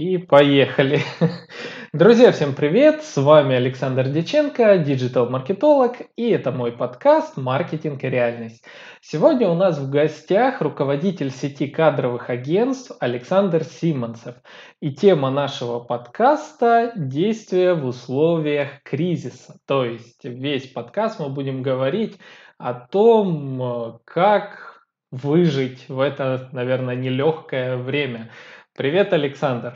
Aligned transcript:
И 0.00 0.16
поехали. 0.16 1.00
Друзья, 1.92 2.32
всем 2.32 2.54
привет! 2.54 3.02
С 3.02 3.18
вами 3.18 3.54
Александр 3.54 4.08
Деченко, 4.08 4.78
диджитал-маркетолог, 4.78 5.96
и 6.16 6.30
это 6.30 6.52
мой 6.52 6.72
подкаст 6.72 7.36
«Маркетинг 7.36 8.02
и 8.02 8.08
реальность». 8.08 8.64
Сегодня 9.02 9.46
у 9.50 9.54
нас 9.54 9.78
в 9.78 9.90
гостях 9.90 10.62
руководитель 10.62 11.30
сети 11.30 11.66
кадровых 11.66 12.30
агентств 12.30 12.96
Александр 12.98 13.62
Симонцев. 13.62 14.36
И 14.80 14.90
тема 14.90 15.30
нашего 15.30 15.80
подкаста– 15.80 16.92
действия 16.96 17.74
в 17.74 17.84
условиях 17.84 18.82
кризиса. 18.82 19.58
То 19.66 19.84
есть 19.84 20.24
весь 20.24 20.66
подкаст 20.66 21.20
мы 21.20 21.28
будем 21.28 21.60
говорить 21.60 22.16
о 22.56 22.72
том, 22.72 24.00
как 24.06 24.82
выжить 25.10 25.90
в 25.90 26.00
это, 26.00 26.48
наверное, 26.52 26.96
нелегкое 26.96 27.76
время. 27.76 28.30
Привет, 28.74 29.12
Александр. 29.12 29.74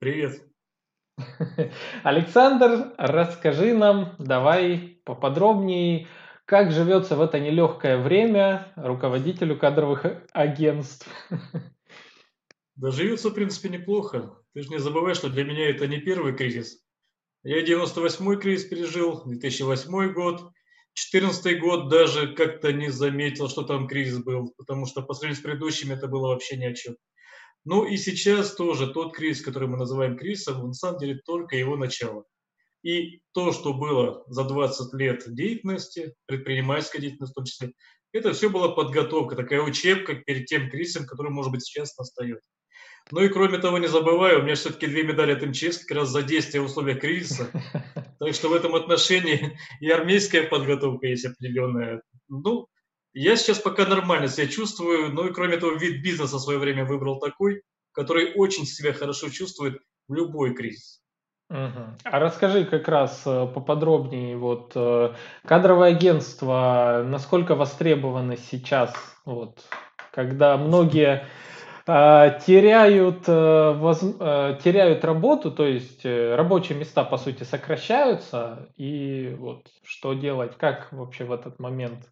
Привет. 0.00 0.40
Александр, 2.04 2.94
расскажи 2.98 3.74
нам, 3.74 4.14
давай 4.20 5.00
поподробнее, 5.04 6.06
как 6.44 6.70
живется 6.70 7.16
в 7.16 7.20
это 7.20 7.40
нелегкое 7.40 7.98
время 7.98 8.72
руководителю 8.76 9.58
кадровых 9.58 10.06
агентств. 10.32 11.08
Да 12.76 12.92
живется, 12.92 13.30
в 13.30 13.34
принципе, 13.34 13.70
неплохо. 13.70 14.38
Ты 14.54 14.62
же 14.62 14.68
не 14.68 14.78
забывай, 14.78 15.14
что 15.14 15.28
для 15.28 15.42
меня 15.42 15.68
это 15.68 15.88
не 15.88 15.98
первый 15.98 16.32
кризис. 16.32 16.80
Я 17.42 17.64
98-й 17.64 18.40
кризис 18.40 18.66
пережил, 18.66 19.24
2008 19.24 20.12
год, 20.12 20.52
14 20.92 21.60
год 21.60 21.88
даже 21.88 22.34
как-то 22.34 22.72
не 22.72 22.88
заметил, 22.90 23.48
что 23.48 23.64
там 23.64 23.88
кризис 23.88 24.22
был, 24.22 24.54
потому 24.56 24.86
что 24.86 25.02
по 25.02 25.12
сравнению 25.14 25.40
с 25.40 25.44
предыдущими 25.44 25.94
это 25.94 26.06
было 26.06 26.28
вообще 26.28 26.56
ни 26.56 26.66
о 26.66 26.72
чем. 26.72 26.94
Ну 27.64 27.84
и 27.84 27.96
сейчас 27.96 28.54
тоже 28.54 28.92
тот 28.92 29.14
кризис, 29.14 29.44
который 29.44 29.68
мы 29.68 29.76
называем 29.76 30.16
кризисом, 30.16 30.66
на 30.66 30.74
самом 30.74 30.98
деле 30.98 31.20
только 31.24 31.56
его 31.56 31.76
начало. 31.76 32.24
И 32.82 33.20
то, 33.32 33.52
что 33.52 33.74
было 33.74 34.24
за 34.28 34.44
20 34.44 34.94
лет 34.94 35.24
деятельности, 35.26 36.14
предпринимательской 36.26 37.00
деятельности 37.00 37.32
в 37.32 37.34
том 37.34 37.44
числе, 37.44 37.72
это 38.12 38.32
все 38.32 38.48
была 38.48 38.68
подготовка, 38.68 39.36
такая 39.36 39.60
учебка 39.60 40.14
перед 40.14 40.46
тем 40.46 40.70
кризисом, 40.70 41.06
который, 41.06 41.30
может 41.30 41.52
быть, 41.52 41.64
сейчас 41.64 41.96
настает. 41.98 42.40
Ну 43.10 43.22
и 43.22 43.28
кроме 43.28 43.58
того, 43.58 43.78
не 43.78 43.86
забываю, 43.86 44.40
у 44.40 44.42
меня 44.42 44.54
все-таки 44.54 44.86
две 44.86 45.02
медали 45.02 45.32
от 45.32 45.42
МЧС 45.42 45.78
как 45.78 45.96
раз 45.96 46.10
за 46.10 46.22
действие 46.22 46.62
в 46.62 46.66
условиях 46.66 47.00
кризиса. 47.00 47.50
Так 48.20 48.34
что 48.34 48.48
в 48.48 48.52
этом 48.52 48.74
отношении 48.74 49.56
и 49.78 49.88
армейская 49.88 50.42
подготовка 50.48 51.06
есть 51.06 51.24
определенная. 51.24 52.02
Ну, 52.26 52.66
я 53.14 53.36
сейчас 53.36 53.58
пока 53.58 53.86
нормально 53.86 54.28
себя 54.28 54.46
чувствую, 54.46 55.12
ну 55.12 55.26
и 55.28 55.32
кроме 55.32 55.56
того, 55.56 55.72
вид 55.72 56.02
бизнеса 56.02 56.36
в 56.36 56.40
свое 56.40 56.58
время 56.58 56.84
выбрал 56.84 57.18
такой, 57.18 57.62
который 57.92 58.34
очень 58.34 58.66
себя 58.66 58.92
хорошо 58.92 59.28
чувствует 59.28 59.78
в 60.08 60.14
любой 60.14 60.54
кризис. 60.54 61.00
Угу. 61.50 61.96
А 62.04 62.18
расскажи 62.18 62.64
как 62.66 62.88
раз 62.88 63.22
э, 63.24 63.46
поподробнее, 63.54 64.36
вот 64.36 64.72
э, 64.74 65.14
кадровое 65.46 65.90
агентство, 65.90 67.02
насколько 67.06 67.54
востребовано 67.54 68.36
сейчас, 68.36 68.94
вот, 69.24 69.64
когда 70.12 70.58
многие 70.58 71.26
э, 71.86 72.40
теряют, 72.46 73.26
э, 73.26 73.72
воз, 73.72 74.00
теряют 74.62 75.06
работу, 75.06 75.50
то 75.50 75.66
есть 75.66 76.04
рабочие 76.04 76.76
места, 76.76 77.02
по 77.02 77.16
сути, 77.16 77.44
сокращаются, 77.44 78.68
и 78.76 79.34
вот 79.38 79.68
что 79.82 80.12
делать, 80.12 80.52
как 80.58 80.92
вообще 80.92 81.24
в 81.24 81.32
этот 81.32 81.58
момент 81.58 82.10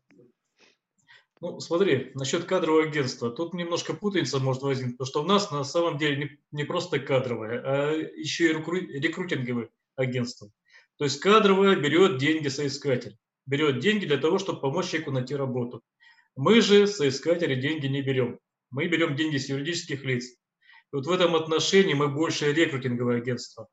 ну, 1.41 1.61
смотри, 1.61 2.13
насчет 2.15 2.45
кадрового 2.45 2.85
агентства. 2.85 3.31
Тут 3.31 3.53
немножко 3.53 3.93
путаница 3.93 4.39
может 4.39 4.63
возникнуть, 4.63 4.97
потому 4.97 5.07
что 5.07 5.23
у 5.23 5.27
нас 5.27 5.51
на 5.51 5.65
самом 5.65 5.99
деле 5.99 6.17
не, 6.17 6.39
не 6.51 6.65
просто 6.65 6.99
кадровое, 6.99 7.61
а 7.63 7.93
еще 7.93 8.47
и 8.47 8.55
рекру, 8.55 8.77
рекрутинговое 8.77 9.69
агентство. 9.97 10.51
То 10.97 11.05
есть 11.05 11.21
кадровое 11.21 11.77
берет 11.77 12.17
деньги 12.17 12.49
соискатель, 12.49 13.19
берет 13.45 13.81
деньги 13.81 14.07
для 14.07 14.17
того, 14.17 14.39
чтобы 14.39 14.61
помочь 14.61 14.89
человеку 14.89 15.11
найти 15.11 15.37
работу. 15.37 15.83
Мы 16.37 16.63
же, 16.63 16.87
соискатели, 16.87 17.55
деньги 17.55 17.87
не 17.87 18.01
берем. 18.01 18.39
Мы 18.71 18.87
берем 18.89 19.15
деньги 19.15 19.37
с 19.37 19.51
юридических 19.51 20.05
лиц. 20.05 20.25
И 20.25 20.97
вот 20.97 21.07
в 21.07 21.11
этом 21.11 21.37
отношении 21.37 21.93
мы 21.93 22.09
больше 22.09 22.53
рекрутинговое 22.53 23.19
агентство. 23.19 23.69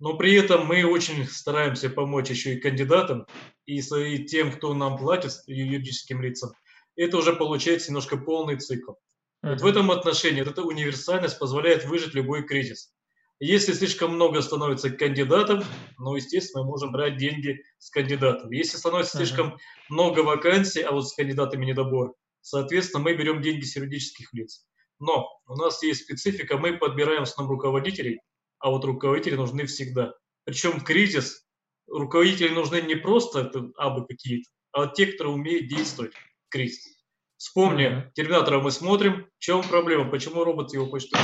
Но 0.00 0.16
при 0.16 0.34
этом 0.34 0.66
мы 0.66 0.84
очень 0.84 1.26
стараемся 1.26 1.90
помочь 1.90 2.30
еще 2.30 2.54
и 2.54 2.60
кандидатам, 2.60 3.26
и 3.66 3.80
тем, 4.24 4.50
кто 4.50 4.74
нам 4.74 4.98
платит, 4.98 5.32
юридическим 5.46 6.22
лицам– 6.22 6.50
это 7.02 7.16
уже 7.18 7.32
получается 7.34 7.88
немножко 7.88 8.16
полный 8.16 8.56
цикл. 8.56 8.92
Uh-huh. 8.92 9.50
Вот 9.50 9.60
в 9.60 9.66
этом 9.66 9.90
отношении 9.90 10.42
вот 10.42 10.50
эта 10.50 10.62
универсальность 10.62 11.38
позволяет 11.38 11.84
выжить 11.84 12.14
любой 12.14 12.44
кризис. 12.44 12.92
Если 13.40 13.72
слишком 13.72 14.14
много 14.14 14.42
становится 14.42 14.90
кандидатов, 14.90 15.64
ну, 15.96 16.16
естественно, 16.16 16.64
мы 16.64 16.70
можем 16.70 16.90
брать 16.90 17.16
деньги 17.18 17.62
с 17.78 17.88
кандидатов. 17.90 18.50
Если 18.50 18.76
становится 18.76 19.16
uh-huh. 19.16 19.24
слишком 19.24 19.58
много 19.88 20.20
вакансий, 20.20 20.82
а 20.82 20.90
вот 20.90 21.08
с 21.08 21.14
кандидатами 21.14 21.66
недобор, 21.66 22.14
соответственно, 22.40 23.04
мы 23.04 23.14
берем 23.14 23.40
деньги 23.40 23.64
с 23.64 23.76
юридических 23.76 24.32
лиц. 24.32 24.66
Но 24.98 25.28
у 25.46 25.54
нас 25.54 25.82
есть 25.84 26.02
специфика, 26.02 26.58
мы 26.58 26.76
подбираем 26.76 27.24
с 27.24 27.30
основном 27.30 27.56
руководителей, 27.56 28.20
а 28.58 28.70
вот 28.70 28.84
руководители 28.84 29.36
нужны 29.36 29.66
всегда. 29.66 30.14
Причем 30.42 30.80
кризис, 30.80 31.46
руководители 31.86 32.48
нужны 32.48 32.80
не 32.80 32.96
просто 32.96 33.52
абы 33.76 34.04
какие-то, 34.04 34.50
а 34.72 34.88
те, 34.88 35.06
которые 35.06 35.34
умеют 35.34 35.68
действовать 35.68 36.12
кризис. 36.48 36.98
Вспомни, 37.36 37.86
mm-hmm. 37.86 38.12
Терминатора 38.14 38.60
мы 38.60 38.70
смотрим, 38.72 39.26
в 39.38 39.38
чем 39.38 39.62
проблема, 39.62 40.10
почему 40.10 40.42
робот 40.42 40.72
его 40.72 40.86
почти 40.86 41.16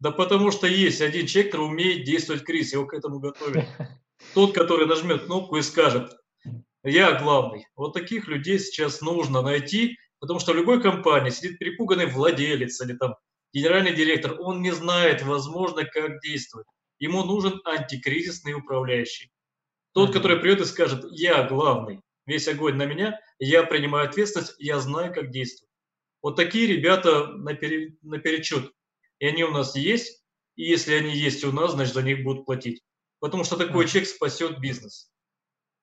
Да 0.00 0.10
потому 0.10 0.50
что 0.50 0.66
есть 0.66 1.02
один 1.02 1.26
человек, 1.26 1.52
который 1.52 1.66
умеет 1.66 2.04
действовать 2.04 2.42
в 2.42 2.44
кризис, 2.46 2.72
его 2.72 2.86
к 2.86 2.94
этому 2.94 3.18
готовят. 3.18 3.66
Тот, 4.34 4.54
который 4.54 4.86
нажмет 4.86 5.24
кнопку 5.24 5.56
и 5.56 5.62
скажет, 5.62 6.10
я 6.82 7.20
главный. 7.20 7.66
Вот 7.76 7.92
таких 7.92 8.28
людей 8.28 8.58
сейчас 8.58 9.02
нужно 9.02 9.42
найти, 9.42 9.98
потому 10.20 10.40
что 10.40 10.52
в 10.52 10.56
любой 10.56 10.80
компании 10.80 11.30
сидит 11.30 11.58
перепуганный 11.58 12.06
владелец 12.06 12.80
или 12.80 12.94
там 12.94 13.16
генеральный 13.52 13.94
директор, 13.94 14.40
он 14.40 14.62
не 14.62 14.70
знает, 14.70 15.22
возможно, 15.22 15.84
как 15.84 16.20
действовать. 16.20 16.66
Ему 16.98 17.24
нужен 17.24 17.60
антикризисный 17.64 18.54
управляющий. 18.54 19.30
Тот, 19.92 20.14
который 20.14 20.38
придет 20.38 20.62
и 20.62 20.64
скажет, 20.64 21.04
я 21.10 21.42
главный 21.42 22.00
весь 22.26 22.48
огонь 22.48 22.74
на 22.74 22.84
меня, 22.84 23.20
я 23.38 23.62
принимаю 23.62 24.08
ответственность, 24.08 24.56
я 24.58 24.78
знаю, 24.78 25.14
как 25.14 25.30
действовать. 25.30 25.70
Вот 26.22 26.36
такие 26.36 26.66
ребята 26.66 27.28
наперед, 27.28 27.94
наперечет. 28.02 28.72
И 29.18 29.26
они 29.26 29.44
у 29.44 29.50
нас 29.50 29.76
есть, 29.76 30.22
и 30.56 30.64
если 30.64 30.94
они 30.94 31.14
есть 31.14 31.44
у 31.44 31.52
нас, 31.52 31.72
значит, 31.72 31.94
за 31.94 32.02
них 32.02 32.24
будут 32.24 32.44
платить. 32.44 32.82
Потому 33.20 33.44
что 33.44 33.56
такой 33.56 33.86
человек 33.86 34.08
спасет 34.08 34.58
бизнес. 34.60 35.10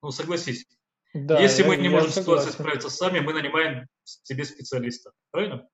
Ну, 0.02 0.10
согласись. 0.10 0.66
Да, 1.14 1.40
если 1.40 1.62
я, 1.62 1.68
мы 1.68 1.76
не 1.76 1.88
можем 1.88 2.10
ситуацию 2.10 2.52
справиться 2.52 2.90
сами, 2.90 3.20
мы 3.20 3.32
нанимаем 3.32 3.86
себе 4.02 4.44
специалиста. 4.44 5.12
Правильно? 5.30 5.66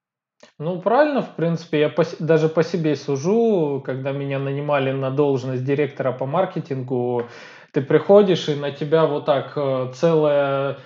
Ну, 0.59 0.81
правильно, 0.81 1.23
в 1.23 1.37
принципе, 1.37 1.81
я 1.81 1.89
по, 1.89 2.05
даже 2.19 2.49
по 2.49 2.63
себе 2.63 2.97
сужу, 2.97 3.83
когда 3.85 4.13
меня 4.13 4.39
нанимали 4.39 4.93
на 4.93 5.11
должность 5.11 5.65
директора 5.65 6.13
по 6.13 6.27
маркетингу, 6.27 7.29
ты 7.73 7.83
приходишь, 7.83 8.49
и 8.49 8.55
на 8.55 8.71
тебя 8.71 9.07
вот 9.07 9.27
так 9.27 9.53
э, 9.57 9.93
целое 9.95 10.79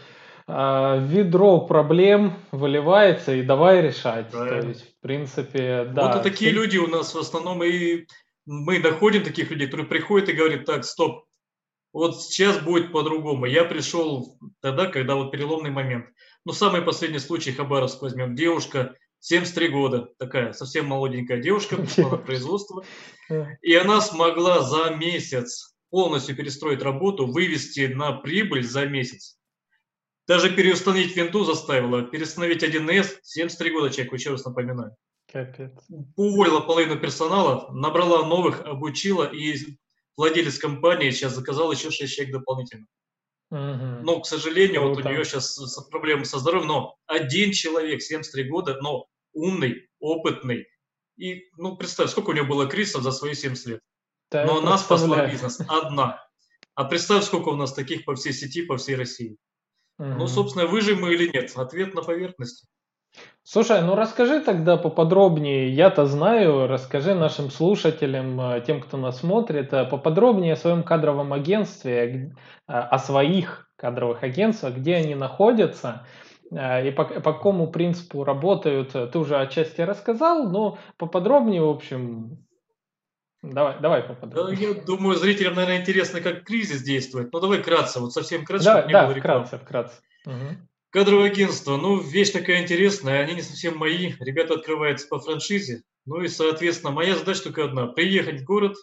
э, 0.47 1.07
ведро 1.07 1.61
проблем 1.61 2.35
выливается, 2.53 3.35
и 3.35 3.43
давай 3.43 3.83
решать. 3.83 4.31
Правильно. 4.31 4.63
То 4.63 4.69
есть, 4.69 4.83
в 4.83 5.01
принципе, 5.01 5.85
да. 5.93 6.09
Вот 6.09 6.21
и 6.21 6.31
такие 6.31 6.51
ты... 6.51 6.57
люди 6.57 6.79
у 6.79 6.87
нас 6.87 7.15
в 7.15 7.19
основном, 7.19 7.63
и 7.63 8.07
мы 8.47 8.79
находим 8.79 9.23
таких 9.23 9.51
людей, 9.51 9.67
которые 9.67 9.87
приходят 9.87 10.29
и 10.29 10.33
говорят, 10.33 10.65
так, 10.65 10.85
стоп, 10.85 11.25
вот 11.93 12.21
сейчас 12.21 12.59
будет 12.59 12.93
по-другому. 12.93 13.47
Я 13.47 13.65
пришел 13.65 14.37
тогда, 14.61 14.87
когда 14.87 15.15
вот 15.15 15.31
переломный 15.31 15.71
момент. 15.71 16.07
Ну, 16.45 16.53
самый 16.53 16.83
последний 16.83 17.21
случай 17.21 17.53
Хабаровск 17.53 18.03
возьмем. 18.03 18.35
Девушка 18.35 18.97
73 19.21 19.69
года, 19.69 20.09
такая 20.19 20.53
совсем 20.53 20.87
молоденькая 20.87 21.39
девушка, 21.39 21.77
пришла 21.79 22.11
на 22.11 22.17
производство, 22.19 22.85
и 23.63 23.75
она 23.75 24.01
смогла 24.03 24.61
за 24.61 24.91
месяц 24.91 25.74
полностью 25.95 26.35
перестроить 26.35 26.83
работу, 26.83 27.25
вывести 27.25 27.87
на 27.87 28.15
прибыль 28.15 28.65
за 28.65 28.85
месяц. 28.85 29.39
Даже 30.27 30.51
переустановить 30.51 31.15
винду 31.15 31.45
заставила, 31.45 32.03
переустановить 32.03 32.65
1С, 32.65 33.19
73 33.23 33.71
года 33.71 33.91
человеку, 33.91 34.17
еще 34.17 34.31
раз 34.31 34.45
напоминаю. 34.45 34.97
Капец. 35.33 35.71
Уволила 36.17 36.59
половину 36.59 36.99
персонала, 36.99 37.71
набрала 37.73 38.27
новых, 38.27 38.63
обучила, 38.63 39.33
и 39.33 39.55
владелец 40.17 40.59
компании 40.59 41.11
сейчас 41.11 41.37
заказал 41.37 41.71
еще 41.71 41.93
6 41.93 42.13
человек 42.13 42.35
дополнительно. 42.35 42.87
Угу. 43.53 44.03
Но, 44.03 44.19
к 44.19 44.27
сожалению, 44.27 44.81
Круто. 44.81 44.97
вот 44.97 45.07
у 45.07 45.09
нее 45.13 45.25
сейчас 45.25 45.57
проблемы 45.93 46.25
со 46.25 46.41
здоровьем, 46.41 46.67
но 46.67 46.97
один 47.07 47.53
человек, 47.53 48.03
73 48.03 48.49
года, 48.49 48.79
но 48.81 49.07
умный, 49.33 49.89
опытный. 50.01 50.67
И, 51.17 51.45
ну, 51.57 51.77
представь, 51.77 52.11
сколько 52.11 52.31
у 52.31 52.33
нее 52.33 52.43
было 52.43 52.67
кризисов 52.67 53.05
за 53.05 53.13
свои 53.13 53.35
70 53.35 53.67
лет. 53.67 53.81
Да, 54.31 54.45
Но 54.45 54.59
она 54.59 54.79
спасла 54.79 55.27
бизнес 55.27 55.61
одна. 55.69 56.25
А 56.75 56.85
представь, 56.85 57.25
сколько 57.25 57.51
у 57.51 57.57
нас 57.57 57.73
таких 57.73 58.05
по 58.05 58.15
всей 58.15 58.33
сети, 58.33 58.63
по 58.63 58.77
всей 58.77 58.97
России. 58.97 59.37
Угу. 59.99 60.09
Ну, 60.09 60.27
собственно, 60.27 60.67
выживем 60.67 61.03
мы 61.03 61.15
или 61.15 61.31
нет? 61.33 61.53
Ответ 61.57 61.95
на 61.95 62.03
поверхности. 62.03 62.67
Слушай, 63.43 63.83
ну 63.83 63.95
расскажи 63.95 64.41
тогда 64.41 64.77
поподробнее, 64.77 65.71
я-то 65.71 66.07
знаю, 66.07 66.67
расскажи 66.67 67.15
нашим 67.15 67.51
слушателям, 67.51 68.41
э, 68.41 68.63
тем, 68.67 68.81
кто 68.81 68.97
нас 68.97 69.21
смотрит, 69.21 69.73
э, 69.73 69.85
поподробнее 69.85 70.55
о 70.55 70.57
своем 70.57 70.83
кадровом 70.83 71.33
агентстве, 71.33 72.35
э, 72.67 72.73
о 72.73 72.99
своих 72.99 73.71
кадровых 73.77 74.23
агентствах, 74.23 74.77
где 74.77 74.97
они 74.97 75.15
находятся 75.15 76.07
и 76.51 76.93
по, 76.97 77.05
по 77.05 77.33
какому 77.33 77.71
принципу 77.71 78.23
работают. 78.23 78.93
Ты 78.93 79.19
уже 79.19 79.37
отчасти 79.37 79.81
рассказал, 79.81 80.49
но 80.49 80.79
поподробнее, 80.99 81.63
в 81.63 81.69
общем, 81.69 82.39
Давай, 83.53 83.81
давай 83.81 84.03
поподробнее. 84.03 84.57
Да, 84.57 84.79
я 84.79 84.85
думаю, 84.85 85.17
зрителям, 85.17 85.55
наверное, 85.55 85.81
интересно, 85.81 86.21
как 86.21 86.45
кризис 86.45 86.83
действует. 86.83 87.33
Ну, 87.33 87.41
давай 87.41 87.61
вкратце, 87.61 88.01
вот 88.01 88.13
совсем 88.13 88.45
кратко, 88.45 88.87
да, 88.89 89.07
да, 89.07 89.15
вкратце, 89.15 89.59
вкратце. 89.59 89.97
Угу. 90.27 90.57
Кадровое 90.91 91.31
агентство, 91.31 91.77
ну, 91.77 91.99
вещь 91.99 92.31
такая 92.31 92.63
интересная, 92.63 93.23
они 93.23 93.35
не 93.35 93.43
совсем 93.43 93.77
мои, 93.77 94.13
ребята 94.21 94.55
открываются 94.55 95.09
по 95.09 95.19
франшизе, 95.19 95.83
ну 96.07 96.21
и, 96.21 96.29
соответственно, 96.29 96.93
моя 96.93 97.17
задача 97.17 97.45
только 97.45 97.65
одна, 97.65 97.87
приехать 97.87 98.43
в 98.43 98.45
город, 98.45 98.77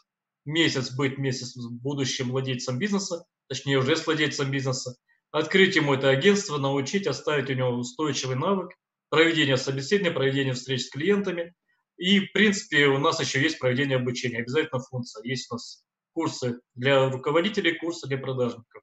месяц 0.46 0.92
быть 0.92 1.16
с 1.18 1.56
будущим 1.56 2.32
владельцем 2.32 2.80
бизнеса, 2.80 3.26
точнее, 3.48 3.78
уже 3.78 3.96
с 3.96 4.06
владельцем 4.06 4.52
бизнеса, 4.52 4.96
открыть 5.32 5.76
ему 5.76 5.94
это 5.94 6.10
агентство, 6.10 6.58
научить, 6.58 7.08
оставить 7.08 7.50
у 7.50 7.54
него 7.54 7.70
устойчивый 7.70 8.36
навык, 8.36 8.72
проведение 9.10 9.58
собеседования, 9.58 10.14
проведение 10.14 10.54
встреч 10.54 10.86
с 10.86 10.90
клиентами. 10.90 11.54
И, 12.02 12.20
в 12.20 12.32
принципе, 12.32 12.88
у 12.88 12.98
нас 12.98 13.20
еще 13.20 13.40
есть 13.40 13.60
проведение 13.60 13.98
обучения, 13.98 14.40
обязательно 14.40 14.82
функция. 14.82 15.24
Есть 15.24 15.52
у 15.52 15.54
нас 15.54 15.84
курсы 16.14 16.60
для 16.74 17.12
руководителей, 17.12 17.78
курсы 17.78 18.08
для 18.08 18.18
продажников. 18.18 18.82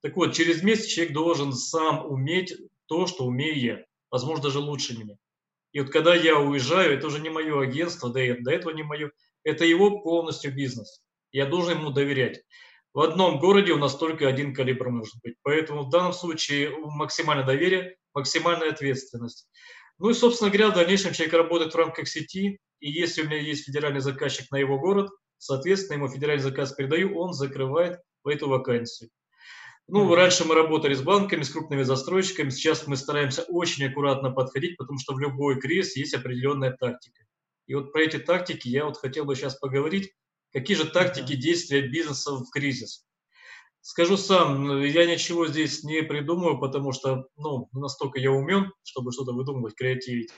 Так 0.00 0.14
вот, 0.14 0.32
через 0.32 0.62
месяц 0.62 0.86
человек 0.86 1.12
должен 1.12 1.52
сам 1.54 2.06
уметь 2.06 2.54
то, 2.86 3.08
что 3.08 3.24
умею 3.24 3.58
я, 3.58 3.84
возможно, 4.12 4.44
даже 4.44 4.60
лучше 4.60 4.96
меня. 4.96 5.16
И 5.72 5.80
вот 5.80 5.90
когда 5.90 6.14
я 6.14 6.38
уезжаю, 6.38 6.94
это 6.94 7.08
уже 7.08 7.18
не 7.18 7.30
мое 7.30 7.60
агентство, 7.60 8.12
да 8.12 8.24
и 8.24 8.40
до 8.40 8.52
этого 8.52 8.70
не 8.70 8.84
мое, 8.84 9.10
это 9.42 9.64
его 9.64 9.98
полностью 9.98 10.54
бизнес. 10.54 11.02
Я 11.32 11.46
должен 11.46 11.80
ему 11.80 11.90
доверять. 11.90 12.44
В 12.94 13.00
одном 13.00 13.40
городе 13.40 13.72
у 13.72 13.78
нас 13.78 13.96
только 13.96 14.28
один 14.28 14.54
калибр 14.54 14.88
может 14.88 15.16
быть. 15.24 15.34
Поэтому 15.42 15.82
в 15.82 15.90
данном 15.90 16.12
случае 16.12 16.70
максимальное 16.78 17.44
доверие, 17.44 17.96
максимальная 18.14 18.70
ответственность. 18.70 19.48
Ну 20.02 20.10
и, 20.10 20.14
собственно 20.14 20.50
говоря, 20.50 20.70
в 20.70 20.74
дальнейшем 20.74 21.12
человек 21.12 21.32
работает 21.32 21.72
в 21.72 21.76
рамках 21.76 22.08
сети, 22.08 22.58
и 22.80 22.90
если 22.90 23.22
у 23.22 23.26
меня 23.26 23.38
есть 23.38 23.66
федеральный 23.66 24.00
заказчик 24.00 24.50
на 24.50 24.56
его 24.56 24.76
город, 24.76 25.08
соответственно, 25.38 25.98
ему 25.98 26.08
федеральный 26.08 26.42
заказ 26.42 26.72
передаю, 26.72 27.16
он 27.16 27.32
закрывает 27.32 28.00
эту 28.26 28.48
вакансию. 28.48 29.10
Ну, 29.86 30.12
раньше 30.12 30.44
мы 30.44 30.56
работали 30.56 30.94
с 30.94 31.02
банками, 31.02 31.44
с 31.44 31.50
крупными 31.50 31.84
застройщиками, 31.84 32.50
сейчас 32.50 32.88
мы 32.88 32.96
стараемся 32.96 33.42
очень 33.42 33.84
аккуратно 33.84 34.32
подходить, 34.32 34.76
потому 34.76 34.98
что 34.98 35.14
в 35.14 35.20
любой 35.20 35.60
кризис 35.60 35.94
есть 35.94 36.14
определенная 36.14 36.72
тактика. 36.72 37.22
И 37.68 37.74
вот 37.76 37.92
про 37.92 38.02
эти 38.02 38.18
тактики 38.18 38.66
я 38.66 38.86
вот 38.86 38.96
хотел 38.96 39.24
бы 39.24 39.36
сейчас 39.36 39.54
поговорить. 39.54 40.12
Какие 40.52 40.76
же 40.76 40.84
тактики 40.84 41.36
действия 41.36 41.80
бизнеса 41.80 42.32
в 42.32 42.50
кризис? 42.50 43.06
Скажу 43.84 44.16
сам, 44.16 44.80
я 44.80 45.06
ничего 45.06 45.48
здесь 45.48 45.82
не 45.82 46.02
придумаю, 46.02 46.60
потому 46.60 46.92
что, 46.92 47.26
ну, 47.36 47.68
настолько 47.72 48.20
я 48.20 48.30
умен, 48.30 48.72
чтобы 48.84 49.10
что-то 49.10 49.32
выдумывать, 49.32 49.74
креативить. 49.74 50.30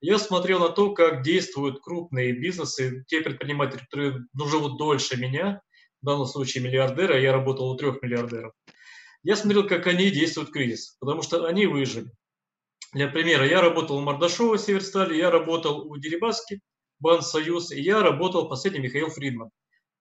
Я 0.00 0.18
смотрел 0.18 0.58
на 0.58 0.68
то, 0.68 0.92
как 0.92 1.22
действуют 1.22 1.80
крупные 1.80 2.32
бизнесы, 2.32 3.04
те 3.06 3.20
предприниматели, 3.20 3.78
которые 3.78 4.26
ну, 4.34 4.48
живут 4.48 4.78
дольше 4.78 5.16
меня, 5.16 5.62
в 6.02 6.06
данном 6.06 6.26
случае 6.26 6.64
миллиардеры, 6.64 7.14
а 7.14 7.18
я 7.18 7.32
работал 7.32 7.70
у 7.70 7.76
трех 7.76 8.02
миллиардеров. 8.02 8.52
Я 9.22 9.36
смотрел, 9.36 9.68
как 9.68 9.86
они 9.86 10.10
действуют 10.10 10.50
в 10.50 10.52
кризис, 10.52 10.96
потому 10.98 11.22
что 11.22 11.46
они 11.46 11.66
выжили. 11.66 12.10
Для 12.94 13.06
примера, 13.06 13.46
я 13.46 13.60
работал 13.60 13.98
у 13.98 14.00
Мордашова 14.00 14.56
в 14.56 14.60
Северстале, 14.60 15.16
я 15.16 15.30
работал 15.30 15.88
у 15.88 15.96
Дерибаски, 15.98 16.60
Банк 16.98 17.22
Союз, 17.22 17.70
и 17.70 17.80
я 17.80 18.02
работал 18.02 18.48
последний 18.48 18.80
Михаил 18.80 19.10
Фридман. 19.10 19.50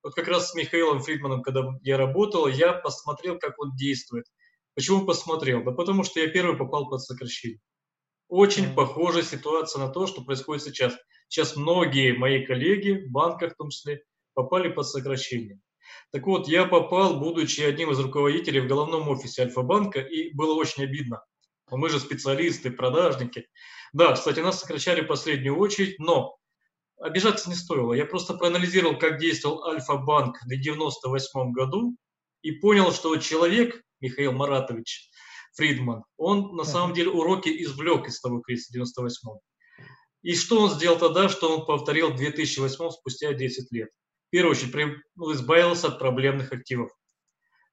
Вот 0.07 0.15
как 0.15 0.29
раз 0.29 0.51
с 0.51 0.55
Михаилом 0.55 1.01
Фридманом, 1.01 1.41
когда 1.41 1.65
я 1.81 1.97
работал, 1.97 2.47
я 2.47 2.71
посмотрел, 2.71 3.37
как 3.37 3.59
он 3.59 3.75
действует. 3.75 4.23
Почему 4.73 5.05
посмотрел? 5.05 5.65
Да 5.65 5.73
потому 5.73 6.05
что 6.05 6.21
я 6.21 6.29
первый 6.29 6.55
попал 6.55 6.87
под 6.87 7.01
сокращение. 7.01 7.59
Очень 8.29 8.67
mm-hmm. 8.67 8.73
похожая 8.73 9.23
ситуация 9.23 9.85
на 9.85 9.89
то, 9.89 10.07
что 10.07 10.23
происходит 10.23 10.63
сейчас. 10.63 10.95
Сейчас 11.27 11.57
многие 11.57 12.17
мои 12.17 12.45
коллеги, 12.45 13.05
в 13.05 13.11
банках 13.11 13.51
в 13.51 13.57
том 13.57 13.69
числе, 13.69 14.01
попали 14.33 14.69
под 14.69 14.87
сокращение. 14.87 15.59
Так 16.13 16.25
вот, 16.25 16.47
я 16.47 16.63
попал, 16.63 17.19
будучи 17.19 17.59
одним 17.59 17.91
из 17.91 17.99
руководителей 17.99 18.61
в 18.61 18.67
головном 18.67 19.09
офисе 19.09 19.41
Альфа-банка, 19.41 19.99
и 19.99 20.33
было 20.33 20.53
очень 20.53 20.85
обидно. 20.85 21.21
Мы 21.69 21.89
же 21.89 21.99
специалисты, 21.99 22.71
продажники. 22.71 23.49
Да, 23.91 24.13
кстати, 24.13 24.39
нас 24.39 24.61
сокращали 24.61 25.01
в 25.01 25.07
последнюю 25.07 25.57
очередь, 25.57 25.99
но 25.99 26.37
обижаться 26.99 27.49
не 27.49 27.55
стоило. 27.55 27.93
Я 27.93 28.05
просто 28.05 28.33
проанализировал, 28.33 28.97
как 28.97 29.19
действовал 29.19 29.63
Альфа-банк 29.65 30.37
в 30.43 30.47
98 30.47 31.51
году 31.51 31.95
и 32.41 32.51
понял, 32.51 32.91
что 32.91 33.15
человек, 33.17 33.81
Михаил 33.99 34.31
Маратович 34.31 35.09
Фридман, 35.55 36.03
он 36.17 36.55
на 36.55 36.63
самом 36.63 36.93
деле 36.93 37.09
уроки 37.09 37.49
извлек 37.49 38.07
из 38.07 38.19
того 38.21 38.39
кризиса 38.41 38.73
98 38.73 39.29
И 40.21 40.35
что 40.35 40.61
он 40.61 40.71
сделал 40.71 40.97
тогда, 40.97 41.29
что 41.29 41.57
он 41.57 41.65
повторил 41.65 42.11
в 42.11 42.17
2008 42.17 42.89
спустя 42.91 43.33
10 43.33 43.71
лет? 43.71 43.89
в 44.27 44.29
первую 44.29 44.51
очередь 44.51 44.97
ну, 45.15 45.31
избавился 45.33 45.87
от 45.87 45.99
проблемных 45.99 46.51
активов. 46.51 46.91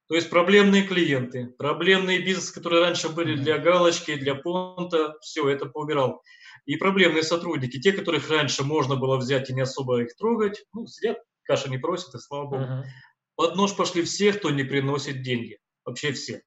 То 0.07 0.15
есть 0.15 0.29
проблемные 0.29 0.83
клиенты, 0.83 1.47
проблемные 1.57 2.19
бизнесы, 2.19 2.53
которые 2.53 2.81
раньше 2.81 3.09
были 3.09 3.35
для 3.35 3.57
галочки, 3.57 4.15
для 4.15 4.35
понта, 4.35 5.15
все 5.21 5.49
это 5.49 5.65
поубирал. 5.65 6.21
И 6.65 6.77
проблемные 6.77 7.23
сотрудники, 7.23 7.79
те, 7.79 7.91
которых 7.91 8.29
раньше 8.29 8.63
можно 8.63 8.95
было 8.95 9.17
взять 9.17 9.49
и 9.49 9.53
не 9.53 9.61
особо 9.61 10.01
их 10.01 10.15
трогать, 10.15 10.65
ну, 10.73 10.87
сидят, 10.87 11.19
каша 11.43 11.69
не 11.69 11.77
просят, 11.77 12.15
и 12.15 12.19
слава 12.19 12.45
богу. 12.45 12.63
Uh-huh. 12.63 12.83
Под 13.35 13.55
нож 13.55 13.75
пошли 13.75 14.03
все, 14.03 14.33
кто 14.33 14.49
не 14.49 14.63
приносит 14.63 15.21
деньги. 15.21 15.59
Вообще 15.83 16.11
все. 16.13 16.41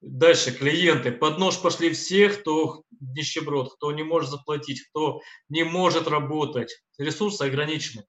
Дальше 0.00 0.50
клиенты. 0.50 1.12
Под 1.12 1.38
нож 1.38 1.60
пошли 1.60 1.90
все, 1.90 2.30
кто 2.30 2.82
нищеброд, 3.00 3.74
кто 3.74 3.92
не 3.92 4.02
может 4.02 4.30
заплатить, 4.30 4.82
кто 4.88 5.20
не 5.48 5.62
может 5.62 6.08
работать. 6.08 6.82
Ресурсы 6.98 7.42
ограничены 7.42 8.04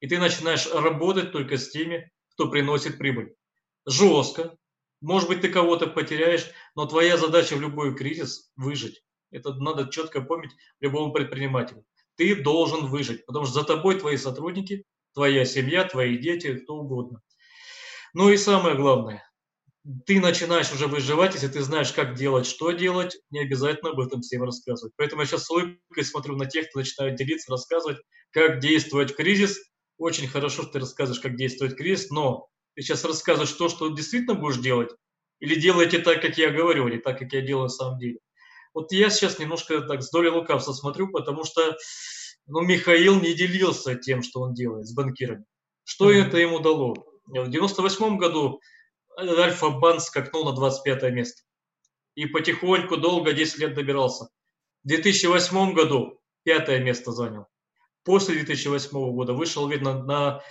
и 0.00 0.08
ты 0.08 0.18
начинаешь 0.18 0.66
работать 0.72 1.30
только 1.32 1.56
с 1.56 1.70
теми, 1.70 2.10
кто 2.32 2.48
приносит 2.48 2.98
прибыль. 2.98 3.34
Жестко. 3.86 4.56
Может 5.00 5.28
быть, 5.28 5.40
ты 5.40 5.48
кого-то 5.48 5.86
потеряешь, 5.86 6.50
но 6.74 6.86
твоя 6.86 7.16
задача 7.16 7.54
в 7.56 7.60
любой 7.60 7.96
кризис– 7.96 8.50
выжить. 8.56 9.02
Это 9.30 9.54
надо 9.54 9.90
четко 9.90 10.20
помнить 10.20 10.52
любому 10.80 11.12
предпринимателю. 11.12 11.84
Ты 12.16 12.34
должен 12.42 12.86
выжить, 12.86 13.24
потому 13.26 13.44
что 13.46 13.54
за 13.60 13.64
тобой 13.64 13.98
твои 13.98 14.16
сотрудники, 14.16 14.84
твоя 15.14 15.44
семья, 15.44 15.84
твои 15.84 16.18
дети, 16.18 16.54
кто 16.58 16.76
угодно. 16.76 17.22
Ну 18.12 18.30
и 18.30 18.36
самое 18.36 18.76
главное, 18.76 19.24
ты 20.04 20.20
начинаешь 20.20 20.72
уже 20.72 20.86
выживать, 20.86 21.34
если 21.34 21.48
ты 21.48 21.62
знаешь, 21.62 21.92
как 21.92 22.14
делать, 22.14 22.46
что 22.46 22.72
делать, 22.72 23.18
не 23.30 23.40
обязательно 23.40 23.90
об 23.90 24.00
этом 24.00 24.20
всем 24.20 24.42
рассказывать. 24.42 24.92
Поэтому 24.96 25.22
я 25.22 25.26
сейчас 25.26 25.44
с 25.44 25.50
улыбкой 25.50 26.04
смотрю 26.04 26.36
на 26.36 26.46
тех, 26.46 26.68
кто 26.68 26.80
начинает 26.80 27.16
делиться, 27.16 27.50
рассказывать, 27.50 27.98
как 28.30 28.60
действовать 28.60 29.12
в 29.12 29.16
кризис, 29.16 29.58
очень 29.96 30.28
хорошо, 30.28 30.62
что 30.62 30.72
ты 30.72 30.78
рассказываешь, 30.80 31.20
как 31.22 31.36
действует 31.36 31.76
кризис, 31.76 32.10
но 32.10 32.48
ты 32.74 32.82
сейчас 32.82 33.04
рассказываешь 33.04 33.52
то, 33.52 33.68
что 33.68 33.88
действительно 33.88 34.34
будешь 34.34 34.58
делать, 34.58 34.90
или 35.40 35.54
делаете 35.54 35.98
так, 35.98 36.20
как 36.20 36.36
я 36.38 36.50
говорю, 36.50 36.88
или 36.88 36.98
так, 36.98 37.18
как 37.18 37.32
я 37.32 37.40
делаю 37.40 37.64
на 37.64 37.68
самом 37.68 37.98
деле. 37.98 38.18
Вот 38.74 38.92
я 38.92 39.10
сейчас 39.10 39.38
немножко 39.38 39.80
так 39.82 40.02
с 40.02 40.10
долей 40.10 40.30
лукавства 40.30 40.72
смотрю, 40.72 41.10
потому 41.10 41.44
что 41.44 41.76
ну, 42.46 42.60
Михаил 42.60 43.20
не 43.20 43.34
делился 43.34 43.94
тем, 43.94 44.22
что 44.22 44.40
он 44.40 44.54
делает 44.54 44.86
с 44.86 44.94
банкирами. 44.94 45.44
Что 45.84 46.10
mm-hmm. 46.10 46.26
это 46.26 46.38
ему 46.38 46.60
дало? 46.60 46.94
В 47.26 47.50
98 47.50 48.16
году 48.18 48.60
Альфа-Банк 49.18 50.00
скакнул 50.00 50.44
на 50.44 50.52
25 50.52 51.12
место. 51.12 51.42
И 52.14 52.26
потихоньку, 52.26 52.96
долго, 52.96 53.32
10 53.32 53.58
лет 53.58 53.74
добирался. 53.74 54.28
В 54.84 54.88
2008 54.88 55.72
году 55.74 56.20
пятое 56.44 56.80
место 56.80 57.12
занял 57.12 57.46
после 58.04 58.34
2008 58.34 58.90
года 59.12 59.32
вышел, 59.32 59.68
видно, 59.68 60.02
на 60.02 60.42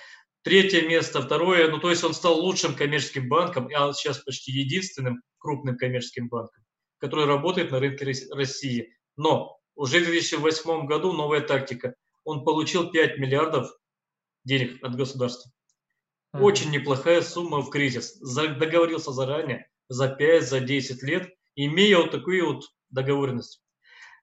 третье 0.43 0.87
место, 0.87 1.21
второе, 1.21 1.69
ну 1.69 1.79
то 1.79 1.89
есть 1.89 2.03
он 2.03 2.13
стал 2.13 2.39
лучшим 2.39 2.75
коммерческим 2.75 3.27
банком, 3.27 3.69
а 3.75 3.93
сейчас 3.93 4.19
почти 4.19 4.51
единственным 4.51 5.21
крупным 5.37 5.77
коммерческим 5.77 6.29
банком, 6.29 6.63
который 6.99 7.25
работает 7.25 7.71
на 7.71 7.79
рынке 7.79 8.13
России. 8.31 8.95
Но 9.17 9.59
уже 9.75 9.99
в 9.99 10.05
2008 10.05 10.85
году 10.85 11.13
новая 11.13 11.41
тактика. 11.41 11.95
Он 12.23 12.43
получил 12.43 12.91
5 12.91 13.17
миллиардов 13.17 13.71
денег 14.43 14.83
от 14.83 14.95
государства. 14.95 15.51
Очень 16.33 16.69
неплохая 16.69 17.21
сумма 17.21 17.61
в 17.61 17.69
кризис. 17.69 18.19
Договорился 18.19 19.11
заранее, 19.11 19.69
за 19.87 20.09
5, 20.09 20.47
за 20.47 20.59
10 20.59 21.01
лет, 21.03 21.33
имея 21.55 21.97
вот 21.97 22.11
такую 22.11 22.45
вот 22.45 22.65
договоренность. 22.89 23.63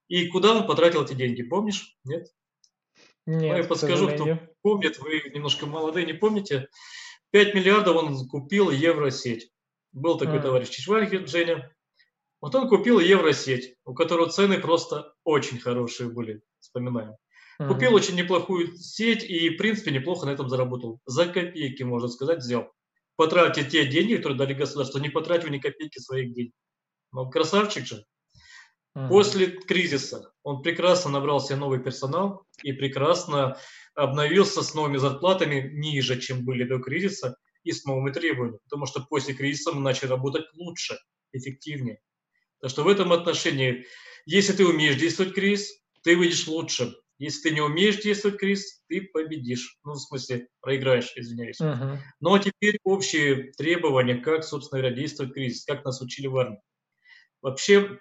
И 0.09 0.29
куда 0.29 0.55
он 0.55 0.67
потратил 0.67 1.03
эти 1.03 1.15
деньги, 1.15 1.43
помнишь? 1.43 1.97
Нет? 2.05 2.29
Нет, 3.27 3.57
я 3.57 3.65
подскажу, 3.65 4.09
кто 4.09 4.39
помнит, 4.63 4.99
вы 5.01 5.21
немножко 5.35 5.67
молодые, 5.67 6.07
не 6.07 6.13
помните. 6.13 6.69
5 7.33 7.55
миллиардов 7.55 7.97
он 7.97 8.29
купил 8.29 8.71
евросеть. 8.71 9.51
Был 9.93 10.17
такой 10.17 10.39
а. 10.39 10.43
товарищ 10.43 10.69
Чичвальгин, 10.69 11.27
Женя. 11.27 11.75
Вот 12.41 12.55
он 12.55 12.69
купил 12.69 13.01
Евросеть, 13.01 13.77
у 13.85 13.95
которого 13.95 14.29
цены 14.29 14.59
просто 14.59 15.15
очень 15.25 15.59
хорошие 15.59 16.11
были, 16.11 16.43
вспоминаем. 16.61 17.17
Купил 17.59 17.93
mm-hmm. 17.93 17.95
очень 17.95 18.17
неплохую 18.17 18.77
сеть 18.77 19.25
и, 19.25 19.49
в 19.49 19.57
принципе, 19.57 19.91
неплохо 19.91 20.27
на 20.27 20.31
этом 20.31 20.51
заработал. 20.51 21.01
За 21.07 21.27
копейки, 21.27 21.83
можно 21.83 22.09
сказать, 22.09 22.39
взял. 22.39 22.71
Потратил 23.17 23.65
те 23.65 23.87
деньги, 23.87 24.17
которые 24.17 24.37
дали 24.37 24.53
государство, 24.53 24.99
не 24.99 25.09
потратил 25.09 25.49
ни 25.49 25.59
копейки 25.59 25.99
своих 25.99 26.35
денег. 26.35 26.53
Ну, 27.13 27.31
красавчик 27.31 27.87
же. 27.87 28.05
Mm-hmm. 28.95 29.09
После 29.09 29.47
кризиса 29.47 30.33
он 30.43 30.63
прекрасно 30.63 31.11
набрал 31.11 31.41
себе 31.41 31.57
новый 31.57 31.83
персонал 31.83 32.45
и 32.63 32.73
прекрасно 32.73 33.57
обновился 33.95 34.63
с 34.63 34.75
новыми 34.75 34.99
зарплатами 34.99 35.71
ниже, 35.73 36.21
чем 36.21 36.45
были 36.45 36.65
до 36.65 36.79
кризиса, 36.79 37.37
и 37.67 37.73
с 37.73 37.85
новыми 37.85 38.13
требованиями. 38.13 38.61
Потому 38.65 38.87
что 38.87 39.01
после 39.01 39.35
кризиса 39.35 39.73
мы 39.73 39.81
начали 39.81 40.11
работать 40.11 40.47
лучше, 40.55 40.99
эффективнее. 41.33 42.01
Так 42.67 42.73
что 42.73 42.83
в 42.83 42.89
этом 42.89 43.13
отношении, 43.13 43.87
если 44.25 44.53
ты 44.53 44.67
умеешь 44.67 44.97
действовать 44.97 45.35
кризис, 45.35 45.73
ты 46.03 46.17
выйдешь 46.17 46.49
лучше. 46.49 46.97
Если 47.17 47.49
ты 47.49 47.55
не 47.55 47.61
умеешь 47.61 48.03
действовать 48.03 48.41
кризис, 48.41 48.83
ты 48.89 49.03
победишь. 49.03 49.79
Ну, 49.85 49.93
в 49.93 50.01
смысле, 50.01 50.49
проиграешь, 50.61 51.13
извиняюсь. 51.15 51.61
Uh-huh. 51.61 51.97
Ну, 52.19 52.35
а 52.35 52.41
теперь 52.41 52.81
общие 52.83 53.53
требования, 53.53 54.17
как, 54.17 54.43
собственно 54.43 54.81
говоря, 54.81 54.97
действует 54.97 55.33
кризис, 55.33 55.65
как 55.65 55.85
нас 55.85 56.01
учили 56.01 56.27
в 56.27 56.37
армии. 56.37 56.61
Вообще, 57.41 58.01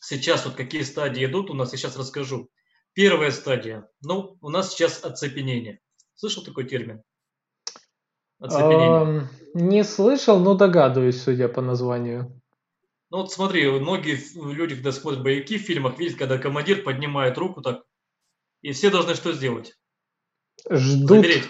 сейчас 0.00 0.46
вот 0.46 0.54
какие 0.54 0.80
стадии 0.80 1.26
идут 1.26 1.50
у 1.50 1.52
нас, 1.52 1.72
я 1.72 1.78
сейчас 1.78 1.98
расскажу. 1.98 2.48
Первая 2.94 3.30
стадия. 3.30 3.86
Ну, 4.00 4.38
у 4.40 4.48
нас 4.48 4.70
сейчас 4.70 5.04
оцепенение. 5.04 5.80
Слышал 6.14 6.42
такой 6.42 6.64
термин? 6.64 7.02
Оцепенение. 8.38 9.28
Не 9.52 9.84
слышал, 9.84 10.40
но 10.40 10.54
догадываюсь, 10.54 11.22
судя 11.22 11.48
по 11.48 11.60
названию. 11.60 12.40
Ну 13.16 13.22
вот 13.22 13.32
смотри, 13.32 13.66
многие 13.66 14.20
люди, 14.34 14.74
когда 14.74 14.92
смотрят 14.92 15.22
боевики 15.22 15.56
в 15.56 15.62
фильмах, 15.62 15.98
видят, 15.98 16.18
когда 16.18 16.36
командир 16.36 16.82
поднимает 16.82 17.38
руку 17.38 17.62
так, 17.62 17.82
и 18.60 18.72
все 18.72 18.90
должны 18.90 19.14
что 19.14 19.32
сделать? 19.32 19.74
Ждут. 20.68 21.08
Замереть. 21.08 21.44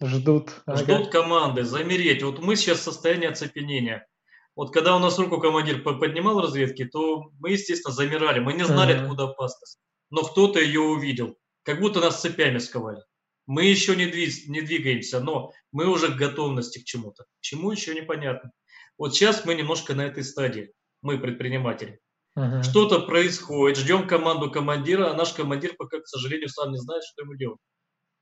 Ждут. 0.00 0.50
Ждут 0.68 1.08
ага. 1.08 1.10
команды, 1.10 1.64
замереть. 1.64 2.22
Вот 2.22 2.38
мы 2.38 2.54
сейчас 2.54 2.78
в 2.78 2.82
состоянии 2.82 3.26
оцепенения. 3.26 4.06
Вот 4.54 4.72
когда 4.72 4.94
у 4.94 5.00
нас 5.00 5.18
руку 5.18 5.40
командир 5.40 5.82
поднимал 5.82 6.36
в 6.36 6.42
разведке, 6.44 6.84
то 6.84 7.32
мы, 7.40 7.50
естественно, 7.50 7.92
замирали. 7.92 8.38
Мы 8.38 8.52
не 8.52 8.64
знали, 8.64 8.92
ага. 8.92 9.02
откуда 9.02 9.24
опасность. 9.24 9.80
Но 10.10 10.22
кто-то 10.22 10.60
ее 10.60 10.82
увидел. 10.82 11.36
Как 11.64 11.80
будто 11.80 11.98
нас 11.98 12.20
цепями 12.20 12.58
сковали. 12.58 13.02
Мы 13.44 13.64
еще 13.64 13.96
не, 13.96 14.06
двиг, 14.06 14.46
не 14.46 14.60
двигаемся, 14.60 15.18
но 15.18 15.50
мы 15.72 15.88
уже 15.88 16.12
к 16.12 16.16
готовности 16.16 16.78
к 16.78 16.84
чему-то. 16.84 17.24
Чему 17.40 17.72
еще 17.72 17.92
непонятно. 17.96 18.52
Вот 18.96 19.16
сейчас 19.16 19.44
мы 19.44 19.56
немножко 19.56 19.96
на 19.96 20.02
этой 20.02 20.22
стадии 20.22 20.72
мы 21.02 21.18
предприниматели. 21.18 22.00
Uh-huh. 22.36 22.62
Что-то 22.62 23.00
происходит, 23.00 23.78
ждем 23.78 24.06
команду 24.06 24.50
командира, 24.50 25.10
а 25.10 25.14
наш 25.14 25.32
командир 25.32 25.74
пока, 25.76 26.00
к 26.00 26.06
сожалению, 26.06 26.48
сам 26.48 26.70
не 26.70 26.78
знает, 26.78 27.02
что 27.04 27.22
ему 27.22 27.34
делать. 27.34 27.58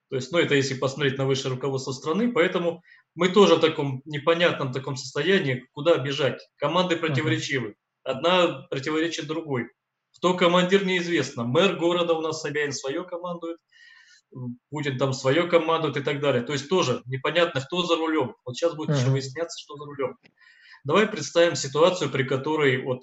То 0.09 0.16
есть, 0.16 0.30
ну, 0.30 0.38
это 0.38 0.54
если 0.54 0.75
посмотреть 0.75 1.18
на 1.18 1.26
высшее 1.26 1.54
руководство 1.54 1.92
страны, 1.92 2.33
поэтому 2.33 2.83
мы 3.14 3.28
тоже 3.28 3.56
в 3.56 3.61
таком 3.61 4.02
непонятном 4.04 4.73
таком 4.73 4.97
состоянии, 4.97 5.66
куда 5.73 5.99
бежать. 5.99 6.40
Команды 6.56 6.97
противоречивы. 6.97 7.75
Одна 8.04 8.66
противоречит 8.71 9.26
другой. 9.26 9.68
Кто 10.16 10.35
командир, 10.35 10.87
неизвестно. 10.87 11.45
Мэр 11.45 11.76
города 11.76 12.14
у 12.14 12.21
нас 12.21 12.40
Собянин 12.40 12.73
свое 12.73 13.04
командует, 13.04 13.59
Путин 14.71 14.99
там 14.99 15.12
свое 15.12 15.49
командует 15.49 15.97
и 15.97 16.02
так 16.02 16.21
далее. 16.21 16.42
То 16.42 16.52
есть 16.52 16.68
тоже 16.68 17.02
непонятно, 17.06 17.61
кто 17.61 17.83
за 17.83 17.97
рулем. 17.97 18.35
Вот 18.45 18.56
сейчас 18.56 18.75
будет 18.75 18.90
uh-huh. 18.90 19.00
еще 19.00 19.11
выясняться, 19.11 19.59
что 19.61 19.76
за 19.76 19.85
рулем. 19.85 20.16
Давай 20.87 21.09
представим 21.09 21.57
ситуацию, 21.57 22.12
при 22.12 22.23
которой 22.23 22.81
вот 22.81 23.02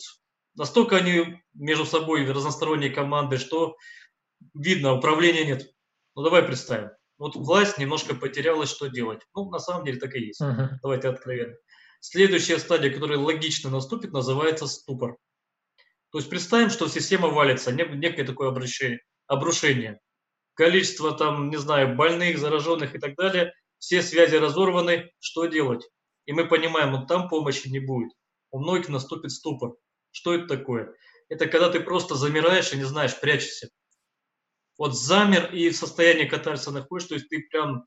настолько 0.56 0.96
они 0.96 1.42
между 1.54 1.86
собой 1.86 2.26
разносторонние 2.32 2.90
команды, 2.90 3.38
что 3.38 3.76
видно, 4.54 4.94
управления 4.94 5.44
нет. 5.44 5.70
Ну 6.16 6.24
давай 6.24 6.44
представим. 6.44 6.92
Вот 7.18 7.36
власть 7.36 7.78
немножко 7.78 8.16
потерялась, 8.16 8.72
что 8.72 8.88
делать. 8.88 9.20
Ну, 9.36 9.50
на 9.50 9.60
самом 9.60 9.84
деле 9.84 10.00
так 10.00 10.16
и 10.16 10.28
есть. 10.28 10.42
Uh-huh. 10.42 10.70
Давайте 10.82 11.10
откровенно. 11.10 11.56
Следующая 12.00 12.58
стадия, 12.58 12.90
которая 12.90 13.18
логично 13.18 13.70
наступит, 13.70 14.14
называется 14.14 14.66
ступор. 14.66 15.18
То 16.14 16.20
есть 16.20 16.30
представим, 16.30 16.70
что 16.70 16.88
система 16.88 17.28
валится, 17.28 17.74
некое 17.74 18.24
такое 18.24 18.48
обращение, 18.48 19.02
обрушение. 19.28 20.00
Количество 20.54 21.12
там, 21.12 21.50
не 21.50 21.58
знаю, 21.58 21.98
больных, 21.98 22.38
зараженных 22.38 22.96
и 22.96 23.00
так 23.00 23.16
далее, 23.16 23.52
все 23.78 24.02
связи 24.02 24.38
разорваны, 24.38 25.12
что 25.20 25.48
делать? 25.48 25.84
И 26.26 26.34
мы 26.34 26.48
понимаем, 26.48 26.92
вот 26.92 27.08
там 27.08 27.30
помощи 27.30 27.68
не 27.68 27.80
будет. 27.80 28.12
У 28.52 28.60
многих 28.60 28.90
наступит 28.90 29.32
ступор. 29.32 29.76
Что 30.12 30.34
это 30.34 30.48
такое? 30.48 30.94
Это 31.30 31.48
когда 31.48 31.70
ты 31.70 31.80
просто 31.80 32.16
замираешь 32.16 32.72
и 32.74 32.78
не 32.78 32.84
знаешь, 32.84 33.20
прячешься. 33.20 33.70
Вот 34.78 34.98
замер 34.98 35.54
и 35.54 35.70
в 35.70 35.76
состоянии 35.76 36.26
катарса 36.26 36.72
находишься, 36.72 37.10
то 37.10 37.16
есть 37.16 37.30
ты 37.30 37.40
прям 37.50 37.86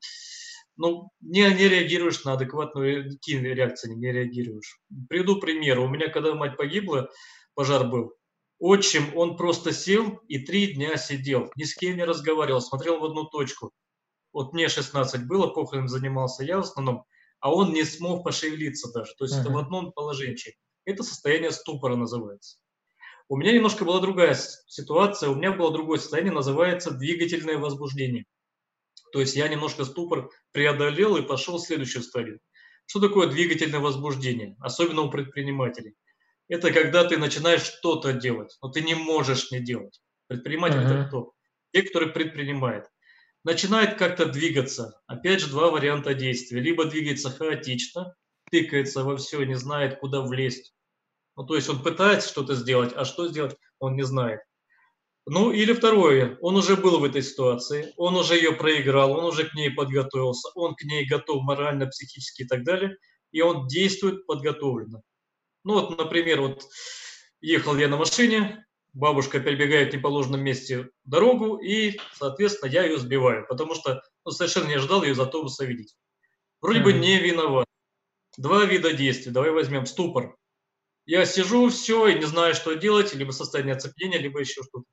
ну, 0.77 1.09
не, 1.21 1.41
не 1.53 1.67
реагируешь 1.67 2.23
на 2.23 2.33
адекватную 2.33 3.17
реакцию, 3.25 3.97
не 3.97 4.11
реагируешь. 4.11 4.79
Приведу 5.09 5.39
пример. 5.39 5.79
У 5.79 5.87
меня, 5.87 6.07
когда 6.07 6.33
мать 6.35 6.55
погибла, 6.55 7.09
пожар 7.55 7.87
был, 7.87 8.13
отчим, 8.59 9.15
он 9.15 9.37
просто 9.37 9.73
сел 9.73 10.21
и 10.27 10.39
три 10.39 10.73
дня 10.73 10.97
сидел, 10.97 11.51
ни 11.55 11.63
с 11.63 11.75
кем 11.75 11.97
не 11.97 12.03
разговаривал, 12.03 12.61
смотрел 12.61 12.99
в 12.99 13.05
одну 13.05 13.25
точку. 13.25 13.71
Вот 14.31 14.53
мне 14.53 14.69
16 14.69 15.27
было, 15.27 15.47
похороном 15.47 15.87
занимался 15.87 16.43
я 16.43 16.57
в 16.57 16.61
основном, 16.61 17.05
а 17.39 17.53
он 17.53 17.73
не 17.73 17.83
смог 17.83 18.23
пошевелиться 18.23 18.91
даже. 18.91 19.13
То 19.17 19.25
есть 19.25 19.35
uh-huh. 19.35 19.41
это 19.41 19.51
в 19.51 19.57
одном 19.57 19.91
положении. 19.91 20.55
Это 20.85 21.03
состояние 21.03 21.51
ступора 21.51 21.95
называется. 21.95 22.57
У 23.29 23.35
меня 23.35 23.51
немножко 23.51 23.83
была 23.83 23.99
другая 23.99 24.35
ситуация, 24.67 25.29
у 25.29 25.35
меня 25.35 25.51
было 25.51 25.71
другое 25.71 25.99
состояние, 25.99 26.33
называется 26.33 26.91
двигательное 26.91 27.57
возбуждение. 27.57 28.25
То 29.11 29.19
есть 29.19 29.35
я 29.35 29.47
немножко 29.49 29.83
ступор 29.83 30.29
преодолел 30.51 31.17
и 31.17 31.21
пошел 31.21 31.57
в 31.57 31.61
следующую 31.61 32.03
стадию. 32.03 32.39
Что 32.85 33.01
такое 33.01 33.27
двигательное 33.27 33.81
возбуждение, 33.81 34.55
особенно 34.61 35.01
у 35.01 35.11
предпринимателей? 35.11 35.95
Это 36.47 36.71
когда 36.71 37.03
ты 37.03 37.17
начинаешь 37.17 37.63
что-то 37.63 38.13
делать, 38.13 38.57
но 38.61 38.69
ты 38.69 38.81
не 38.81 38.95
можешь 38.95 39.51
не 39.51 39.59
делать. 39.59 39.99
Предприниматель 40.27 40.77
uh-huh. 40.77 40.99
это 40.99 41.07
кто? 41.09 41.33
Те, 41.73 41.83
которые 41.83 42.13
предпринимают 42.13 42.85
начинает 43.47 43.97
как-то 43.97 44.25
двигаться. 44.25 44.99
Опять 45.07 45.39
же, 45.39 45.49
два 45.49 45.71
варианта 45.71 46.13
действия. 46.13 46.59
Либо 46.59 46.83
двигается 46.83 47.29
хаотично, 47.29 48.13
тыкается 48.51 49.05
во 49.05 49.15
все, 49.15 49.41
не 49.45 49.55
знает, 49.55 49.99
куда 49.99 50.19
влезть. 50.19 50.75
Ну, 51.37 51.45
то 51.45 51.55
есть 51.55 51.69
он 51.69 51.81
пытается 51.81 52.27
что-то 52.27 52.55
сделать, 52.55 52.91
а 52.93 53.05
что 53.05 53.29
сделать, 53.29 53.55
он 53.79 53.95
не 53.95 54.03
знает. 54.03 54.41
Ну, 55.25 55.51
или 55.51 55.71
второе, 55.71 56.37
он 56.41 56.57
уже 56.57 56.75
был 56.75 56.99
в 56.99 57.05
этой 57.05 57.23
ситуации, 57.23 57.93
он 57.95 58.17
уже 58.17 58.35
ее 58.35 58.51
проиграл, 58.51 59.13
он 59.13 59.23
уже 59.23 59.45
к 59.47 59.53
ней 59.53 59.71
подготовился, 59.71 60.49
он 60.55 60.75
к 60.75 60.83
ней 60.83 61.07
готов 61.07 61.41
морально, 61.43 61.87
психически 61.87 62.41
и 62.41 62.47
так 62.47 62.65
далее, 62.65 62.97
и 63.31 63.39
он 63.39 63.67
действует 63.67 64.25
подготовленно. 64.25 65.01
Ну, 65.63 65.73
вот, 65.75 65.97
например, 65.97 66.41
вот 66.41 66.65
ехал 67.39 67.77
я 67.77 67.87
на 67.87 67.95
машине, 67.95 68.66
бабушка 68.97 69.39
перебегает 69.39 69.93
в 69.93 69.95
неположенном 69.95 70.41
месте 70.41 70.89
дорогу, 71.05 71.57
и, 71.57 71.99
соответственно, 72.13 72.69
я 72.69 72.83
ее 72.83 72.97
сбиваю, 72.97 73.45
потому 73.47 73.75
что 73.75 74.01
ну, 74.25 74.31
совершенно 74.31 74.67
не 74.67 74.73
ожидал 74.73 75.03
ее 75.03 75.11
из 75.11 75.19
автобуса 75.19 75.65
видеть. 75.65 75.95
Вроде 76.61 76.79
mm-hmm. 76.79 76.83
бы 76.83 76.93
не 76.93 77.19
виноват. 77.19 77.67
Два 78.37 78.65
вида 78.65 78.93
действий. 78.93 79.31
Давай 79.31 79.51
возьмем 79.51 79.85
ступор. 79.85 80.35
Я 81.05 81.25
сижу, 81.25 81.69
все, 81.69 82.07
и 82.07 82.15
не 82.15 82.25
знаю, 82.25 82.55
что 82.55 82.73
делать, 82.73 83.13
либо 83.13 83.31
состояние 83.31 83.75
оцепления, 83.75 84.17
либо 84.17 84.39
еще 84.39 84.63
что-то. 84.63 84.85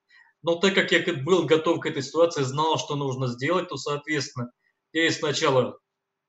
Но 0.43 0.57
так 0.57 0.75
как 0.75 0.93
я 0.93 1.03
был 1.15 1.45
готов 1.45 1.81
к 1.81 1.87
этой 1.87 2.03
ситуации, 2.03 2.43
знал, 2.43 2.79
что 2.79 2.97
нужно 2.97 3.29
сделать, 3.29 3.69
то, 3.71 3.77
соответственно, 3.79 4.51
я 4.93 5.11
сначала 5.11 5.79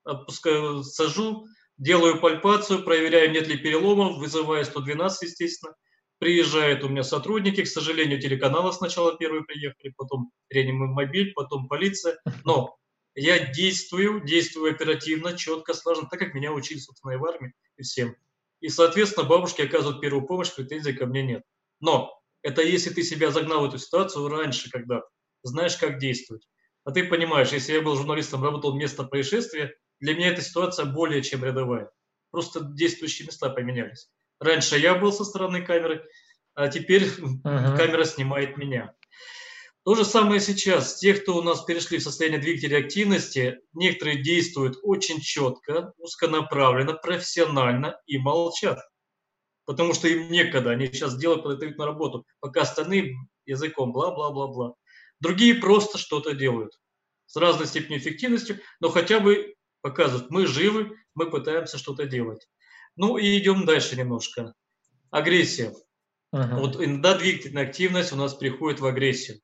отпускаю, 0.05 0.83
сажу, 0.83 1.45
делаю 1.77 2.21
пальпацию, 2.21 2.83
проверяю, 2.83 3.31
нет 3.31 3.47
ли 3.47 3.57
переломов, 3.57 4.17
вызываю 4.17 4.63
112, 4.63 5.23
естественно, 5.23 5.75
Приезжают 6.19 6.83
у 6.83 6.89
меня 6.89 7.03
сотрудники, 7.03 7.63
к 7.63 7.67
сожалению, 7.67 8.21
телеканалы 8.21 8.71
сначала 8.71 9.17
первые 9.17 9.43
приехали, 9.43 9.93
потом 9.97 10.31
реанимобиль, 10.49 11.33
потом 11.33 11.67
полиция. 11.67 12.17
Но 12.45 12.75
я 13.15 13.51
действую, 13.51 14.23
действую 14.25 14.71
оперативно, 14.71 15.37
четко, 15.37 15.73
слаженно, 15.73 16.07
так 16.09 16.19
как 16.19 16.33
меня 16.33 16.53
учили, 16.53 16.79
собственно, 16.79 17.11
и 17.11 17.17
в 17.17 17.25
армии, 17.25 17.53
и 17.77 17.83
всем. 17.83 18.15
И, 18.61 18.69
соответственно, 18.69 19.27
бабушки 19.27 19.61
оказывают 19.61 20.01
первую 20.01 20.25
помощь, 20.25 20.53
претензий 20.53 20.93
ко 20.93 21.05
мне 21.05 21.23
нет. 21.23 21.43
Но 21.81 22.21
это 22.41 22.61
если 22.61 22.91
ты 22.91 23.03
себя 23.03 23.31
загнал 23.31 23.61
в 23.61 23.69
эту 23.69 23.77
ситуацию 23.77 24.27
раньше, 24.27 24.69
когда 24.69 25.03
знаешь, 25.43 25.77
как 25.77 25.99
действовать. 25.99 26.47
А 26.83 26.91
ты 26.91 27.03
понимаешь, 27.03 27.51
если 27.51 27.73
я 27.73 27.81
был 27.81 27.95
журналистом, 27.95 28.43
работал 28.43 28.75
место 28.75 29.03
происшествия, 29.03 29.75
для 29.99 30.15
меня 30.15 30.29
эта 30.29 30.41
ситуация 30.41 30.85
более 30.85 31.21
чем 31.23 31.43
рядовая. 31.43 31.89
Просто 32.31 32.61
действующие 32.61 33.27
места 33.27 33.49
поменялись. 33.49 34.09
Раньше 34.39 34.77
я 34.77 34.95
был 34.95 35.11
со 35.13 35.23
стороны 35.23 35.61
камеры, 35.61 36.05
а 36.53 36.67
теперь 36.67 37.03
uh-huh. 37.03 37.77
камера 37.77 38.03
снимает 38.03 38.57
меня. 38.57 38.93
То 39.85 39.93
же 39.93 40.03
самое 40.03 40.41
сейчас. 40.41 40.95
Те, 40.95 41.13
кто 41.13 41.37
у 41.37 41.43
нас 41.43 41.63
перешли 41.63 41.99
в 41.99 42.03
состояние 42.03 42.41
двигателя 42.41 42.79
активности, 42.79 43.59
некоторые 43.73 44.23
действуют 44.23 44.77
очень 44.81 45.21
четко, 45.21 45.93
узконаправленно, 45.99 46.93
профессионально 46.93 48.01
и 48.07 48.17
молчат. 48.17 48.79
потому 49.65 49.93
что 49.93 50.07
им 50.07 50.31
некогда, 50.31 50.71
они 50.71 50.87
сейчас 50.87 51.17
делают, 51.17 51.45
на 51.77 51.85
работу, 51.85 52.25
пока 52.39 52.61
остальные 52.61 53.13
языком 53.45 53.91
бла-бла-бла-бла. 53.91 54.73
Другие 55.19 55.55
просто 55.55 55.97
что-то 55.97 56.33
делают 56.33 56.73
с 57.25 57.35
разной 57.35 57.67
степенью 57.67 57.99
эффективности, 57.99 58.61
но 58.79 58.89
хотя 58.89 59.19
бы 59.19 59.55
показывают, 59.81 60.29
мы 60.29 60.45
живы, 60.47 60.97
мы 61.13 61.29
пытаемся 61.29 61.77
что-то 61.77 62.05
делать. 62.05 62.47
Ну 62.95 63.17
и 63.17 63.37
идем 63.37 63.65
дальше 63.65 63.95
немножко. 63.95 64.53
Агрессия. 65.11 65.73
Uh-huh. 66.33 66.59
Вот 66.59 66.83
иногда 66.83 67.17
двигательная 67.17 67.63
активность 67.63 68.11
у 68.13 68.15
нас 68.15 68.33
приходит 68.33 68.79
в 68.79 68.85
агрессию. 68.85 69.39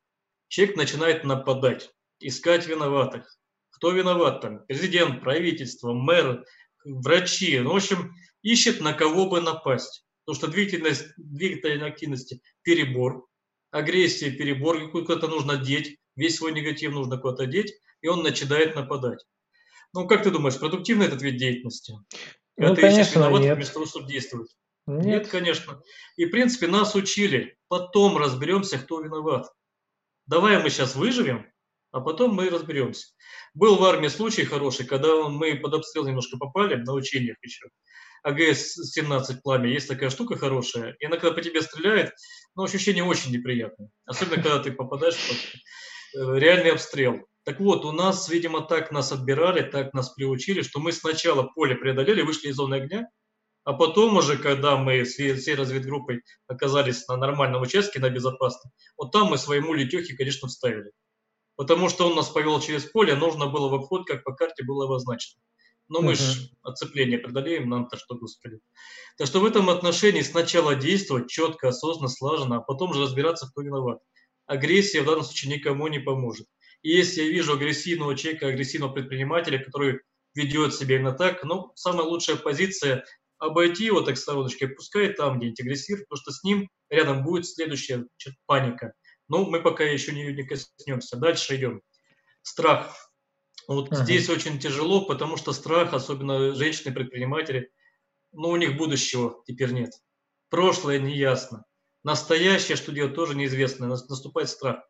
Человек 0.48 0.76
начинает 0.76 1.24
нападать, 1.24 1.90
искать 2.20 2.66
виноватых. 2.66 3.38
Кто 3.70 3.90
виноват 3.92 4.42
там? 4.42 4.64
Президент, 4.66 5.22
правительство, 5.22 5.92
мэр, 5.92 6.44
врачи. 6.84 7.58
Ну, 7.58 7.72
в 7.72 7.76
общем, 7.76 8.14
ищет 8.42 8.80
на 8.80 8.92
кого 8.92 9.28
бы 9.28 9.40
напасть. 9.40 10.04
Потому 10.24 10.36
что 10.36 10.48
двигательность, 10.48 11.06
двигательной 11.16 11.88
активности 11.88 12.42
перебор, 12.62 13.26
агрессия 13.70 14.30
перебор, 14.30 14.90
куда-то 14.90 15.26
нужно 15.26 15.56
деть, 15.56 15.98
весь 16.14 16.36
свой 16.36 16.52
негатив 16.52 16.92
нужно 16.92 17.18
куда-то 17.18 17.46
деть, 17.46 17.72
и 18.02 18.08
он 18.08 18.22
начинает 18.22 18.76
нападать. 18.76 19.24
Ну, 19.94 20.06
как 20.06 20.22
ты 20.22 20.30
думаешь, 20.30 20.58
продуктивный 20.58 21.06
этот 21.06 21.22
вид 21.22 21.38
деятельности? 21.38 21.94
Ну, 22.56 22.72
Это 22.72 22.80
конечно, 22.80 23.18
виноват 23.18 23.42
нет. 23.42 23.56
вместо 23.56 23.74
того, 23.74 23.86
чтобы 23.86 24.08
действовать. 24.08 24.50
Нет. 24.86 25.04
нет, 25.04 25.28
конечно. 25.28 25.80
И, 26.16 26.26
в 26.26 26.30
принципе, 26.30 26.66
нас 26.66 26.94
учили. 26.94 27.56
Потом 27.68 28.16
разберемся, 28.16 28.78
кто 28.78 29.00
виноват. 29.00 29.50
Давай 30.26 30.62
мы 30.62 30.70
сейчас 30.70 30.94
выживем, 30.94 31.50
а 31.90 32.00
потом 32.00 32.34
мы 32.34 32.50
разберемся. 32.50 33.08
Был 33.54 33.76
в 33.76 33.84
армии 33.84 34.08
случай 34.08 34.44
хороший, 34.44 34.86
когда 34.86 35.28
мы 35.28 35.56
под 35.56 35.74
обстрел 35.74 36.06
немножко 36.06 36.36
попали, 36.36 36.76
на 36.76 36.92
учениях 36.92 37.36
еще. 37.42 37.68
АГС-17 38.24 39.40
пламя, 39.42 39.68
есть 39.68 39.88
такая 39.88 40.10
штука 40.10 40.36
хорошая. 40.36 40.96
И 41.00 41.06
она 41.06 41.16
когда 41.16 41.34
по 41.34 41.42
тебе 41.42 41.60
стреляет, 41.60 42.12
ну, 42.54 42.62
ощущение 42.62 43.04
очень 43.04 43.32
неприятное. 43.32 43.90
Особенно, 44.04 44.42
когда 44.42 44.60
ты 44.60 44.72
попадаешь 44.72 45.16
под 45.16 46.20
э, 46.20 46.38
реальный 46.38 46.72
обстрел. 46.72 47.26
Так 47.44 47.58
вот, 47.58 47.84
у 47.84 47.92
нас, 47.92 48.28
видимо, 48.28 48.60
так 48.60 48.92
нас 48.92 49.10
отбирали, 49.10 49.62
так 49.62 49.94
нас 49.94 50.10
приучили, 50.10 50.62
что 50.62 50.78
мы 50.78 50.92
сначала 50.92 51.42
поле 51.42 51.74
преодолели, 51.74 52.22
вышли 52.22 52.48
из 52.48 52.56
зоны 52.56 52.76
огня, 52.76 53.08
а 53.64 53.72
потом 53.72 54.16
уже, 54.16 54.38
когда 54.38 54.76
мы 54.76 55.04
с 55.04 55.14
всей 55.14 55.54
разведгруппой 55.54 56.22
оказались 56.46 57.06
на 57.08 57.16
нормальном 57.16 57.62
участке, 57.62 58.00
на 58.00 58.10
безопасном, 58.10 58.72
вот 58.96 59.12
там 59.12 59.28
мы 59.28 59.38
своему 59.38 59.72
летехе, 59.72 60.14
конечно, 60.14 60.48
вставили. 60.48 60.92
Потому 61.56 61.88
что 61.88 62.08
он 62.08 62.16
нас 62.16 62.28
повел 62.28 62.60
через 62.60 62.84
поле, 62.84 63.14
нужно 63.14 63.46
было 63.46 63.68
в 63.68 63.74
обход, 63.74 64.06
как 64.06 64.24
по 64.24 64.34
карте 64.34 64.64
было 64.64 64.86
обозначено. 64.86 65.40
Но 65.88 66.00
мы 66.00 66.12
uh-huh. 66.12 66.16
же 66.16 66.50
оцепление 66.62 67.18
преодолеем, 67.18 67.68
нам-то 67.68 67.98
что, 67.98 68.14
господи. 68.14 68.60
Так 69.18 69.26
что 69.26 69.40
в 69.40 69.44
этом 69.44 69.68
отношении 69.68 70.22
сначала 70.22 70.74
действовать 70.74 71.28
четко, 71.28 71.68
осознанно, 71.68 72.08
слаженно, 72.08 72.56
а 72.58 72.60
потом 72.60 72.94
же 72.94 73.02
разбираться, 73.02 73.48
кто 73.48 73.62
виноват. 73.62 73.98
Агрессия 74.46 75.02
в 75.02 75.06
данном 75.06 75.24
случае 75.24 75.54
никому 75.54 75.88
не 75.88 75.98
поможет. 75.98 76.46
И 76.82 76.90
если 76.90 77.22
я 77.22 77.28
вижу 77.28 77.54
агрессивного 77.54 78.16
человека, 78.16 78.48
агрессивного 78.48 78.92
предпринимателя, 78.92 79.62
который 79.62 80.00
ведет 80.34 80.74
себя 80.74 80.96
именно 80.96 81.12
так, 81.12 81.44
ну, 81.44 81.72
самая 81.74 82.06
лучшая 82.06 82.36
позиция– 82.36 83.04
обойти 83.42 83.86
его 83.86 84.02
так 84.02 84.16
стороночкой, 84.16 84.68
пускай 84.68 85.12
там 85.12 85.38
где-нибудь 85.38 86.06
потому 86.06 86.16
что 86.16 86.30
с 86.30 86.44
ним 86.44 86.70
рядом 86.90 87.24
будет 87.24 87.46
следующая 87.46 88.06
паника. 88.46 88.92
Но 89.28 89.44
мы 89.44 89.60
пока 89.60 89.82
еще 89.82 90.12
не, 90.12 90.32
не 90.32 90.44
коснемся. 90.44 91.16
Дальше 91.16 91.56
идем. 91.56 91.82
Страх. 92.42 92.94
Вот 93.66 93.90
uh-huh. 93.90 94.04
здесь 94.04 94.28
очень 94.28 94.60
тяжело, 94.60 95.06
потому 95.06 95.36
что 95.36 95.52
страх, 95.52 95.92
особенно 95.92 96.54
женщины-предприниматели, 96.54 97.70
ну, 98.32 98.50
у 98.50 98.56
них 98.56 98.76
будущего 98.76 99.42
теперь 99.46 99.72
нет. 99.72 99.92
Прошлое 100.48 101.00
неясно. 101.00 101.64
Настоящее, 102.04 102.76
что 102.76 102.92
делать, 102.92 103.14
тоже 103.14 103.34
неизвестно. 103.34 103.88
Наступает 103.88 104.50
страх. 104.50 104.84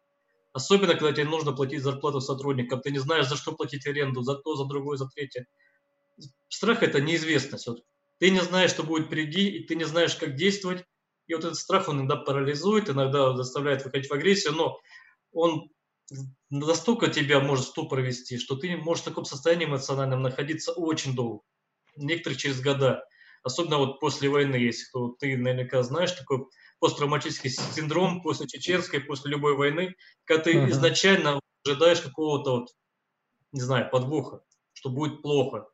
Особенно, 0.52 0.94
когда 0.94 1.12
тебе 1.12 1.24
нужно 1.24 1.52
платить 1.52 1.82
зарплату 1.82 2.20
сотрудникам. 2.20 2.80
Ты 2.80 2.90
не 2.90 2.98
знаешь, 2.98 3.28
за 3.28 3.36
что 3.36 3.52
платить 3.52 3.86
аренду, 3.86 4.22
за 4.22 4.34
то, 4.34 4.54
за 4.54 4.66
другое, 4.66 4.98
за 4.98 5.08
третье. 5.08 5.46
Страх– 6.48 6.82
это 6.84 7.00
неизвестность. 7.00 7.66
Вот 7.66 7.82
ты 8.18 8.30
не 8.30 8.40
знаешь, 8.40 8.70
что 8.70 8.82
будет 8.82 9.06
впереди, 9.06 9.48
и 9.48 9.66
ты 9.66 9.74
не 9.74 9.84
знаешь, 9.84 10.14
как 10.14 10.36
действовать. 10.36 10.84
И 11.26 11.34
вот 11.34 11.44
этот 11.44 11.56
страх, 11.56 11.88
он 11.88 11.98
иногда 12.00 12.16
парализует, 12.16 12.90
иногда 12.90 13.34
заставляет 13.34 13.84
выходить 13.84 14.10
в 14.10 14.14
агрессию, 14.14 14.52
но 14.54 14.78
он 15.32 15.70
настолько 16.50 17.08
тебя 17.08 17.40
может 17.40 17.66
ступор 17.66 18.00
вести, 18.00 18.38
что 18.38 18.56
ты 18.56 18.76
можешь 18.76 19.02
в 19.02 19.06
таком 19.08 19.24
состоянии 19.24 19.66
эмоциональном 19.66 20.22
находиться 20.22 20.72
очень 20.72 21.14
долго. 21.14 21.42
Некоторых 21.96 22.38
через 22.38 22.60
года. 22.60 23.04
Особенно 23.42 23.78
вот 23.78 23.98
после 23.98 24.28
войны, 24.28 24.56
если 24.56 24.84
кто, 24.84 25.08
ты 25.18 25.36
наверняка 25.36 25.82
знаешь, 25.82 26.12
такой 26.12 26.46
посттравматический 26.78 27.50
синдром 27.50 28.22
после 28.22 28.46
чеченской, 28.46 29.00
после 29.00 29.32
любой 29.32 29.56
войны, 29.56 29.94
когда 30.24 30.44
ты 30.44 30.54
uh-huh. 30.54 30.70
изначально 30.70 31.40
ожидаешь 31.64 32.00
какого-то 32.00 32.60
вот, 32.60 32.68
не 33.52 33.60
знаю, 33.60 33.90
подвоха, 33.90 34.42
что 34.72 34.90
будет 34.90 35.22
плохо. 35.22 35.68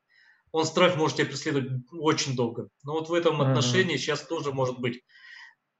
Он 0.50 0.64
страх 0.64 0.96
может 0.96 1.18
тебя 1.18 1.26
преследовать 1.26 1.70
очень 1.92 2.36
долго. 2.36 2.68
Но 2.84 2.94
вот 2.94 3.10
в 3.10 3.14
этом 3.14 3.40
uh-huh. 3.40 3.48
отношении 3.48 3.96
сейчас 3.96 4.22
тоже 4.22 4.52
может 4.52 4.78
быть. 4.78 5.02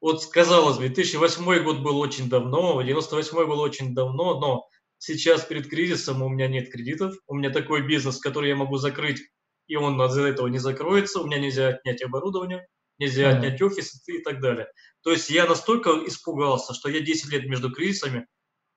Вот 0.01 0.25
казалось 0.27 0.77
бы, 0.77 0.89
2008 0.89 1.65
год 1.65 1.81
был 1.81 1.99
очень 1.99 2.29
давно, 2.29 2.81
98 2.83 3.47
был 3.47 3.61
очень 3.61 3.95
давно, 3.95 4.39
но 4.39 4.69
сейчас 4.99 5.43
перед 5.43 5.69
кризисом 5.69 6.23
у 6.23 6.29
меня 6.29 6.49
нет 6.49 6.71
кредитов, 6.71 7.17
у 7.27 7.35
меня 7.35 7.51
такой 7.51 7.87
бизнес, 7.87 8.19
который 8.19 8.51
я 8.51 8.57
могу 8.57 8.77
закрыть, 8.77 9.21
и 9.69 9.77
он 9.77 10.01
из-за 10.03 10.23
этого 10.23 10.49
не 10.49 10.59
закроется, 10.59 11.21
у 11.21 11.27
меня 11.27 11.39
нельзя 11.39 11.69
отнять 11.69 12.03
оборудование, 12.03 12.67
нельзя 12.99 13.31
mm-hmm. 13.31 13.37
отнять 13.37 13.63
офис 13.63 14.09
и 14.09 14.23
так 14.23 14.41
далее. 14.41 14.69
То 15.03 15.13
есть 15.13 15.31
я 15.31 15.47
настолько 15.47 15.91
испугался, 16.07 16.75
что 16.75 16.89
я 16.89 17.01
10 17.01 17.31
лет 17.31 17.45
между 17.47 17.71
кризисами 17.73 18.27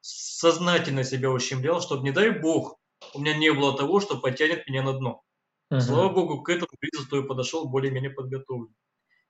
сознательно 0.02 1.04
себя 1.04 1.32
ущемлял, 1.32 1.82
чтобы, 1.82 2.04
не 2.04 2.12
дай 2.12 2.30
бог, 2.30 2.78
у 3.14 3.20
меня 3.20 3.36
не 3.36 3.52
было 3.52 3.76
того, 3.76 4.00
что 4.00 4.20
потянет 4.20 4.68
меня 4.68 4.84
на 4.84 4.94
дно. 4.94 5.22
Uh-huh. 5.72 5.80
Слава 5.80 6.14
богу, 6.14 6.42
к 6.44 6.50
этому 6.50 6.70
кризису 6.80 7.18
я 7.18 7.24
подошел 7.24 7.68
более-менее 7.68 8.12
подготовлен. 8.12 8.74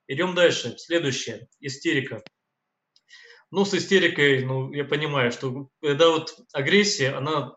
Идем 0.08 0.36
дальше. 0.36 0.76
Следующее. 0.78 1.47
Истерика. 1.60 2.24
Ну, 3.52 3.65
с 3.65 3.74
истерикой, 3.74 4.43
ну, 4.43 4.71
я 4.74 4.86
понимаю, 4.86 5.32
что 5.32 5.69
когда 5.82 6.10
вот 6.10 6.36
агрессия, 6.54 7.12
она 7.12 7.56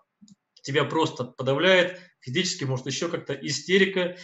тебя 0.64 0.84
просто 0.84 1.24
подавляет, 1.24 2.00
физически, 2.20 2.64
может, 2.64 2.86
еще 2.86 3.08
как-то 3.08 3.34
истерика, 3.34 4.16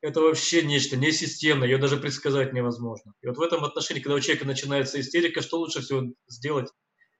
это 0.00 0.20
вообще 0.20 0.62
нечто 0.62 0.96
несистемное, 0.96 1.68
ее 1.68 1.76
даже 1.76 1.98
предсказать 1.98 2.54
невозможно. 2.54 3.12
И 3.22 3.26
вот 3.26 3.36
в 3.36 3.42
этом 3.42 3.64
отношении, 3.64 4.00
когда 4.00 4.14
у 4.14 4.20
человека 4.20 4.46
начинается 4.46 4.98
истерика, 4.98 5.42
что 5.42 5.58
лучше 5.58 5.82
всего 5.82 6.04
сделать? 6.26 6.68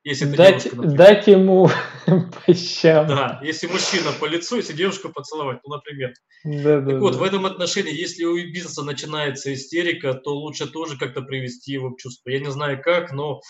Если 0.02 0.24
дать, 0.24 0.62
девушка, 0.62 0.76
например. 0.76 0.96
дать 0.96 1.26
ему 1.26 1.70
по 2.46 2.54
щам. 2.54 3.06
Да, 3.06 3.38
если 3.42 3.66
мужчина 3.66 4.12
по 4.18 4.24
лицу, 4.24 4.56
если 4.56 4.72
девушку 4.72 5.11
поцеловать, 5.11 5.59
ну, 5.62 5.74
например. 5.74 6.14
Да, 6.42 6.76
так 6.76 6.87
да, 6.87 6.98
вот, 6.98 7.12
да. 7.12 7.18
в 7.18 7.22
этом 7.22 7.44
отношении, 7.44 7.92
если 7.94 8.24
у 8.24 8.35
бизнеса 8.35 8.83
начинается 8.83 9.52
истерика, 9.52 10.14
то 10.14 10.35
лучше 10.35 10.66
тоже 10.66 10.96
как-то 10.96 11.20
привести 11.20 11.72
его 11.72 11.90
в 11.90 11.96
чувство. 11.96 12.30
Я 12.30 12.40
не 12.40 12.50
знаю 12.50 12.80
как, 12.83 13.12
но 13.12 13.42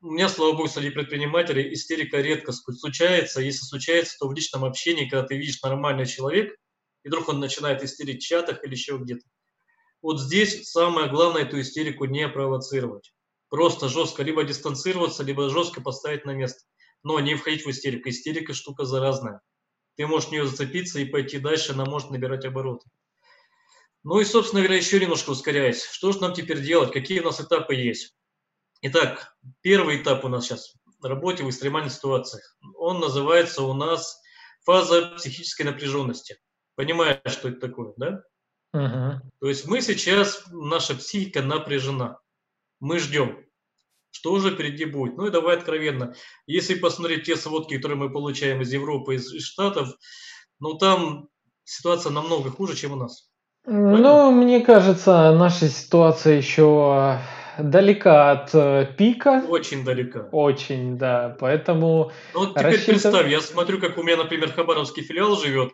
у 0.00 0.10
меня, 0.10 0.28
слава 0.28 0.52
богу, 0.52 0.68
среди 0.68 0.90
предпринимателей 0.90 1.72
истерика 1.72 2.20
редко 2.20 2.52
случается. 2.52 3.40
Если 3.40 3.64
случается, 3.64 4.16
то 4.18 4.28
в 4.28 4.32
личном 4.32 4.64
общении, 4.64 5.08
когда 5.08 5.26
ты 5.26 5.36
видишь 5.36 5.60
нормальный 5.62 6.06
человек, 6.06 6.56
и 7.04 7.08
вдруг 7.08 7.28
он 7.28 7.40
начинает 7.40 7.82
истерить 7.82 8.22
в 8.22 8.26
чатах 8.26 8.64
или 8.64 8.72
еще 8.72 8.96
где-то. 8.96 9.24
Вот 10.02 10.20
здесь 10.20 10.70
самое 10.70 11.10
главное 11.10 11.42
эту 11.42 11.60
истерику 11.60 12.06
не 12.06 12.28
провоцировать. 12.28 13.12
Просто 13.48 13.88
жестко 13.88 14.22
либо 14.22 14.44
дистанцироваться, 14.44 15.22
либо 15.22 15.50
жестко 15.50 15.80
поставить 15.80 16.24
на 16.24 16.32
место. 16.32 16.64
Но 17.02 17.20
не 17.20 17.34
входить 17.34 17.64
в 17.64 17.70
истерику. 17.70 18.08
Истерика 18.08 18.54
штука 18.54 18.84
заразная. 18.84 19.40
Ты 19.96 20.06
можешь 20.06 20.28
в 20.28 20.32
нее 20.32 20.46
зацепиться 20.46 21.00
и 21.00 21.04
пойти 21.04 21.38
дальше, 21.38 21.72
она 21.72 21.84
может 21.84 22.10
набирать 22.10 22.44
обороты. 22.44 22.88
Ну 24.04 24.20
и, 24.20 24.24
собственно 24.24 24.62
говоря, 24.62 24.78
еще 24.78 25.00
немножко 25.00 25.30
ускоряясь. 25.30 25.84
Что 25.84 26.12
же 26.12 26.20
нам 26.20 26.32
теперь 26.32 26.62
делать? 26.62 26.92
Какие 26.92 27.20
у 27.20 27.24
нас 27.24 27.40
этапы 27.40 27.74
есть? 27.74 28.15
Итак, 28.88 29.36
первый 29.62 30.00
этап 30.00 30.24
у 30.24 30.28
нас 30.28 30.44
сейчас 30.44 30.76
в 31.00 31.04
работе 31.04 31.42
в 31.42 31.50
экстремальных 31.50 31.92
ситуациях. 31.92 32.56
Он 32.78 33.00
называется 33.00 33.64
у 33.64 33.72
нас 33.72 34.20
фаза 34.64 35.06
психической 35.16 35.66
напряженности. 35.66 36.36
Понимаешь, 36.76 37.18
что 37.26 37.48
это 37.48 37.58
такое, 37.58 37.94
да? 37.96 38.22
Uh-huh. 38.72 39.16
То 39.40 39.48
есть 39.48 39.66
мы 39.66 39.80
сейчас, 39.80 40.44
наша 40.52 40.94
психика 40.94 41.42
напряжена. 41.42 42.20
Мы 42.78 43.00
ждем, 43.00 43.44
что 44.12 44.38
же 44.38 44.52
впереди 44.52 44.84
будет. 44.84 45.16
Ну 45.16 45.26
и 45.26 45.32
давай 45.32 45.56
откровенно. 45.56 46.14
Если 46.46 46.76
посмотреть 46.76 47.24
те 47.24 47.34
сводки, 47.34 47.76
которые 47.78 47.98
мы 47.98 48.12
получаем 48.12 48.62
из 48.62 48.72
Европы, 48.72 49.16
из, 49.16 49.32
из 49.34 49.46
Штатов, 49.46 49.96
ну 50.60 50.74
там 50.74 51.28
ситуация 51.64 52.12
намного 52.12 52.50
хуже, 52.50 52.76
чем 52.76 52.92
у 52.92 52.96
нас. 52.96 53.30
Ну, 53.64 54.30
мне 54.30 54.60
кажется, 54.60 55.32
наша 55.32 55.68
ситуация 55.68 56.36
еще 56.36 57.18
далека 57.58 58.30
от 58.30 58.54
э, 58.54 58.94
пика. 58.96 59.44
Очень 59.48 59.84
далека. 59.84 60.28
Очень, 60.32 60.98
да. 60.98 61.36
Поэтому. 61.40 62.12
Ну 62.34 62.40
вот 62.40 62.50
теперь 62.50 62.66
рассчитывать... 62.66 63.02
представь, 63.02 63.30
я 63.30 63.40
смотрю, 63.40 63.80
как 63.80 63.98
у 63.98 64.02
меня, 64.02 64.16
например, 64.16 64.52
Хабаровский 64.52 65.02
филиал 65.02 65.36
живет. 65.36 65.72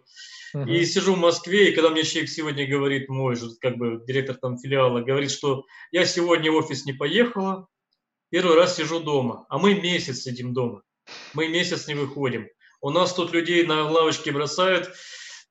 Uh-huh. 0.55 0.69
И 0.69 0.85
сижу 0.85 1.15
в 1.15 1.19
Москве, 1.19 1.71
и 1.71 1.75
когда 1.75 1.91
мне 1.91 2.03
человек 2.03 2.29
сегодня 2.29 2.69
говорит, 2.69 3.09
мой 3.09 3.37
же, 3.37 3.49
как 3.59 3.79
бы, 3.79 4.03
директор 4.07 4.37
там 4.37 4.59
филиала, 4.59 5.01
говорит, 5.01 5.31
что 5.31 5.65
я 5.93 6.05
сегодня 6.05 6.53
в 6.53 6.57
офис 6.57 6.85
не 6.85 6.93
поехала, 6.93 7.69
первый 8.29 8.57
раз 8.57 8.77
сижу 8.77 9.01
дома, 9.01 9.47
а 9.49 9.59
мы 9.59 9.75
месяц 9.75 10.19
сидим 10.19 10.53
дома, 10.53 10.83
мы 11.33 11.49
месяц 11.49 11.89
не 11.89 11.95
выходим. 11.95 12.49
У 12.83 12.91
нас 12.91 13.15
тут 13.15 13.33
людей 13.33 13.65
на 13.65 13.89
лавочке 13.89 14.31
бросают, 14.31 14.93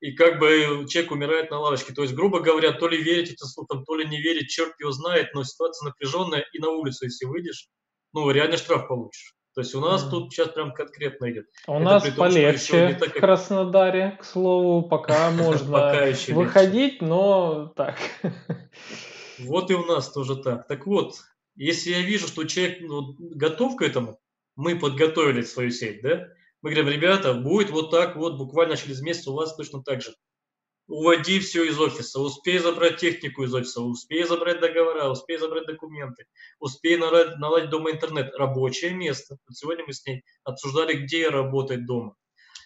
и 0.02 0.14
как 0.14 0.40
бы 0.40 0.86
человек 0.90 1.12
умирает 1.12 1.52
на 1.52 1.60
лавочке. 1.60 1.94
То 1.94 2.02
есть, 2.02 2.14
грубо 2.16 2.40
говоря, 2.40 2.74
то 2.74 2.88
ли 2.88 3.02
верить 3.02 3.30
этим 3.30 3.46
слухам, 3.46 3.86
то 3.86 3.96
ли 3.96 4.08
не 4.08 4.20
верить, 4.20 4.50
черт 4.50 4.74
его 4.80 4.92
знает, 4.92 5.30
но 5.34 5.44
ситуация 5.44 5.86
напряженная, 5.88 6.46
и 6.52 6.60
на 6.60 6.70
улицу, 6.70 7.06
если 7.06 7.26
выйдешь, 7.26 7.70
ну, 8.14 8.30
реально 8.32 8.58
штраф 8.58 8.88
получишь. 8.88 9.36
То 9.54 9.62
есть 9.62 9.76
у 9.76 9.80
нас 9.82 10.06
mm. 10.06 10.10
тут 10.10 10.34
сейчас 10.34 10.50
прям 10.50 10.74
конкретно 10.74 11.30
идет. 11.30 11.46
У 11.68 11.76
Это 11.76 11.84
нас 11.84 12.04
том, 12.04 12.16
полегче 12.16 12.98
так, 13.00 13.10
как... 13.10 13.18
в 13.18 13.20
Краснодаре, 13.20 14.18
к 14.20 14.24
слову, 14.24 14.88
пока 14.88 15.30
можно 15.32 16.14
выходить, 16.30 17.02
но 17.02 17.72
так. 17.76 17.98
Вот 19.40 19.70
и 19.70 19.74
у 19.74 19.86
нас 19.86 20.12
тоже 20.12 20.36
так. 20.36 20.68
Так 20.68 20.86
вот, 20.88 21.16
если 21.56 21.92
я 21.92 22.02
вижу, 22.02 22.28
что 22.28 22.44
человек 22.46 22.78
ну, 22.82 23.16
готов 23.18 23.76
к 23.76 23.82
этому, 23.82 24.20
мы 24.56 24.80
подготовили 24.80 25.42
свою 25.42 25.72
сеть, 25.72 26.02
да, 26.02 26.28
мы 26.62 26.72
говорим, 26.72 26.90
ребята, 26.90 27.34
будет 27.34 27.70
вот 27.72 27.92
так 27.92 28.16
вот, 28.16 28.38
буквально 28.38 28.78
через 28.78 29.02
месяц 29.02 29.28
у 29.28 29.34
вас 29.34 29.56
точно 29.56 29.84
так 29.84 30.02
же 30.02 30.14
уводи 30.92 31.40
все 31.40 31.64
из 31.64 31.80
офиса, 31.80 32.20
успей 32.20 32.60
забрать 32.60 32.98
технику 32.98 33.44
из 33.44 33.54
офиса, 33.54 33.82
успей 33.82 34.26
забрать 34.26 34.60
договора, 34.60 35.10
успей 35.10 35.38
забрать 35.38 35.66
документы, 35.66 36.26
успей 36.60 36.98
наладить, 36.98 37.38
наладить 37.38 37.70
дома 37.70 37.92
интернет, 37.92 38.36
рабочее 38.36 38.94
место. 38.94 39.38
Вот 39.48 39.56
сегодня 39.56 39.86
мы 39.86 39.94
с 39.94 40.06
ней 40.06 40.24
обсуждали, 40.44 40.94
где 40.94 41.30
работать 41.30 41.86
дома. 41.86 42.16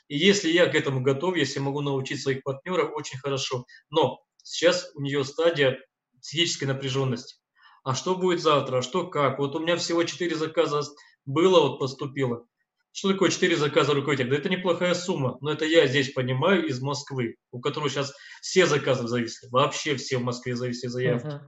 И 0.08 0.18
если 0.18 0.50
я 0.50 0.66
к 0.66 0.76
этому 0.76 1.02
готов, 1.02 1.36
если 1.36 1.60
могу 1.60 1.82
научить 1.82 2.22
своих 2.22 2.44
партнеров, 2.44 2.92
очень 2.96 3.20
хорошо. 3.20 3.66
Но 3.92 4.24
сейчас 4.44 4.92
у 4.96 5.02
нее 5.02 5.24
стадия 5.24 5.80
психической 6.20 6.68
напряженности. 6.68 7.38
А 7.84 7.94
что 7.94 8.16
будет 8.16 8.42
завтра? 8.42 8.80
А 8.80 8.82
что 8.82 9.08
как? 9.08 9.38
Вот 9.38 9.56
у 9.56 9.60
меня 9.60 9.78
всего 9.78 10.04
4 10.04 10.36
заказа 10.36 10.82
было, 11.26 11.60
вот 11.62 11.80
поступило. 11.80 12.48
Что 12.96 13.12
такое 13.12 13.30
4 13.30 13.58
заказа 13.58 13.94
руководителя? 13.94 14.30
Да 14.30 14.38
это 14.38 14.48
неплохая 14.48 14.94
сумма, 14.94 15.38
но 15.42 15.52
это 15.52 15.66
я 15.66 15.86
здесь 15.86 16.14
понимаю 16.14 16.66
из 16.66 16.80
Москвы, 16.82 17.36
у 17.52 17.60
которого 17.60 17.90
сейчас 17.90 18.14
все 18.42 18.66
заказы 18.68 19.06
зависли, 19.06 19.50
вообще 19.52 19.98
все 19.98 20.18
в 20.18 20.24
Москве 20.24 20.56
зависли 20.56 20.88
заявки. 20.88 21.28
Uh-huh. 21.28 21.42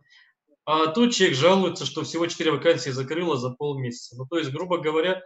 А 0.66 0.88
тут 0.88 1.14
человек 1.14 1.38
жалуется, 1.38 1.86
что 1.86 2.04
всего 2.04 2.28
4 2.28 2.52
вакансии 2.52 2.90
закрыло 2.90 3.38
за 3.38 3.52
полмесяца. 3.52 4.18
Ну, 4.18 4.26
то 4.26 4.38
есть, 4.38 4.52
грубо 4.52 4.80
говоря, 4.80 5.24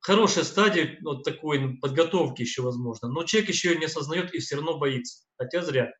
хорошая 0.00 0.44
стадия 0.44 0.96
вот 1.02 1.22
такой 1.22 1.76
подготовки 1.82 2.40
еще 2.40 2.62
возможно, 2.62 3.08
но 3.08 3.22
человек 3.24 3.50
еще 3.50 3.72
ее 3.72 3.78
не 3.78 3.84
осознает 3.84 4.32
и 4.32 4.38
все 4.38 4.56
равно 4.56 4.78
боится, 4.78 5.22
хотя 5.36 5.60
зря. 5.60 5.92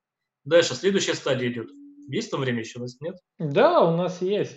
Дальше, 0.44 0.74
следующая 0.74 1.14
стадия 1.14 1.50
идет. 1.50 1.68
Есть 2.08 2.30
там 2.30 2.40
время 2.40 2.60
еще 2.60 2.78
у 2.78 2.82
нас, 2.82 2.98
нет? 3.02 3.16
Да, 3.38 3.82
у 3.82 3.94
нас 3.94 4.22
есть. 4.22 4.56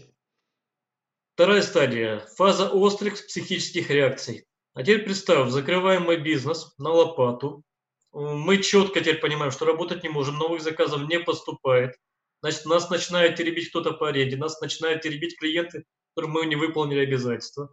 Вторая 1.33 1.63
стадия– 1.63 2.25
фаза 2.37 2.69
острых 2.69 3.15
психических 3.15 3.89
реакций. 3.89 4.45
А 4.73 4.83
теперь 4.83 5.03
представь, 5.03 5.49
закрываем 5.49 6.03
мы 6.03 6.17
бизнес 6.17 6.73
на 6.77 6.91
лопату. 6.91 7.63
Мы 8.11 8.57
четко 8.61 8.99
теперь 9.01 9.19
понимаем, 9.19 9.51
что 9.51 9.65
работать 9.65 10.03
не 10.03 10.09
можем, 10.09 10.37
новых 10.37 10.61
заказов 10.61 11.07
не 11.07 11.19
поступает. 11.19 11.95
Значит, 12.41 12.65
нас 12.65 12.89
начинает 12.89 13.35
теребить 13.35 13.69
кто-то 13.69 13.93
по 13.93 14.09
аренде, 14.09 14.37
нас 14.37 14.59
начинают 14.61 15.01
теребить 15.01 15.37
клиенты, 15.37 15.83
которым 16.15 16.33
мы 16.33 16.45
не 16.45 16.55
выполнили 16.55 17.01
обязательства. 17.01 17.69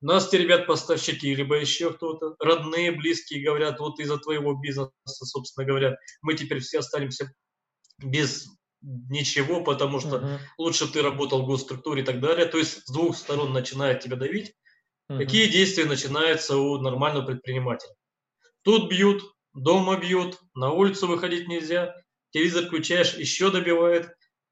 Нас 0.00 0.28
теребят 0.28 0.66
поставщики, 0.66 1.34
либо 1.34 1.56
еще 1.56 1.92
кто-то, 1.92 2.36
родные, 2.38 2.92
близкие 2.92 3.42
говорят, 3.42 3.80
вот 3.80 3.98
из-за 3.98 4.18
твоего 4.18 4.54
бизнеса, 4.54 4.92
собственно 5.06 5.66
говоря, 5.66 5.96
мы 6.22 6.34
теперь 6.34 6.60
все 6.60 6.80
останемся 6.80 7.32
без 7.98 8.46
ничего, 8.82 9.64
потому 9.64 10.00
что 10.00 10.16
uh-huh. 10.16 10.38
лучше 10.58 10.92
ты 10.92 11.02
работал 11.02 11.42
в 11.42 11.46
госструктуре 11.46 12.02
и 12.02 12.04
так 12.04 12.20
далее. 12.20 12.46
То 12.46 12.58
есть 12.58 12.86
с 12.86 12.92
двух 12.92 13.16
сторон 13.16 13.52
начинает 13.52 14.00
тебя 14.00 14.16
давить. 14.16 14.54
Угу. 15.08 15.18
Какие 15.18 15.48
действия 15.48 15.84
начинаются 15.84 16.56
у 16.56 16.78
нормального 16.78 17.26
предпринимателя? 17.26 17.94
Тут 18.62 18.90
бьют, 18.90 19.22
дома 19.54 19.98
бьют, 19.98 20.38
на 20.54 20.72
улицу 20.72 21.06
выходить 21.06 21.48
нельзя, 21.48 21.94
телевизор 22.30 22.66
включаешь, 22.66 23.14
еще 23.14 23.50
добивает. 23.50 24.10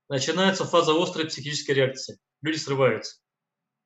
Начинается 0.08 0.64
фаза 0.64 0.92
острой 1.00 1.26
психической 1.26 1.74
реакции. 1.74 2.18
Люди 2.42 2.56
срываются. 2.56 3.16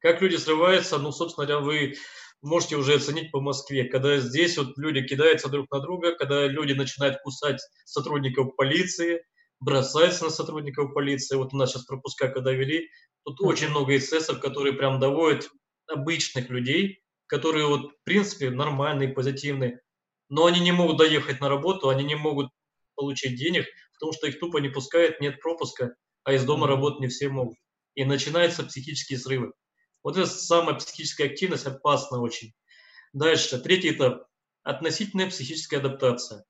Как 0.00 0.20
люди 0.20 0.36
срываются, 0.36 0.98
ну, 0.98 1.12
собственно 1.12 1.46
говоря, 1.46 1.64
вы 1.64 1.94
можете 2.42 2.76
уже 2.76 2.94
оценить 2.94 3.32
по 3.32 3.40
Москве, 3.40 3.84
когда 3.84 4.18
здесь 4.18 4.58
вот 4.58 4.76
люди 4.76 5.02
кидаются 5.02 5.48
друг 5.48 5.70
на 5.70 5.80
друга, 5.80 6.14
когда 6.14 6.46
люди 6.46 6.72
начинают 6.72 7.20
кусать 7.22 7.60
сотрудников 7.84 8.54
полиции, 8.56 9.24
бросаются 9.60 10.24
на 10.24 10.30
сотрудников 10.30 10.94
полиции. 10.94 11.36
Вот 11.36 11.52
у 11.52 11.56
нас 11.56 11.72
сейчас 11.72 11.84
пропуска, 11.84 12.28
когда 12.28 12.52
вели, 12.52 12.88
тут 13.24 13.40
очень 13.40 13.70
много 13.70 13.96
эсэсов, 13.96 14.40
которые 14.40 14.74
прям 14.74 15.00
доводят 15.00 15.48
обычных 15.88 16.50
людей, 16.50 17.02
которые 17.26 17.66
вот 17.66 17.92
в 17.92 18.04
принципе 18.04 18.50
нормальные, 18.50 19.10
позитивные, 19.10 19.80
но 20.28 20.46
они 20.46 20.60
не 20.60 20.72
могут 20.72 20.98
доехать 20.98 21.40
на 21.40 21.48
работу, 21.48 21.88
они 21.88 22.04
не 22.04 22.16
могут 22.16 22.50
получить 22.96 23.36
денег, 23.36 23.66
потому 23.94 24.12
что 24.12 24.26
их 24.26 24.40
тупо 24.40 24.58
не 24.58 24.68
пускают, 24.68 25.20
нет 25.20 25.40
пропуска, 25.40 25.94
а 26.24 26.32
из 26.32 26.44
дома 26.44 26.66
работать 26.66 27.00
не 27.00 27.08
все 27.08 27.28
могут. 27.28 27.56
И 27.94 28.04
начинаются 28.04 28.64
психические 28.64 29.18
срывы. 29.18 29.52
Вот 30.02 30.16
это 30.16 30.26
самая 30.26 30.74
психическая 30.76 31.28
активность 31.28 31.66
опасна 31.66 32.20
очень. 32.20 32.52
Дальше, 33.12 33.58
третий 33.58 33.90
этап. 33.90 34.26
Относительная 34.62 35.28
психическая 35.28 35.80
адаптация. 35.80 36.44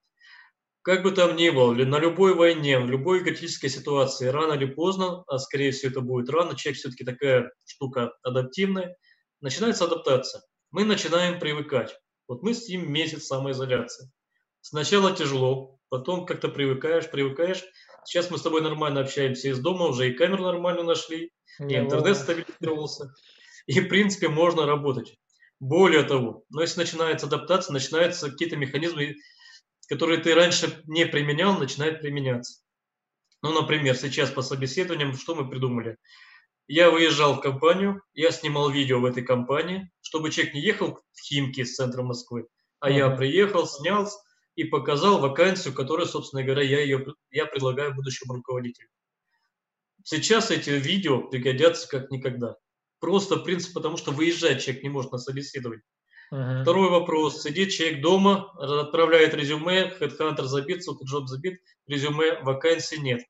Как 0.83 1.03
бы 1.03 1.11
там 1.11 1.37
ни 1.37 1.51
было, 1.51 1.75
на 1.75 1.99
любой 1.99 2.35
войне, 2.35 2.79
в 2.79 2.89
любой 2.89 3.23
критической 3.23 3.69
ситуации, 3.69 4.29
рано 4.29 4.55
или 4.55 4.65
поздно, 4.65 5.23
а 5.27 5.39
скорее 5.39 5.71
всего 5.71 5.91
это 5.91 6.01
будет 6.01 6.31
рано, 6.31 6.57
человек 6.57 6.79
все-таки 6.79 7.05
такая 7.05 7.53
штука 7.67 8.13
адаптивная– 8.23 8.97
начинается 9.41 9.85
адаптация. 9.85 10.43
Мы 10.71 10.85
начинаем 10.85 11.39
привыкать. 11.39 11.97
Вот 12.27 12.43
мы 12.43 12.55
сидим 12.55 12.93
месяц 12.93 13.27
самоизоляции. 13.27 14.11
Сначала 14.61 15.15
тяжело, 15.15 15.79
потом 15.89 16.27
как-то 16.27 16.49
привыкаешь, 16.49 17.11
привыкаешь. 17.11 17.65
Сейчас 18.05 18.31
мы 18.31 18.39
с 18.39 18.43
тобой 18.43 18.63
нормально 18.63 19.01
общаемся 19.01 19.49
из 19.49 19.59
дома, 19.61 19.87
уже 19.87 20.11
и 20.11 20.15
камеру 20.15 20.45
нормально 20.45 20.83
нашли, 20.83 21.33
и 21.59 21.77
интернет 21.77 22.17
стабилизировался. 22.17 23.13
И, 23.67 23.81
в 23.81 23.89
принципе, 23.89 24.29
можно 24.29 24.67
работать. 24.67 25.17
Более 25.61 26.05
того, 26.05 26.45
но 26.51 26.63
если 26.63 26.81
начинается 26.81 27.27
адаптация, 27.27 27.73
начинаются 27.73 28.31
какие-то 28.31 28.57
механизмы, 28.57 29.17
которые 29.89 30.21
ты 30.21 30.35
раньше 30.35 30.83
не 30.87 31.07
применял, 31.07 31.59
начинают 31.59 32.01
применяться. 32.01 32.63
Ну, 33.43 33.53
например, 33.53 33.97
сейчас 33.97 34.31
по 34.31 34.43
собеседованиям, 34.43 35.15
что 35.15 35.35
мы 35.35 35.49
придумали? 35.49 35.97
Я 36.69 36.91
выезжал 36.91 37.35
в 37.35 37.41
компанию, 37.41 38.03
я 38.13 38.31
снимал 38.31 38.69
видео 38.69 39.01
в 39.01 39.07
этой 39.07 39.23
компании, 39.25 39.91
чтобы 40.03 40.31
человек 40.31 40.55
не 40.55 40.61
ехал 40.61 41.01
в 41.13 41.21
Химки 41.21 41.61
из 41.61 41.75
центра 41.75 42.03
Москвы, 42.03 42.47
а 42.79 42.91
mm-hmm. 42.91 42.97
я 42.97 43.11
приехал, 43.11 43.67
снял 43.67 44.07
и 44.55 44.65
показал 44.65 45.19
вакансию, 45.19 45.73
которую, 45.73 46.07
собственно 46.07 46.43
говоря, 46.43 46.63
я, 46.63 46.81
ее, 46.81 47.15
я 47.31 47.47
предлагаю 47.47 47.95
будущему 47.95 48.35
руководителю. 48.35 48.89
Сейчас 50.05 50.51
эти 50.51 50.71
видео 50.71 51.23
пригодятся 51.23 51.89
как 51.89 52.11
никогда. 52.11 52.57
Просто 53.01 53.37
принцип, 53.37 53.73
потому 53.73 53.97
что 53.97 54.11
выезжать 54.11 54.63
человек 54.63 54.83
не 54.83 54.91
может 54.91 55.13
на 55.13 55.19
собеседование. 55.19 55.83
Uh-huh. 56.33 56.63
Второй 56.63 56.91
вопрос. 56.91 57.43
Сидит 57.43 57.71
человек 57.71 58.03
дома, 58.03 58.53
отправляет 58.59 59.33
резюме, 59.33 59.95
HeadHunter 59.99 60.45
забит, 60.45 60.83
джоб 61.05 61.29
забит, 61.29 61.61
резюме, 61.87 62.43
вакансии 62.43 62.97
нет. 62.97 63.23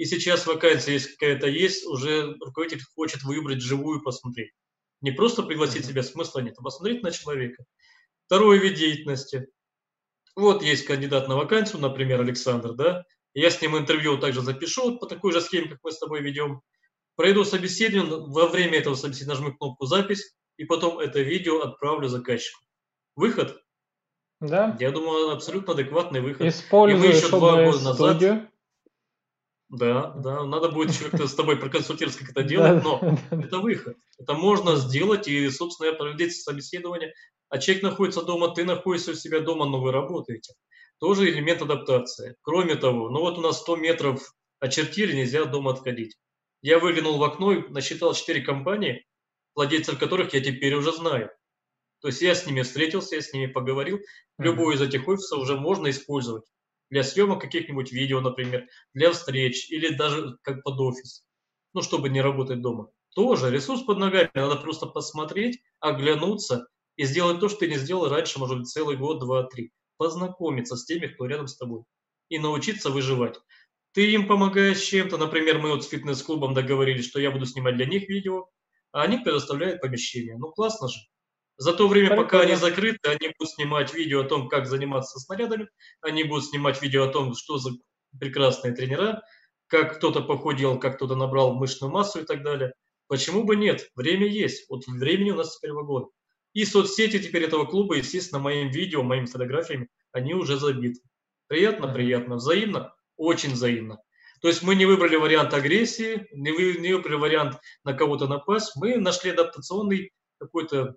И 0.00 0.06
сейчас 0.06 0.46
вакансия, 0.46 0.94
если 0.94 1.12
какая-то 1.12 1.46
есть, 1.46 1.84
уже 1.84 2.34
руководитель 2.40 2.82
хочет 2.94 3.22
выбрать 3.22 3.60
живую 3.60 4.00
посмотреть. 4.00 4.50
Не 5.02 5.10
просто 5.10 5.42
пригласить 5.42 5.84
себя, 5.84 6.02
смысла 6.02 6.40
нет, 6.40 6.54
а 6.56 6.62
посмотреть 6.62 7.02
на 7.02 7.10
человека. 7.10 7.66
Второй 8.24 8.56
вид 8.56 8.78
деятельности. 8.78 9.48
Вот 10.34 10.62
есть 10.62 10.86
кандидат 10.86 11.28
на 11.28 11.36
вакансию, 11.36 11.82
например, 11.82 12.18
Александр, 12.22 12.72
да, 12.72 13.04
я 13.34 13.50
с 13.50 13.60
ним 13.60 13.76
интервью 13.76 14.16
также 14.16 14.40
запишу 14.40 14.96
по 14.96 15.04
такой 15.04 15.32
же 15.32 15.42
схеме, 15.42 15.68
как 15.68 15.80
мы 15.82 15.92
с 15.92 15.98
тобой 15.98 16.22
ведем. 16.22 16.62
Пройду 17.14 17.44
собеседование, 17.44 18.26
во 18.26 18.46
время 18.46 18.78
этого 18.78 18.94
собеседования 18.94 19.38
нажму 19.38 19.58
кнопку 19.58 19.84
«Запись», 19.84 20.34
и 20.56 20.64
потом 20.64 20.98
это 20.98 21.20
видео 21.20 21.60
отправлю 21.60 22.08
заказчику. 22.08 22.58
Выход? 23.16 23.62
Да. 24.40 24.78
Я 24.80 24.92
думаю, 24.92 25.28
абсолютно 25.28 25.74
адекватный 25.74 26.22
выход. 26.22 26.46
Используешь 26.46 27.04
и 27.04 27.06
мы 27.06 27.14
еще 27.14 27.28
два 27.28 27.64
года 27.64 27.84
назад... 27.84 28.50
Да, 29.70 30.10
да, 30.16 30.44
надо 30.44 30.68
будет 30.68 30.90
еще 30.90 31.04
как-то 31.04 31.28
с 31.28 31.34
тобой 31.34 31.56
проконсультироваться, 31.56 32.20
как 32.20 32.30
это 32.30 32.42
делать, 32.42 32.82
но 32.82 33.00
это 33.30 33.58
выход. 33.58 33.96
Это 34.18 34.34
можно 34.34 34.74
сделать 34.74 35.28
и, 35.28 35.48
собственно, 35.48 35.92
проведите 35.92 36.32
собеседование. 36.32 37.14
А 37.48 37.58
человек 37.58 37.84
находится 37.84 38.22
дома, 38.22 38.52
ты 38.52 38.64
находишься 38.64 39.12
у 39.12 39.14
себя 39.14 39.40
дома, 39.40 39.66
но 39.66 39.80
вы 39.80 39.92
работаете. 39.92 40.54
Тоже 40.98 41.30
элемент 41.30 41.62
адаптации. 41.62 42.36
Кроме 42.42 42.74
того, 42.74 43.10
ну 43.10 43.20
вот 43.20 43.38
у 43.38 43.40
нас 43.40 43.60
100 43.60 43.76
метров 43.76 44.34
очертили, 44.58 45.14
нельзя 45.14 45.42
от 45.42 45.52
дома 45.52 45.70
отходить. 45.70 46.16
Я 46.62 46.80
выглянул 46.80 47.18
в 47.18 47.22
окно 47.22 47.52
и 47.52 47.68
насчитал 47.68 48.12
4 48.12 48.42
компании, 48.42 49.06
владельцев 49.54 49.98
которых 50.00 50.34
я 50.34 50.40
теперь 50.40 50.74
уже 50.74 50.92
знаю. 50.92 51.30
То 52.00 52.08
есть 52.08 52.22
я 52.22 52.34
с 52.34 52.44
ними 52.44 52.62
встретился, 52.62 53.14
я 53.14 53.22
с 53.22 53.32
ними 53.32 53.46
поговорил. 53.46 54.00
Любой 54.36 54.74
из 54.74 54.82
этих 54.82 55.06
офисов 55.06 55.38
уже 55.38 55.56
можно 55.56 55.90
использовать. 55.90 56.44
Для 56.90 57.04
съемок 57.04 57.40
каких-нибудь 57.40 57.92
видео, 57.92 58.20
например, 58.20 58.66
для 58.94 59.12
встреч 59.12 59.70
или 59.70 59.94
даже 59.94 60.36
как 60.42 60.62
под 60.62 60.78
офис, 60.80 61.24
ну, 61.72 61.82
чтобы 61.82 62.08
не 62.08 62.20
работать 62.20 62.60
дома. 62.60 62.90
Тоже 63.14 63.50
ресурс 63.50 63.82
под 63.82 63.98
ногами, 63.98 64.30
надо 64.34 64.56
просто 64.56 64.86
посмотреть, 64.86 65.60
оглянуться 65.80 66.68
и 66.96 67.04
сделать 67.04 67.40
то, 67.40 67.48
что 67.48 67.60
ты 67.60 67.68
не 67.68 67.76
сделал 67.76 68.08
раньше, 68.08 68.38
может 68.38 68.58
быть, 68.58 68.68
целый 68.68 68.96
год, 68.96 69.20
два, 69.20 69.44
три. 69.44 69.72
Познакомиться 69.96 70.76
с 70.76 70.84
теми, 70.84 71.06
кто 71.06 71.26
рядом 71.26 71.46
с 71.48 71.56
тобой 71.56 71.82
и 72.28 72.38
научиться 72.38 72.90
выживать. 72.90 73.38
Ты 73.92 74.12
им 74.12 74.28
помогаешь 74.28 74.80
чем-то, 74.80 75.18
например, 75.18 75.58
мы 75.58 75.70
вот 75.70 75.84
с 75.84 75.88
фитнес-клубом 75.88 76.54
договорились, 76.54 77.08
что 77.08 77.20
я 77.20 77.30
буду 77.30 77.44
снимать 77.44 77.76
для 77.76 77.86
них 77.86 78.08
видео, 78.08 78.48
а 78.92 79.02
они 79.02 79.18
предоставляют 79.18 79.80
помещение. 79.80 80.36
Ну, 80.38 80.50
классно 80.52 80.88
же. 80.88 81.00
За 81.60 81.74
то 81.74 81.88
время, 81.88 82.16
пока 82.16 82.40
они 82.40 82.54
закрыты, 82.54 83.10
они 83.10 83.34
будут 83.38 83.52
снимать 83.52 83.92
видео 83.92 84.22
о 84.22 84.24
том, 84.24 84.48
как 84.48 84.66
заниматься 84.66 85.20
снарядами, 85.20 85.68
они 86.00 86.24
будут 86.24 86.46
снимать 86.46 86.80
видео 86.80 87.04
о 87.04 87.12
том, 87.12 87.34
что 87.34 87.58
за 87.58 87.72
прекрасные 88.18 88.72
тренера, 88.72 89.22
как 89.66 89.98
кто-то 89.98 90.22
похудел, 90.22 90.78
как 90.78 90.96
кто-то 90.96 91.16
набрал 91.16 91.52
мышечную 91.52 91.92
массу 91.92 92.20
и 92.20 92.24
так 92.24 92.42
далее. 92.42 92.72
Почему 93.08 93.44
бы 93.44 93.56
нет? 93.56 93.90
Время 93.94 94.26
есть. 94.26 94.70
Вот 94.70 94.86
времени 94.86 95.32
у 95.32 95.34
нас 95.34 95.58
теперь 95.58 95.72
вагон. 95.72 96.08
И 96.54 96.64
соцсети 96.64 97.18
теперь 97.18 97.44
этого 97.44 97.66
клуба, 97.66 97.96
естественно, 97.96 98.40
моим 98.40 98.70
видео, 98.70 99.02
моими 99.02 99.26
фотографиями, 99.26 99.88
они 100.12 100.32
уже 100.32 100.56
забиты. 100.56 101.02
Приятно, 101.46 101.92
приятно, 101.92 102.36
взаимно, 102.36 102.94
очень 103.18 103.52
взаимно. 103.52 103.98
То 104.40 104.48
есть 104.48 104.62
мы 104.62 104.76
не 104.76 104.86
выбрали 104.86 105.16
вариант 105.16 105.52
агрессии, 105.52 106.26
не, 106.32 106.52
вы, 106.52 106.78
не 106.78 106.94
выбрали 106.94 107.16
вариант 107.16 107.58
на 107.84 107.92
кого-то 107.92 108.28
напасть, 108.28 108.72
мы 108.76 108.96
нашли 108.96 109.32
адаптационный 109.32 110.12
какой-то 110.38 110.96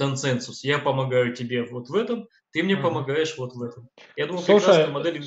консенсус. 0.00 0.64
Я 0.64 0.78
помогаю 0.78 1.34
тебе 1.34 1.62
вот 1.62 1.90
в 1.90 1.94
этом, 1.94 2.26
ты 2.52 2.62
мне 2.62 2.76
помогаешь 2.76 3.36
вот 3.36 3.52
в 3.54 3.62
этом. 3.62 3.88
Я 4.16 4.26
думаю, 4.26 4.42
Слушай, 4.42 4.64
прекрасная 4.64 4.94
модель 4.94 5.22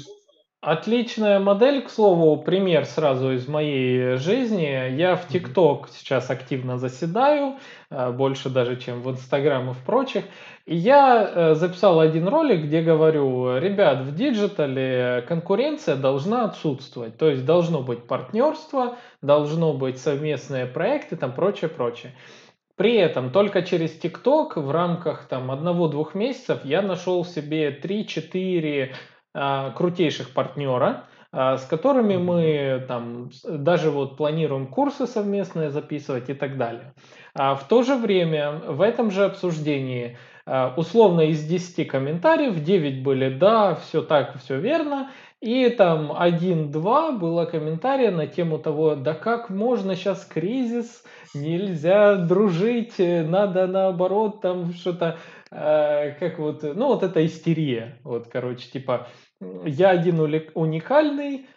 Отличная 0.62 1.40
модель, 1.40 1.82
к 1.82 1.90
слову, 1.90 2.42
пример 2.42 2.86
сразу 2.86 3.34
из 3.34 3.50
моей 3.50 4.16
жизни. 4.16 4.96
Я 4.96 5.18
в 5.18 5.28
ТикТок 5.28 5.90
сейчас 5.90 6.30
активно 6.30 6.78
заседаю, 6.78 7.58
э, 7.90 8.12
больше 8.12 8.50
даже, 8.50 8.78
чем 8.78 9.02
в 9.02 9.12
Инстаграм 9.12 9.70
и 9.70 9.74
в 9.74 9.80
прочих. 9.80 10.24
И 10.66 10.74
я 10.74 11.30
э, 11.30 11.56
записал 11.56 12.00
один 12.00 12.30
ролик, 12.30 12.64
где 12.64 12.82
говорю, 12.82 13.58
ребят, 13.58 14.04
в 14.04 14.16
digital 14.16 15.12
е 15.12 15.26
конкуренция 15.28 15.98
должна 15.98 16.46
отсутствовать. 16.46 17.18
То 17.18 17.30
есть 17.30 17.46
должно 17.46 17.82
быть 17.82 18.08
партнерство, 18.08 18.96
должно 19.22 19.74
быть 19.74 20.00
совместные 20.00 20.66
проекты, 20.66 21.18
там 21.18 21.34
прочее, 21.34 21.70
прочее. 21.70 22.14
При 22.76 22.96
этом 22.96 23.32
только 23.32 23.62
через 23.62 23.92
ТикТок 23.92 24.58
в 24.58 24.72
рамках 24.72 25.28
там 25.28 25.52
одного-двух 25.52 26.16
месяцев 26.16 26.66
я 26.66 26.82
нашел 26.82 27.24
себе 27.24 27.70
3-4 27.80 28.92
а, 29.36 29.72
крутейших 29.72 30.34
партнера, 30.34 31.06
а, 31.32 31.58
с 31.58 31.66
которыми 31.66 32.18
мы 32.18 32.84
там 32.88 33.30
даже 33.44 33.92
вот 33.92 34.18
планируем 34.18 34.68
курсы 34.68 35.06
совместные 35.06 35.70
записывать 35.70 36.30
и 36.30 36.34
так 36.34 36.58
далее. 36.58 36.94
А 37.36 37.56
в 37.56 37.68
то 37.68 37.84
же 37.84 37.96
время 37.96 38.52
в 38.52 38.82
этом 38.82 39.12
же 39.12 39.26
обсуждении 39.26 40.18
условно 40.46 41.22
из 41.22 41.44
10 41.46 41.88
комментариев 41.88 42.64
9 42.64 43.04
были 43.04 43.30
да, 43.30 43.76
все 43.76 44.02
так, 44.02 44.38
все 44.40 44.60
верно, 44.60 45.10
и 45.44 45.68
там 45.70 46.14
один-два 46.18 47.12
было 47.12 47.44
комментария 47.44 48.12
на 48.12 48.28
тему 48.28 48.60
того, 48.60 48.96
да 48.96 49.14
как 49.14 49.50
можно 49.50 49.96
сейчас 49.98 50.24
кризис, 50.26 51.04
нельзя 51.34 52.16
дружить, 52.16 52.96
надо 52.98 53.68
наоборот 53.68 54.40
там 54.40 54.74
что-то, 54.74 55.18
э, 55.52 56.12
как 56.12 56.40
вот, 56.40 56.64
ну 56.64 56.88
вот 56.88 57.04
это 57.04 57.26
истерия, 57.26 58.00
вот, 58.06 58.28
короче, 58.32 58.70
типа, 58.70 59.08
я 59.66 59.90
один 59.90 60.22
уникальный, 60.54 61.48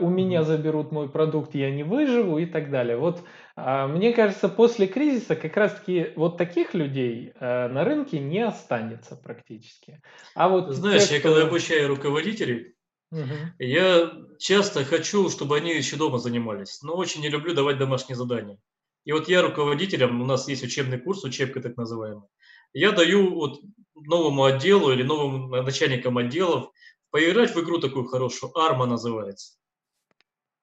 у 0.00 0.08
меня 0.08 0.42
заберут 0.42 0.90
мой 0.90 1.08
продукт, 1.08 1.54
я 1.54 1.70
не 1.70 1.82
выживу 1.82 2.38
и 2.38 2.46
так 2.46 2.70
далее. 2.70 2.96
Вот 2.96 3.22
а, 3.62 3.86
мне 3.86 4.12
кажется, 4.12 4.48
после 4.48 4.86
кризиса 4.86 5.36
как 5.36 5.56
раз-таки 5.56 6.12
вот 6.16 6.38
таких 6.38 6.72
людей 6.72 7.32
а, 7.38 7.68
на 7.68 7.84
рынке 7.84 8.18
не 8.18 8.40
останется 8.40 9.16
практически. 9.16 10.00
А 10.34 10.48
вот 10.48 10.70
знаешь, 10.70 11.08
те, 11.08 11.14
я 11.14 11.20
кто... 11.20 11.34
когда 11.34 11.46
обучаю 11.46 11.88
руководителей, 11.88 12.74
угу. 13.10 13.34
я 13.58 14.12
часто 14.38 14.84
хочу, 14.84 15.28
чтобы 15.28 15.56
они 15.56 15.74
еще 15.74 15.96
дома 15.96 16.18
занимались, 16.18 16.80
но 16.82 16.96
очень 16.96 17.20
не 17.20 17.28
люблю 17.28 17.54
давать 17.54 17.78
домашние 17.78 18.16
задания. 18.16 18.58
И 19.04 19.12
вот 19.12 19.28
я 19.28 19.42
руководителям, 19.42 20.20
у 20.22 20.24
нас 20.24 20.48
есть 20.48 20.62
учебный 20.62 20.98
курс, 20.98 21.22
учебка 21.24 21.60
так 21.60 21.76
называемая, 21.76 22.28
я 22.72 22.92
даю 22.92 23.34
вот 23.34 23.60
новому 23.94 24.44
отделу 24.44 24.92
или 24.92 25.02
новым 25.02 25.50
начальникам 25.50 26.16
отделов 26.16 26.70
поиграть 27.10 27.54
в 27.54 27.60
игру 27.60 27.78
такую 27.78 28.06
хорошую, 28.06 28.56
Арма 28.58 28.86
называется. 28.86 29.56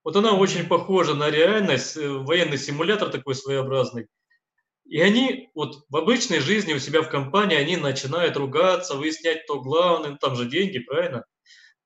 Вот 0.03 0.15
она 0.15 0.33
очень 0.33 0.67
похожа 0.67 1.13
на 1.13 1.29
реальность, 1.29 1.97
э, 1.97 2.10
военный 2.10 2.57
симулятор 2.57 3.10
такой 3.10 3.36
своеобразный. 3.36 4.07
И 4.86 5.01
они 5.01 5.49
вот 5.53 5.83
в 5.89 5.97
обычной 5.97 6.39
жизни 6.39 6.73
у 6.73 6.79
себя 6.79 7.01
в 7.01 7.10
компании, 7.10 7.57
они 7.57 7.75
начинают 7.75 8.38
ругаться, 8.38 8.95
выяснять, 8.95 9.43
кто 9.43 9.60
главный, 9.60 10.12
ну, 10.12 10.17
там 10.17 10.36
же 10.36 10.45
деньги, 10.45 10.79
правильно? 10.79 11.25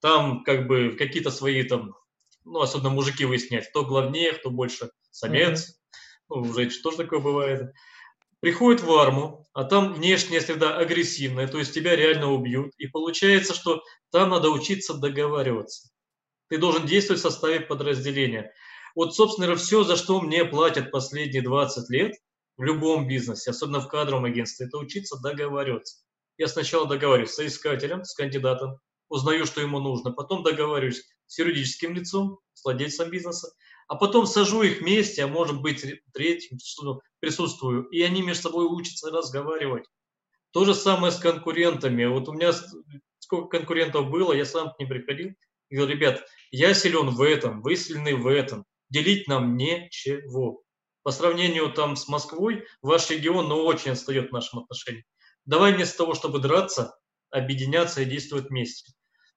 Там 0.01 0.43
как 0.43 0.67
бы 0.67 0.95
какие-то 0.97 1.31
свои 1.31 1.63
там, 1.63 1.95
ну, 2.43 2.59
особенно 2.59 2.89
мужики 2.91 3.25
выяснять, 3.25 3.69
кто 3.69 3.85
главнее, 3.85 4.33
кто 4.33 4.51
больше 4.51 4.91
самец. 5.09 5.69
Mm-hmm. 5.69 5.73
Ну, 6.29 6.35
уже 6.41 6.69
что 6.69 6.91
же 6.91 6.97
такое 6.97 7.19
бывает 7.19 7.73
приходит 8.41 8.81
в 8.81 8.91
арму, 8.91 9.47
а 9.53 9.63
там 9.63 9.93
внешняя 9.93 10.41
среда 10.41 10.77
агрессивная, 10.77 11.47
то 11.47 11.57
есть 11.57 11.73
тебя 11.73 11.95
реально 11.95 12.31
убьют. 12.31 12.73
И 12.77 12.87
получается, 12.87 13.53
что 13.53 13.81
там 14.11 14.29
надо 14.29 14.49
учиться 14.49 14.93
договариваться. 14.93 15.89
Ты 16.49 16.57
должен 16.57 16.85
действовать 16.85 17.21
в 17.21 17.23
составе 17.23 17.61
подразделения. 17.61 18.51
Вот, 18.95 19.15
собственно, 19.15 19.55
все, 19.55 19.83
за 19.83 19.95
что 19.95 20.19
мне 20.19 20.43
платят 20.43 20.91
последние 20.91 21.41
20 21.41 21.89
лет 21.89 22.13
в 22.57 22.63
любом 22.63 23.07
бизнесе, 23.07 23.51
особенно 23.51 23.79
в 23.79 23.87
кадровом 23.87 24.25
агентстве, 24.25 24.67
это 24.67 24.77
учиться 24.77 25.17
договариваться. 25.21 26.03
Я 26.37 26.47
сначала 26.47 26.87
договариваюсь 26.87 27.31
с 27.31 27.35
соискателем, 27.35 28.03
с 28.03 28.13
кандидатом, 28.13 28.79
узнаю, 29.07 29.45
что 29.45 29.61
ему 29.61 29.79
нужно, 29.79 30.11
потом 30.11 30.43
договариваюсь 30.43 31.03
с 31.27 31.39
юридическим 31.39 31.93
лицом, 31.93 32.39
с 32.53 32.65
владельцем 32.65 33.09
бизнеса, 33.09 33.53
а 33.91 33.97
потом 33.97 34.25
сажу 34.25 34.61
их 34.61 34.79
вместе, 34.79 35.21
а 35.21 35.27
может 35.27 35.61
быть 35.61 35.85
третьим, 36.13 36.59
присутствую, 37.19 37.89
и 37.89 38.01
они 38.01 38.21
между 38.21 38.43
собой 38.43 38.65
учатся 38.65 39.11
разговаривать. 39.11 39.83
То 40.51 40.63
же 40.63 40.73
самое 40.73 41.11
с 41.11 41.17
конкурентами. 41.17 42.05
Вот 42.05 42.29
у 42.29 42.31
меня 42.31 42.53
сколько 43.19 43.57
конкурентов 43.57 44.09
было, 44.09 44.31
я 44.31 44.45
сам 44.45 44.71
к 44.71 44.79
ним 44.79 44.87
приходил 44.87 45.33
и 45.67 45.75
говорил, 45.75 45.93
ребят, 45.93 46.25
я 46.51 46.73
силен 46.73 47.09
в 47.09 47.21
этом, 47.21 47.61
вы 47.61 47.75
сильны 47.75 48.15
в 48.15 48.27
этом, 48.27 48.63
делить 48.89 49.27
нам 49.27 49.57
нечего. 49.57 50.61
По 51.03 51.11
сравнению 51.11 51.69
там 51.73 51.97
с 51.97 52.07
Москвой, 52.07 52.63
ваш 52.81 53.09
регион 53.09 53.49
ну, 53.49 53.65
очень 53.65 53.91
отстает 53.91 54.29
в 54.29 54.33
нашем 54.33 54.59
отношении. 54.59 55.03
Давай 55.43 55.73
вместо 55.73 55.97
того, 55.97 56.13
чтобы 56.13 56.39
драться, 56.39 56.97
объединяться 57.29 58.03
и 58.03 58.05
действовать 58.05 58.51
вместе. 58.51 58.93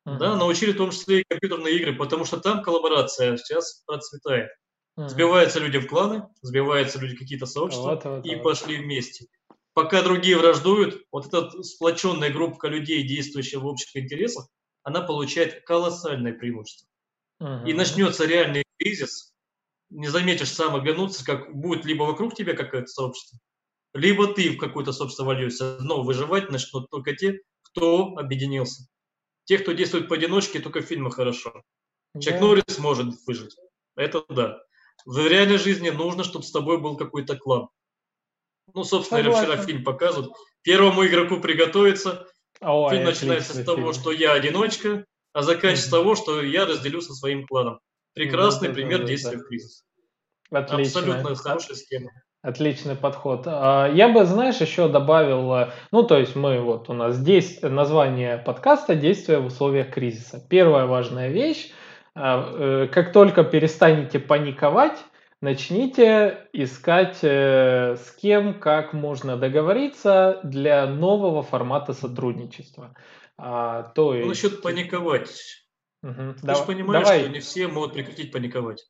Uh-huh. 0.07 0.19
Да, 0.19 0.37
научили 0.37 0.73
в 0.73 0.77
том 0.77 0.90
числе 0.90 1.21
и 1.21 1.25
компьютерные 1.25 1.77
игры, 1.77 1.97
потому 1.97 2.27
что 2.27 2.38
там 2.38 2.62
коллаборация 2.62 3.37
сейчас 3.38 3.83
процветает. 3.87 4.51
Uh-huh. 4.99 5.09
Сбиваются 5.09 5.61
люди 5.61 5.79
в 5.79 5.87
кланы, 5.87 6.27
сбиваются 6.43 6.99
люди 6.99 7.17
какие-то 7.17 7.47
сообщества 7.47 7.90
вот, 7.95 8.05
вот, 8.05 8.27
и 8.27 8.35
вот. 8.35 8.45
пошли 8.45 8.77
вместе. 8.77 9.27
Пока 9.73 10.03
другие 10.03 10.37
враждуют, 10.37 11.05
вот 11.11 11.27
эта 11.27 11.62
сплоченная 11.62 12.31
группа 12.31 12.67
людей, 12.67 13.03
действующая 13.03 13.59
в 13.59 13.67
общих 13.67 13.97
интересах, 13.97 14.47
она 14.83 15.01
получает 15.01 15.64
колоссальное 15.64 16.35
преимущество. 16.35 16.87
Uh-huh. 17.43 17.67
И 17.67 17.73
начнется 17.73 18.27
реальный 18.27 18.64
кризис, 18.79 19.33
не 19.88 20.09
заметишь 20.09 20.53
сам 20.53 20.77
оглянуться, 20.77 21.25
как 21.25 21.57
будет 21.57 21.87
либо 21.87 22.03
вокруг 22.03 22.35
тебя 22.35 22.55
какое-то 22.55 22.88
сообщество, 22.88 23.38
либо 23.95 24.27
ты 24.27 24.51
в 24.51 24.59
какое-то 24.59 24.93
сообщество 24.93 25.25
вольешься, 25.25 25.79
но 25.81 26.03
выживать 26.03 26.51
начнут 26.51 26.90
только 26.90 27.17
те, 27.17 27.40
кто 27.62 28.17
объединился. 28.17 28.87
Те, 29.44 29.59
кто 29.59 29.72
действует 29.72 30.09
поодиночке, 30.09 30.61
только 30.61 30.80
в 30.80 30.87
фильмах 30.87 31.14
хорошо. 31.14 31.62
Да. 32.14 32.20
Чак 32.20 32.40
Норрис 32.40 32.78
может 32.78 33.14
выжить. 33.26 33.57
Это 33.96 34.24
да. 34.28 34.62
В 35.04 35.26
реальной 35.26 35.59
жизни 35.59 35.90
нужно, 35.90 36.24
чтобы 36.24 36.44
с 36.44 36.50
тобой 36.50 36.80
был 36.80 36.96
какой-то 36.96 37.37
клан. 37.37 37.68
Ну, 38.72 38.85
собственно, 38.85 39.22
Согласен. 39.22 39.46
вчера 39.46 39.62
фильм 39.64 39.85
показывают. 39.85 40.33
Первому 40.62 41.07
игроку 41.07 41.40
приготовиться. 41.40 42.26
Ой, 42.61 42.90
фильм 42.90 43.04
начинается 43.04 43.54
с 43.54 43.64
того, 43.64 43.92
фильм. 43.92 43.92
что 43.92 44.12
я 44.12 44.33
одиночка, 44.33 45.04
а 45.33 45.42
заканчивается 45.42 45.87
с 45.88 45.90
того, 45.90 46.14
что 46.14 46.40
я 46.42 46.64
разделю 46.64 47.02
со 47.02 47.12
своим 47.14 47.46
кланом. 47.46 47.80
Прекрасный 48.14 48.68
да, 48.68 48.74
пример 48.74 49.00
да, 49.00 49.07
действия 49.07 49.37
в 49.37 49.46
кризис. 49.46 49.85
Отлично. 50.50 51.00
Абсолютно 51.00 51.35
хорошая 51.35 51.76
схема. 51.76 52.11
Отличный 52.44 52.94
подход. 52.94 53.44
А, 53.46 53.90
я 53.90 54.11
бы, 54.11 54.26
знаешь, 54.26 54.61
еще 54.61 54.87
добавил, 54.87 55.50
э, 55.54 55.70
ну, 55.92 56.02
то 56.02 56.18
есть 56.18 56.37
мы 56.37 56.61
вот 56.61 56.90
у 56.90 56.92
нас 56.92 57.16
здесь 57.16 57.62
название 57.62 58.37
подкаста 58.37 58.94
«Действия 58.94 59.38
в 59.38 59.46
условиях 59.46 59.88
кризиса». 59.88 60.46
Первая 60.50 60.85
важная 60.85 61.30
вещь, 61.30 61.72
а, 62.14 62.52
э, 62.52 62.88
как 62.92 63.14
только 63.14 63.44
перестанете 63.44 64.18
паниковать, 64.18 64.98
начните 65.40 66.46
искать 66.52 67.20
э, 67.22 67.96
с 67.96 68.11
кем, 68.11 68.61
как 68.61 68.92
можно 68.92 69.38
договориться 69.38 70.40
для 70.44 70.87
нового 70.87 71.42
формата 71.42 71.94
сотрудничества. 71.94 72.94
А, 73.38 73.85
то 73.94 74.12
ну, 74.12 74.16
есть... 74.16 74.28
Насчет 74.28 74.61
паниковать. 74.61 75.64
Угу. 76.02 76.35
Ты 76.42 76.46
да, 76.46 76.54
же 76.57 76.64
понимаешь, 76.64 77.04
давай. 77.04 77.20
что 77.20 77.30
не 77.30 77.40
все 77.40 77.68
могут 77.68 77.94
прекратить 77.94 78.33
паниковать. 78.33 78.85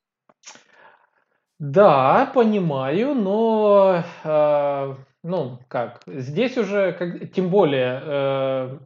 Да, 1.66 2.30
понимаю, 2.34 3.14
но 3.14 4.04
э, 4.22 4.94
ну 5.22 5.58
как, 5.68 6.02
здесь 6.06 6.58
уже, 6.58 6.92
как, 6.92 7.32
тем 7.32 7.48
более, 7.48 8.02
э, 8.04 8.78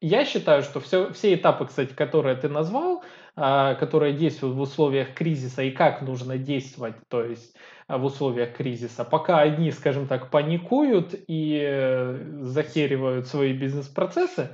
я 0.00 0.24
считаю, 0.24 0.62
что 0.62 0.80
все, 0.80 1.12
все 1.12 1.34
этапы, 1.34 1.66
кстати, 1.66 1.92
которые 1.92 2.34
ты 2.34 2.48
назвал, 2.48 3.04
э, 3.36 3.76
которые 3.78 4.12
действуют 4.12 4.56
в 4.56 4.60
условиях 4.60 5.14
кризиса 5.14 5.62
и 5.62 5.70
как 5.70 6.02
нужно 6.02 6.36
действовать, 6.36 6.96
то 7.08 7.22
есть 7.22 7.54
э, 7.86 7.96
в 7.96 8.04
условиях 8.04 8.56
кризиса, 8.56 9.04
пока 9.04 9.38
одни, 9.38 9.70
скажем 9.70 10.08
так, 10.08 10.28
паникуют 10.32 11.14
и 11.28 11.60
э, 11.62 12.40
захеривают 12.40 13.28
свои 13.28 13.52
бизнес-процессы, 13.52 14.50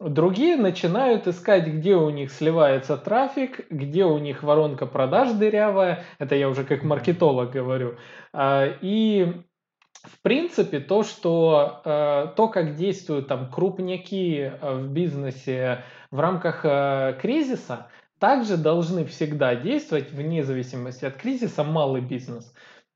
Другие 0.00 0.56
начинают 0.56 1.28
искать, 1.28 1.68
где 1.68 1.94
у 1.94 2.10
них 2.10 2.32
сливается 2.32 2.96
трафик, 2.96 3.60
где 3.70 4.04
у 4.04 4.18
них 4.18 4.42
воронка 4.42 4.86
продаж 4.86 5.32
дырявая. 5.32 6.04
Это 6.18 6.34
я 6.34 6.48
уже 6.48 6.64
как 6.64 6.82
маркетолог 6.82 7.52
говорю. 7.52 7.96
А, 8.32 8.66
и 8.80 9.44
в 10.04 10.20
принципе, 10.20 10.80
то, 10.80 11.02
что 11.02 11.80
э, 11.84 12.26
то, 12.36 12.48
как 12.48 12.74
действуют 12.74 13.28
там 13.28 13.50
крупняки 13.50 14.38
э, 14.38 14.74
в 14.74 14.88
бизнесе 14.88 15.84
в 16.10 16.20
рамках 16.20 16.60
э, 16.64 17.16
кризиса, 17.20 17.86
также 18.18 18.56
должны 18.56 19.06
всегда 19.06 19.54
действовать 19.54 20.10
вне 20.12 20.44
зависимости 20.44 21.04
от 21.04 21.16
кризиса 21.16 21.64
малый 21.64 22.02
бизнес. 22.02 22.52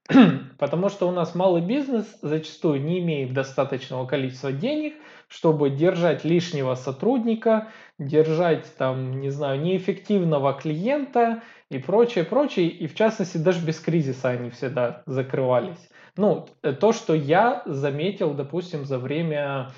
Потому 0.58 0.88
что 0.88 1.08
у 1.08 1.12
нас 1.12 1.34
малый 1.34 1.60
бизнес 1.60 2.06
зачастую 2.22 2.82
не 2.82 2.98
имеет 3.00 3.34
достаточного 3.34 4.06
количества 4.06 4.52
денег, 4.52 4.94
чтобы 5.28 5.68
держать 5.70 6.24
лишнего 6.24 6.74
сотрудника, 6.74 7.68
держать 7.98 8.74
там, 8.76 9.20
не 9.20 9.28
знаю, 9.28 9.60
неэффективного 9.60 10.54
клиента 10.54 11.42
и 11.70 11.78
прочее, 11.78 12.24
прочее. 12.24 12.68
И 12.68 12.86
в 12.86 12.94
частности, 12.94 13.36
даже 13.36 13.64
без 13.64 13.78
кризиса 13.80 14.30
они 14.30 14.48
всегда 14.50 15.02
закрывались. 15.04 15.90
Ну, 16.16 16.48
э, 16.62 16.72
то, 16.72 16.92
что 16.92 17.14
я 17.14 17.62
заметил, 17.66 18.32
допустим, 18.32 18.86
за 18.86 18.98
время 18.98 19.72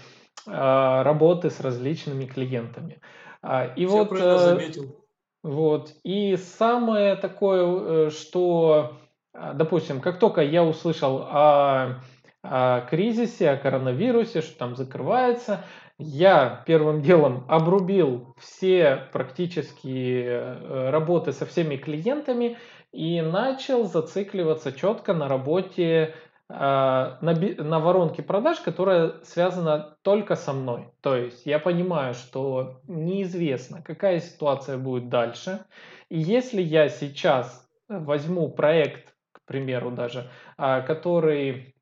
э, 0.46 0.50
работы 0.50 1.50
с 1.50 1.60
различными 1.60 2.26
клиентами. 2.26 3.00
А, 3.42 3.66
и 3.66 3.84
Все 3.84 3.96
вот, 3.96 4.12
э, 4.12 4.38
заметил. 4.38 4.96
Вот. 5.42 5.94
И 6.04 6.36
самое 6.36 7.16
такое, 7.16 8.06
э, 8.06 8.10
что 8.10 8.99
допустим, 9.34 10.00
как 10.00 10.18
только 10.18 10.40
я 10.42 10.64
услышал 10.64 11.22
о, 11.22 12.00
о 12.42 12.80
кризисе, 12.82 13.50
о 13.50 13.56
коронавирусе, 13.56 14.42
что 14.42 14.58
там 14.58 14.76
закрывается, 14.76 15.64
я 15.98 16.62
первым 16.66 17.02
делом 17.02 17.44
обрубил 17.48 18.34
все 18.38 19.08
практически 19.12 20.24
э, 20.24 20.90
работы 20.90 21.32
со 21.32 21.44
всеми 21.44 21.76
клиентами 21.76 22.56
и 22.90 23.20
начал 23.20 23.84
зацикливаться 23.84 24.72
четко 24.72 25.12
на 25.12 25.28
работе 25.28 26.14
а, 26.52 27.18
на, 27.20 27.32
на 27.32 27.78
воронке 27.78 28.22
продаж, 28.22 28.58
которая 28.58 29.22
связана 29.22 29.96
только 30.02 30.34
со 30.34 30.52
мной. 30.52 30.88
То 31.00 31.14
есть 31.14 31.46
я 31.46 31.60
понимаю, 31.60 32.14
что 32.14 32.80
неизвестно, 32.88 33.82
какая 33.82 34.18
ситуация 34.18 34.76
будет 34.76 35.08
дальше. 35.08 35.64
И 36.08 36.18
если 36.18 36.60
я 36.60 36.88
сейчас 36.88 37.68
возьму 37.88 38.48
проект 38.50 39.14
примеру 39.50 39.90
даже, 39.90 40.30
а, 40.56 40.80
который 40.80 41.74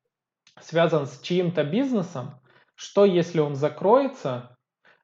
связан 0.59 1.05
с 1.05 1.21
чьим-то 1.21 1.63
бизнесом, 1.63 2.41
что 2.73 3.05
если 3.05 3.39
он 3.39 3.53
закроется, 3.53 4.57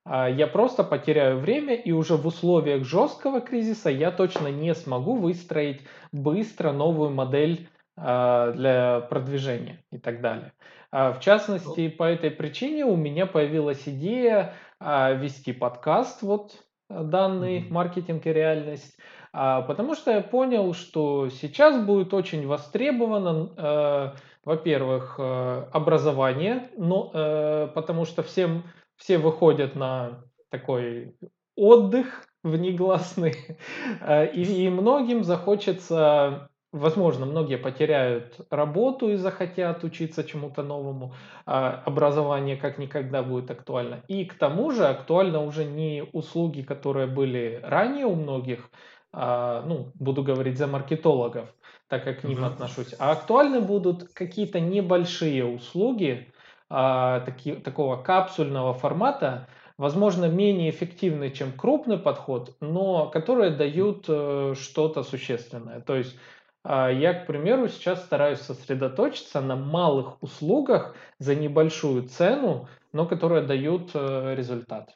а, 0.04 0.28
я 0.28 0.48
просто 0.48 0.84
потеряю 0.84 1.38
время 1.38 1.76
и 1.76 1.92
уже 1.92 2.16
в 2.16 2.26
условиях 2.26 2.84
жесткого 2.84 3.40
кризиса 3.40 3.92
я 3.92 4.10
точно 4.10 4.48
не 4.48 4.74
смогу 4.74 5.16
выстроить 5.16 5.82
быстро 6.12 6.72
новую 6.72 7.12
модель 7.12 7.70
а, 7.96 8.52
для 8.52 9.02
продвижения 9.02 9.84
и 9.92 10.00
так 10.00 10.22
далее. 10.22 10.52
В 10.92 11.18
частности, 11.20 11.90
по 11.90 12.04
этой 12.04 12.32
причине 12.32 12.86
у 12.86 12.96
меня 12.96 13.26
появилась 13.26 13.84
идея 13.86 14.54
вести 14.80 15.52
подкаст, 15.52 16.22
вот 16.22 16.64
данный 16.90 17.68
маркетинг 17.70 18.26
и 18.26 18.32
реальность, 18.34 18.98
потому 19.36 19.96
что 19.96 20.12
я 20.12 20.22
понял, 20.22 20.74
что 20.74 21.30
сейчас 21.30 21.84
будет 21.84 22.14
очень 22.14 22.48
востребовано, 22.48 23.52
э, 23.58 24.12
во-первых, 24.46 25.16
э, 25.18 25.66
образование, 25.72 26.70
но, 26.78 27.12
э, 27.14 27.68
потому 27.74 28.06
что 28.06 28.24
всем, 28.24 28.64
все 28.96 29.18
выходят 29.18 29.76
на 29.76 30.24
такой 30.50 31.16
отдых 31.56 32.28
внегласный, 32.44 33.36
и, 34.34 34.66
и 34.66 34.70
многим 34.70 35.24
захочется 35.24 36.50
Возможно, 36.76 37.26
многие 37.26 37.58
потеряют 37.58 38.36
работу 38.50 39.10
и 39.10 39.16
захотят 39.16 39.86
учиться 39.86 40.26
чему-то 40.26 40.62
новому. 40.62 41.14
А 41.46 41.82
образование 41.86 42.58
как 42.58 42.78
никогда 42.78 43.24
будет 43.24 43.50
актуально. 43.50 44.04
И 44.10 44.26
к 44.26 44.38
тому 44.38 44.72
же 44.72 44.86
актуально 44.86 45.42
уже 45.42 45.64
не 45.64 46.04
услуги, 46.12 46.64
которые 46.64 47.08
были 47.08 47.62
ранее 47.64 48.08
у 48.08 48.16
многих, 48.16 48.70
а, 48.70 48.95
ну, 49.16 49.92
буду 49.96 50.24
говорить 50.24 50.58
за 50.58 50.68
маркетологов, 50.68 51.48
так 51.88 52.04
как 52.04 52.22
к 52.22 52.24
ним 52.24 52.40
mm-hmm. 52.40 52.48
отношусь, 52.48 52.96
а 53.00 53.12
актуальны 53.12 53.62
будут 53.62 54.14
какие-то 54.14 54.60
небольшие 54.60 55.46
услуги 55.46 56.28
а, 56.70 57.20
таки, 57.22 57.54
такого 57.54 58.02
капсульного 58.02 58.74
формата, 58.74 59.48
возможно, 59.78 60.26
менее 60.26 60.72
эффективные, 60.72 61.32
чем 61.32 61.52
крупный 61.52 61.98
подход, 61.98 62.56
но 62.60 63.08
которые 63.08 63.52
дают 63.52 64.06
э, 64.08 64.56
что-то 64.58 65.04
существенное. 65.04 65.82
То 65.82 65.96
есть 65.96 66.18
а, 66.64 66.90
я, 66.90 67.14
к 67.14 67.28
примеру, 67.28 67.68
сейчас 67.68 68.04
стараюсь 68.04 68.40
сосредоточиться 68.40 69.42
на 69.42 69.56
малых 69.56 70.22
услугах 70.24 70.96
за 71.20 71.36
небольшую 71.36 72.08
цену, 72.08 72.68
но 72.94 73.06
которые 73.06 73.44
дают 73.44 73.92
э, 73.94 74.34
результат 74.36 74.96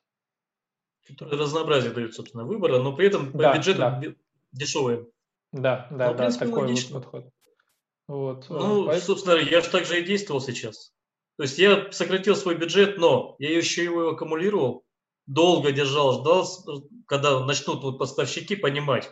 которые 1.08 1.40
разнообразие 1.40 1.92
дают, 1.92 2.14
собственно, 2.14 2.46
выбора, 2.46 2.80
но 2.80 2.96
при 2.96 3.08
этом 3.08 3.32
по 3.32 3.40
да, 3.40 3.56
бюджету 3.56 3.80
да. 3.80 4.02
дешевые. 4.52 5.08
Да, 5.52 5.88
да, 5.90 6.08
но, 6.08 6.14
да, 6.14 6.24
принципе, 6.24 6.46
такой 6.46 6.62
логично. 6.64 7.00
подход. 7.00 7.30
Вот, 8.08 8.46
ну, 8.50 8.86
поэтому... 8.86 9.06
собственно, 9.06 9.36
я 9.36 9.62
же 9.62 9.70
так 9.70 9.86
же 9.86 10.00
и 10.00 10.06
действовал 10.06 10.42
сейчас. 10.42 10.94
То 11.38 11.44
есть 11.44 11.58
я 11.58 11.92
сократил 11.92 12.36
свой 12.36 12.56
бюджет, 12.56 12.98
но 12.98 13.36
я 13.40 13.56
еще 13.56 13.84
его 13.84 14.10
аккумулировал, 14.10 14.84
долго 15.26 15.72
держал, 15.72 16.20
ждал, 16.20 16.48
когда 17.08 17.46
начнут 17.46 17.84
вот 17.84 17.98
поставщики 17.98 18.56
понимать. 18.56 19.10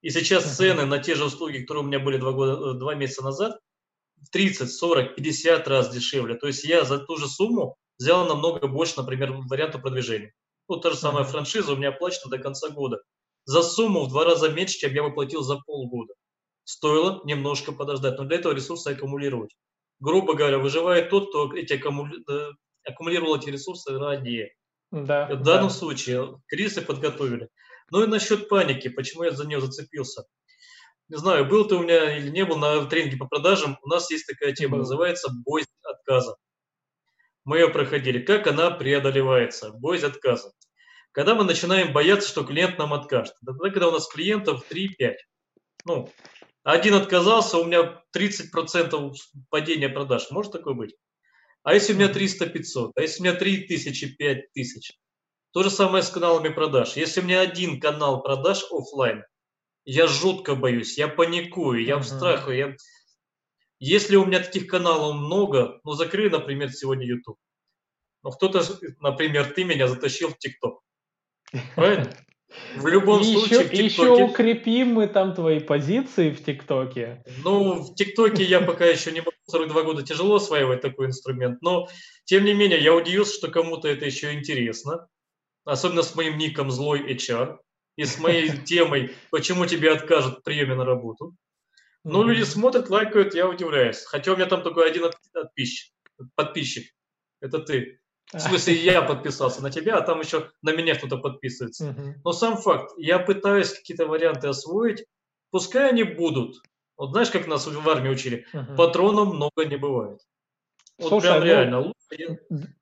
И 0.00 0.10
сейчас 0.10 0.44
uh-huh. 0.44 0.54
цены 0.54 0.84
на 0.86 0.98
те 0.98 1.16
же 1.16 1.24
услуги, 1.24 1.58
которые 1.58 1.84
у 1.84 1.86
меня 1.86 1.98
были 1.98 2.18
два, 2.18 2.32
года, 2.32 2.74
два 2.74 2.94
месяца 2.94 3.24
назад, 3.24 3.58
30, 4.30 4.72
40, 4.72 5.16
50 5.16 5.68
раз 5.68 5.92
дешевле. 5.92 6.34
То 6.36 6.46
есть 6.46 6.64
я 6.64 6.84
за 6.84 6.98
ту 6.98 7.16
же 7.16 7.28
сумму 7.28 7.76
взял 7.98 8.26
намного 8.26 8.68
больше, 8.68 8.94
например, 8.96 9.32
варианта 9.32 9.78
продвижения. 9.78 10.32
Ну, 10.68 10.76
та 10.76 10.90
же 10.90 10.96
самая 10.96 11.24
франшиза 11.24 11.72
у 11.72 11.76
меня 11.76 11.90
оплачена 11.90 12.30
до 12.30 12.38
конца 12.38 12.70
года. 12.70 13.00
За 13.44 13.62
сумму 13.62 14.04
в 14.04 14.08
два 14.08 14.24
раза 14.24 14.48
меньше, 14.48 14.78
чем 14.78 14.92
я 14.92 15.02
выплатил 15.02 15.42
за 15.42 15.56
полгода. 15.58 16.14
Стоило 16.64 17.20
немножко 17.24 17.70
подождать, 17.70 18.18
но 18.18 18.24
для 18.24 18.38
этого 18.38 18.52
ресурсы 18.52 18.88
аккумулировать. 18.88 19.54
Грубо 20.00 20.34
говоря, 20.34 20.58
выживает 20.58 21.10
тот, 21.10 21.28
кто 21.28 21.54
эти 21.54 21.74
аккумули... 21.74 22.22
Э, 22.28 22.50
аккумулировал 22.84 23.36
эти 23.36 23.50
ресурсы 23.50 23.96
ранее. 23.96 24.52
Да, 24.90 25.26
в 25.26 25.42
данном 25.42 25.68
да. 25.68 25.74
случае 25.74 26.40
кризисы 26.48 26.82
подготовили. 26.82 27.48
Ну 27.90 28.02
и 28.02 28.06
насчет 28.06 28.48
паники, 28.48 28.88
почему 28.88 29.24
я 29.24 29.30
за 29.30 29.46
нее 29.46 29.60
зацепился. 29.60 30.24
Не 31.08 31.16
знаю, 31.16 31.46
был 31.46 31.66
ты 31.68 31.76
у 31.76 31.82
меня 31.82 32.16
или 32.18 32.30
не 32.30 32.44
был 32.44 32.56
на 32.56 32.84
тренинге 32.86 33.16
по 33.16 33.26
продажам, 33.26 33.78
у 33.82 33.88
нас 33.88 34.10
есть 34.10 34.26
такая 34.26 34.52
тема, 34.52 34.78
называется 34.78 35.30
«Боязнь 35.44 35.70
отказа» 35.84 36.36
мы 37.46 37.58
ее 37.58 37.68
проходили, 37.68 38.18
как 38.18 38.48
она 38.48 38.72
преодолевается, 38.72 39.70
боязнь 39.70 40.06
отказа. 40.06 40.52
Когда 41.12 41.34
мы 41.34 41.44
начинаем 41.44 41.92
бояться, 41.92 42.28
что 42.28 42.44
клиент 42.44 42.76
нам 42.76 42.92
откажет. 42.92 43.34
Тогда, 43.46 43.70
когда 43.70 43.88
у 43.88 43.92
нас 43.92 44.08
клиентов 44.08 44.66
3-5. 44.70 45.14
Ну, 45.86 46.10
один 46.64 46.94
отказался, 46.94 47.58
у 47.58 47.64
меня 47.64 48.02
30% 48.14 49.14
падения 49.48 49.88
продаж. 49.88 50.26
Может 50.32 50.52
такое 50.52 50.74
быть? 50.74 50.96
А 51.62 51.72
если 51.72 51.92
у 51.92 51.96
меня 51.96 52.08
300-500? 52.08 52.90
А 52.96 53.00
если 53.00 53.20
у 53.20 53.22
меня 53.22 53.34
3000, 53.34 54.16
5000? 54.16 54.98
То 55.52 55.62
же 55.62 55.70
самое 55.70 56.02
с 56.02 56.10
каналами 56.10 56.48
продаж. 56.48 56.96
Если 56.96 57.20
у 57.20 57.24
меня 57.24 57.40
один 57.40 57.78
канал 57.78 58.22
продаж 58.22 58.64
офлайн, 58.72 59.24
я 59.84 60.08
жутко 60.08 60.56
боюсь, 60.56 60.98
я 60.98 61.06
паникую, 61.06 61.84
я 61.84 61.96
в 61.98 62.04
страху, 62.04 62.50
я 62.50 62.74
если 63.78 64.16
у 64.16 64.24
меня 64.24 64.40
таких 64.40 64.66
каналов 64.66 65.16
много, 65.16 65.80
ну 65.84 65.92
закрой, 65.92 66.30
например, 66.30 66.70
сегодня 66.72 67.06
YouTube. 67.06 67.38
Но 68.22 68.30
кто-то, 68.30 68.62
например, 69.00 69.52
ты 69.52 69.64
меня 69.64 69.86
затащил 69.88 70.30
в 70.30 70.38
ТикТок. 70.38 70.80
Правильно? 71.74 72.12
В 72.76 72.86
любом 72.86 73.22
и 73.22 73.32
случае, 73.32 73.60
еще, 73.60 73.68
в 73.68 73.72
еще 73.72 74.24
укрепим 74.24 74.88
мы 74.94 75.08
там 75.08 75.34
твои 75.34 75.60
позиции 75.60 76.30
в 76.30 76.44
ТикТоке. 76.44 77.24
Ну, 77.42 77.82
в 77.82 77.94
ТикТоке 77.94 78.44
я 78.44 78.60
пока 78.60 78.86
еще 78.86 79.12
не 79.12 79.20
могу, 79.20 79.32
42 79.46 79.82
года 79.82 80.02
тяжело 80.02 80.36
осваивать 80.36 80.80
такой 80.80 81.06
инструмент, 81.06 81.60
но, 81.60 81.88
тем 82.24 82.44
не 82.44 82.54
менее, 82.54 82.80
я 82.80 82.94
удивился, 82.94 83.34
что 83.34 83.50
кому-то 83.50 83.88
это 83.88 84.06
еще 84.06 84.32
интересно, 84.32 85.08
особенно 85.64 86.02
с 86.02 86.14
моим 86.14 86.38
ником 86.38 86.70
«Злой 86.70 87.00
HR». 87.00 87.58
и 87.96 88.04
с 88.04 88.18
моей 88.18 88.50
темой, 88.64 89.14
почему 89.30 89.66
тебе 89.66 89.90
откажут 89.90 90.38
в 90.38 90.42
приеме 90.42 90.74
на 90.74 90.84
работу. 90.84 91.34
Но 92.12 92.22
люди 92.22 92.42
смотрят, 92.42 92.88
лайкают, 92.88 93.34
я 93.34 93.48
удивляюсь. 93.48 94.04
Хотя 94.04 94.32
у 94.32 94.36
меня 94.36 94.46
там 94.46 94.62
только 94.62 94.84
один 94.84 95.10
подписчик. 95.32 95.92
подписчик. 96.34 96.94
Это 97.40 97.58
ты. 97.58 98.00
В 98.32 98.40
смысле, 98.40 98.74
я 98.74 99.02
подписался 99.02 99.62
на 99.62 99.70
тебя, 99.70 99.98
а 99.98 100.02
там 100.02 100.20
еще 100.20 100.50
на 100.62 100.72
меня 100.72 100.94
кто-то 100.94 101.18
подписывается. 101.18 101.94
Но 102.24 102.32
сам 102.32 102.56
факт, 102.56 102.92
я 102.96 103.18
пытаюсь 103.18 103.72
какие-то 103.72 104.06
варианты 104.06 104.48
освоить, 104.48 105.04
пускай 105.50 105.90
они 105.90 106.02
будут. 106.04 106.56
Вот 106.96 107.10
знаешь, 107.10 107.30
как 107.30 107.46
нас 107.46 107.66
в 107.66 107.88
армии 107.88 108.08
учили, 108.08 108.46
патронов 108.76 109.34
много 109.34 109.64
не 109.64 109.76
бывает. 109.76 110.20
Вот 110.98 111.08
Слушай, 111.08 111.40
прям 111.40 111.40
ну, 111.40 111.44
реально. 111.44 111.92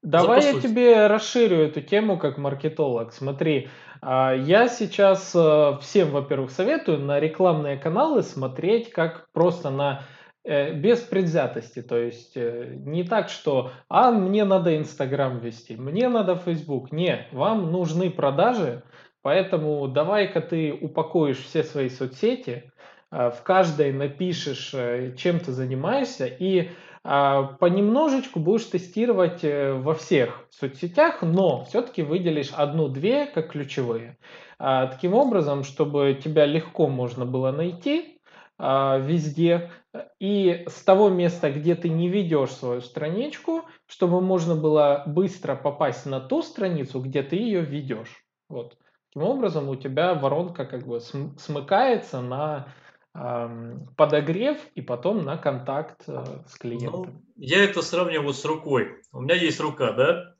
Давай 0.02 0.44
я 0.44 0.60
тебе 0.60 1.06
расширю 1.08 1.62
эту 1.62 1.80
тему 1.80 2.18
как 2.18 2.38
маркетолог. 2.38 3.12
Смотри, 3.12 3.68
а, 4.00 4.34
я 4.34 4.68
сейчас 4.68 5.34
э, 5.34 5.78
всем, 5.80 6.10
во-первых, 6.10 6.50
советую 6.50 7.00
на 7.00 7.18
рекламные 7.18 7.76
каналы 7.76 8.22
смотреть 8.22 8.90
как 8.90 9.32
просто 9.32 9.70
на 9.70 10.02
э, 10.44 10.74
без 10.74 11.00
предвзятости, 11.00 11.80
то 11.82 11.96
есть 11.96 12.36
э, 12.36 12.74
не 12.76 13.02
так, 13.02 13.30
что 13.30 13.72
«а, 13.88 14.12
мне 14.12 14.44
надо 14.44 14.76
Инстаграм 14.76 15.38
вести, 15.38 15.74
мне 15.74 16.08
надо 16.08 16.36
Фейсбук». 16.36 16.92
Не, 16.92 17.26
вам 17.32 17.72
нужны 17.72 18.10
продажи, 18.10 18.82
поэтому 19.22 19.88
давай-ка 19.88 20.40
ты 20.42 20.72
упакуешь 20.72 21.42
все 21.42 21.64
свои 21.64 21.88
соцсети, 21.88 22.70
в 23.10 23.36
каждой 23.44 23.92
напишешь, 23.92 24.74
чем 25.16 25.38
ты 25.38 25.52
занимаешься, 25.52 26.26
и 26.26 26.70
понемножечку 27.04 28.40
будешь 28.40 28.64
тестировать 28.64 29.44
э, 29.44 29.74
во 29.74 29.94
всех 29.94 30.46
соцсетях, 30.50 31.20
но 31.20 31.64
все-таки 31.64 32.02
выделишь 32.02 32.50
одну-две 32.50 33.26
как 33.26 33.52
ключевые. 33.52 34.16
А, 34.58 34.86
таким 34.86 35.12
образом, 35.12 35.64
чтобы 35.64 36.18
тебя 36.22 36.46
легко 36.46 36.88
можно 36.88 37.26
было 37.26 37.52
найти 37.52 38.20
а, 38.58 38.98
везде, 38.98 39.70
и 40.18 40.64
с 40.66 40.82
того 40.82 41.10
места, 41.10 41.50
где 41.50 41.74
ты 41.74 41.90
не 41.90 42.08
ведешь 42.08 42.52
свою 42.52 42.80
страничку, 42.80 43.64
чтобы 43.86 44.20
можно 44.20 44.56
было 44.56 45.02
быстро 45.06 45.56
попасть 45.56 46.06
на 46.06 46.20
ту 46.20 46.42
страницу, 46.42 47.00
где 47.00 47.22
ты 47.22 47.36
ее 47.36 47.60
ведешь. 47.60 48.24
Вот. 48.48 48.76
Таким 49.12 49.28
образом, 49.28 49.68
у 49.68 49.76
тебя 49.76 50.14
воронка 50.14 50.64
как 50.64 50.86
бы 50.86 51.00
смыкается 51.00 52.20
на 52.20 52.68
подогрев 53.14 54.58
и 54.74 54.82
потом 54.82 55.24
на 55.24 55.36
контакт 55.36 56.02
э, 56.08 56.24
с 56.48 56.58
клиентом. 56.58 57.02
Ну, 57.02 57.22
я 57.36 57.62
это 57.62 57.80
сравниваю 57.80 58.34
с 58.34 58.44
рукой. 58.44 59.02
У 59.12 59.20
меня 59.20 59.36
есть 59.36 59.60
рука, 59.60 59.92
да? 59.92 60.34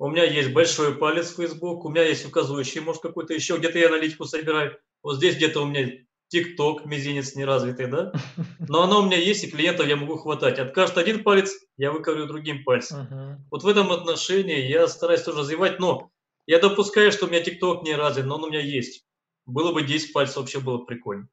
У 0.00 0.08
меня 0.08 0.24
есть 0.24 0.52
большой 0.52 0.96
палец 0.96 1.36
Facebook, 1.36 1.84
у 1.84 1.90
меня 1.90 2.02
есть 2.02 2.26
указывающий, 2.26 2.80
может, 2.80 3.02
какой-то 3.02 3.34
еще, 3.34 3.56
где-то 3.56 3.78
я 3.78 3.86
аналитику 3.86 4.24
собираю. 4.24 4.76
Вот 5.02 5.18
здесь 5.18 5.36
где-то 5.36 5.62
у 5.62 5.66
меня 5.66 5.90
TikTok, 6.34 6.86
мизинец 6.86 7.36
неразвитый, 7.36 7.86
да? 7.86 8.12
Но 8.68 8.82
оно 8.82 9.00
у 9.00 9.06
меня 9.06 9.16
есть, 9.16 9.44
и 9.44 9.50
клиентов 9.50 9.86
я 9.86 9.94
могу 9.94 10.16
хватать. 10.16 10.58
Откажет 10.58 10.98
один 10.98 11.22
палец, 11.22 11.54
я 11.76 11.92
выковырю 11.92 12.26
другим 12.26 12.64
пальцем. 12.64 12.98
Uh-huh. 12.98 13.36
Вот 13.52 13.62
в 13.62 13.68
этом 13.68 13.92
отношении 13.92 14.66
я 14.68 14.88
стараюсь 14.88 15.22
тоже 15.22 15.38
развивать, 15.38 15.78
но 15.78 16.10
я 16.46 16.58
допускаю, 16.58 17.12
что 17.12 17.26
у 17.26 17.28
меня 17.28 17.42
TikTok 17.44 17.84
не 17.84 17.94
развит, 17.94 18.26
но 18.26 18.36
он 18.36 18.44
у 18.44 18.48
меня 18.48 18.60
есть. 18.60 19.04
Было 19.46 19.72
бы 19.72 19.82
10 19.82 20.12
пальцев, 20.12 20.38
вообще 20.38 20.58
было 20.58 20.78
бы 20.78 20.86
прикольно 20.86 21.28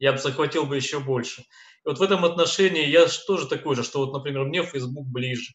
я 0.00 0.12
бы 0.12 0.18
захватил 0.18 0.66
бы 0.66 0.74
еще 0.74 0.98
больше. 0.98 1.42
И 1.42 1.88
вот 1.88 1.98
в 1.98 2.02
этом 2.02 2.24
отношении 2.24 2.86
я 2.86 3.06
тоже 3.26 3.46
такой 3.46 3.76
же, 3.76 3.84
что 3.84 4.00
вот, 4.00 4.12
например, 4.12 4.44
мне 4.44 4.64
Facebook 4.64 5.06
ближе, 5.06 5.52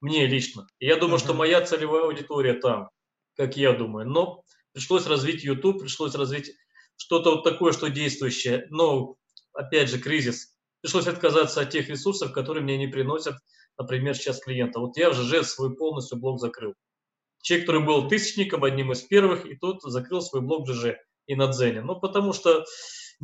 мне 0.00 0.26
лично. 0.26 0.66
И 0.78 0.86
я 0.86 0.96
думаю, 0.96 1.18
uh-huh. 1.18 1.24
что 1.24 1.34
моя 1.34 1.60
целевая 1.60 2.04
аудитория 2.04 2.54
там, 2.54 2.88
как 3.36 3.56
я 3.56 3.72
думаю. 3.72 4.08
Но 4.08 4.44
пришлось 4.72 5.06
развить 5.06 5.44
YouTube, 5.44 5.80
пришлось 5.80 6.14
развить 6.14 6.52
что-то 6.96 7.32
вот 7.32 7.44
такое, 7.44 7.72
что 7.72 7.90
действующее. 7.90 8.66
Но, 8.70 9.16
опять 9.52 9.90
же, 9.90 9.98
кризис. 9.98 10.56
Пришлось 10.80 11.06
отказаться 11.06 11.60
от 11.60 11.70
тех 11.70 11.88
ресурсов, 11.88 12.32
которые 12.32 12.62
мне 12.62 12.76
не 12.76 12.88
приносят, 12.88 13.36
например, 13.78 14.14
сейчас 14.14 14.40
клиента. 14.40 14.80
Вот 14.80 14.96
я 14.96 15.10
в 15.10 15.14
ЖЖ 15.14 15.46
свой 15.46 15.74
полностью 15.74 16.18
блог 16.18 16.40
закрыл. 16.40 16.74
Человек, 17.42 17.66
который 17.66 17.86
был 17.86 18.08
тысячником, 18.08 18.64
одним 18.64 18.92
из 18.92 19.02
первых, 19.02 19.46
и 19.46 19.56
тот 19.56 19.82
закрыл 19.82 20.20
свой 20.20 20.42
блог 20.42 20.68
в 20.68 20.72
ЖЖ 20.72 20.96
и 21.26 21.34
на 21.34 21.48
Дзене. 21.48 21.80
Ну, 21.80 21.98
потому 21.98 22.32
что 22.32 22.64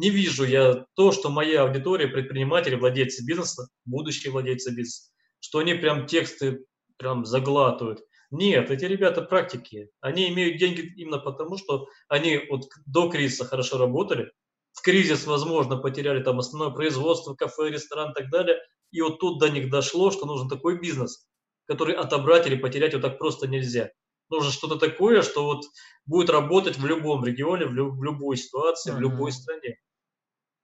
не 0.01 0.09
вижу 0.09 0.45
я 0.45 0.87
то, 0.95 1.13
что 1.13 1.29
моя 1.29 1.63
аудитория, 1.63 2.09
предприниматели, 2.09 2.75
владельцы 2.75 3.25
бизнеса, 3.25 3.69
будущие 3.85 4.33
владельцы 4.33 4.71
бизнеса, 4.71 5.11
что 5.41 5.59
они 5.59 5.75
прям 5.75 6.07
тексты 6.07 6.65
прям 6.97 7.27
заглатывают. 7.27 8.01
Нет, 8.31 8.71
эти 8.71 8.87
ребята 8.87 9.21
практики. 9.21 9.91
Они 10.01 10.31
имеют 10.31 10.59
деньги 10.59 10.93
именно 10.97 11.19
потому, 11.19 11.59
что 11.59 11.87
они 12.09 12.41
вот 12.49 12.69
до 12.87 13.11
кризиса 13.11 13.45
хорошо 13.45 13.77
работали. 13.77 14.33
В 14.73 14.81
кризис, 14.81 15.27
возможно, 15.27 15.77
потеряли 15.77 16.23
там 16.23 16.39
основное 16.39 16.71
производство, 16.75 17.35
кафе, 17.35 17.69
ресторан 17.69 18.13
и 18.13 18.15
так 18.15 18.31
далее. 18.31 18.59
И 18.93 19.03
вот 19.03 19.19
тут 19.19 19.39
до 19.39 19.51
них 19.51 19.69
дошло, 19.71 20.11
что 20.11 20.25
нужен 20.25 20.49
такой 20.49 20.81
бизнес, 20.81 21.29
который 21.67 21.95
отобрать 21.95 22.47
или 22.47 22.57
потерять 22.57 22.95
вот 22.95 23.03
так 23.03 23.19
просто 23.19 23.49
нельзя 23.49 23.91
нужно 24.31 24.53
что-то 24.53 24.77
такое, 24.77 25.23
что 25.23 25.45
вот 25.45 25.65
будет 26.07 26.31
работать 26.31 26.79
в 26.79 26.87
любом 26.87 27.25
регионе, 27.25 27.67
в, 27.67 27.73
лю- 27.75 27.91
в 27.91 28.03
любой 28.03 28.37
ситуации, 28.37 28.93
uh-huh. 28.93 28.97
в 28.97 29.01
любой 29.01 29.33
стране. 29.33 29.77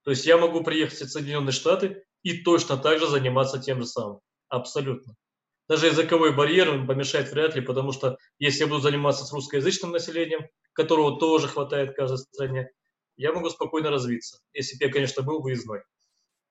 То 0.07 0.11
есть 0.11 0.25
я 0.25 0.37
могу 0.37 0.63
приехать 0.63 1.01
в 1.01 1.11
Соединенные 1.11 1.51
Штаты 1.51 2.05
и 2.23 2.41
точно 2.41 2.77
так 2.77 2.97
же 2.97 3.07
заниматься 3.07 3.59
тем 3.59 3.81
же 3.81 3.85
самым. 3.85 4.21
Абсолютно. 4.47 5.15
Даже 5.67 5.87
языковой 5.87 6.33
барьер 6.33 6.87
помешает 6.87 7.29
вряд 7.29 7.55
ли, 7.55 7.61
потому 7.61 7.91
что 7.91 8.17
если 8.39 8.61
я 8.61 8.67
буду 8.67 8.79
заниматься 8.79 9.25
с 9.25 9.33
русскоязычным 9.33 9.91
населением, 9.91 10.47
которого 10.71 11.19
тоже 11.19 11.49
хватает 11.49 11.89
в 11.89 11.95
каждой 11.95 12.19
стране, 12.19 12.69
я 13.17 13.33
могу 13.33 13.49
спокойно 13.49 13.89
развиться, 13.89 14.39
если 14.53 14.77
бы 14.77 14.85
я, 14.85 14.93
конечно, 14.93 15.23
был 15.23 15.41
выездной. 15.41 15.81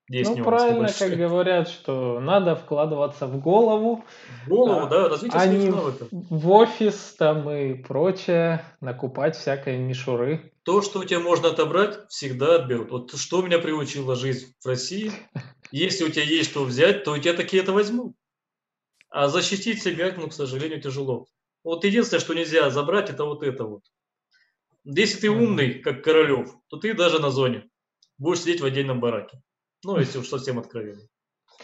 Есть 0.09 0.37
ну, 0.37 0.45
правильно, 0.45 0.89
как 0.97 1.17
говорят, 1.17 1.69
что 1.69 2.21
надо 2.21 2.55
вкладываться 2.55 3.27
в 3.27 3.41
голову. 3.41 4.05
В 4.45 4.49
голову, 4.49 4.87
а, 4.87 4.89
да, 4.89 5.09
развитие 5.09 5.41
а 5.41 5.47
не 5.47 5.71
в 5.71 6.51
офис 6.51 7.17
там 7.19 7.51
и 7.51 7.75
прочее, 7.75 8.65
накупать 8.81 9.35
всякой 9.37 9.79
мишуры. 9.79 10.53
То, 10.63 10.81
что 10.81 11.01
у 11.01 11.05
тебя 11.05 11.19
можно 11.19 11.49
отобрать, 11.49 12.09
всегда 12.09 12.57
отберут. 12.57 12.93
Вот 12.93 13.19
что 13.19 13.43
меня 13.43 13.59
приучила 13.59 14.15
жизнь 14.15 14.55
в 14.61 14.67
России, 14.67 15.11
если 15.73 16.05
у 16.05 16.09
тебя 16.09 16.25
есть 16.25 16.51
что 16.51 16.65
взять, 16.65 17.03
то 17.03 17.13
у 17.13 17.19
тебя 17.19 17.35
такие 17.35 17.63
это 17.63 17.73
возьмут. 17.73 18.15
А 19.11 19.27
защитить 19.27 19.83
себя, 19.83 20.15
ну, 20.17 20.29
к 20.29 20.33
сожалению, 20.33 20.81
тяжело. 20.81 21.27
Вот 21.65 21.85
единственное, 21.85 22.21
что 22.21 22.35
нельзя 22.35 22.71
забрать, 22.71 23.11
это 23.11 23.25
вот 23.25 23.43
это 23.43 23.65
вот. 23.65 23.83
Если 24.85 25.19
ты 25.19 25.31
умный, 25.31 25.81
как 25.81 26.05
Королев, 26.05 26.55
то 26.69 26.77
ты 26.77 26.95
даже 26.95 27.19
на 27.19 27.31
зоне 27.31 27.69
будешь 28.19 28.43
сидеть 28.43 28.61
в 28.61 28.65
отдельном 28.65 29.01
бараке. 29.01 29.43
Ну, 29.85 29.99
если 29.99 30.19
уж 30.19 30.29
совсем 30.29 30.59
откровенно. 30.59 31.03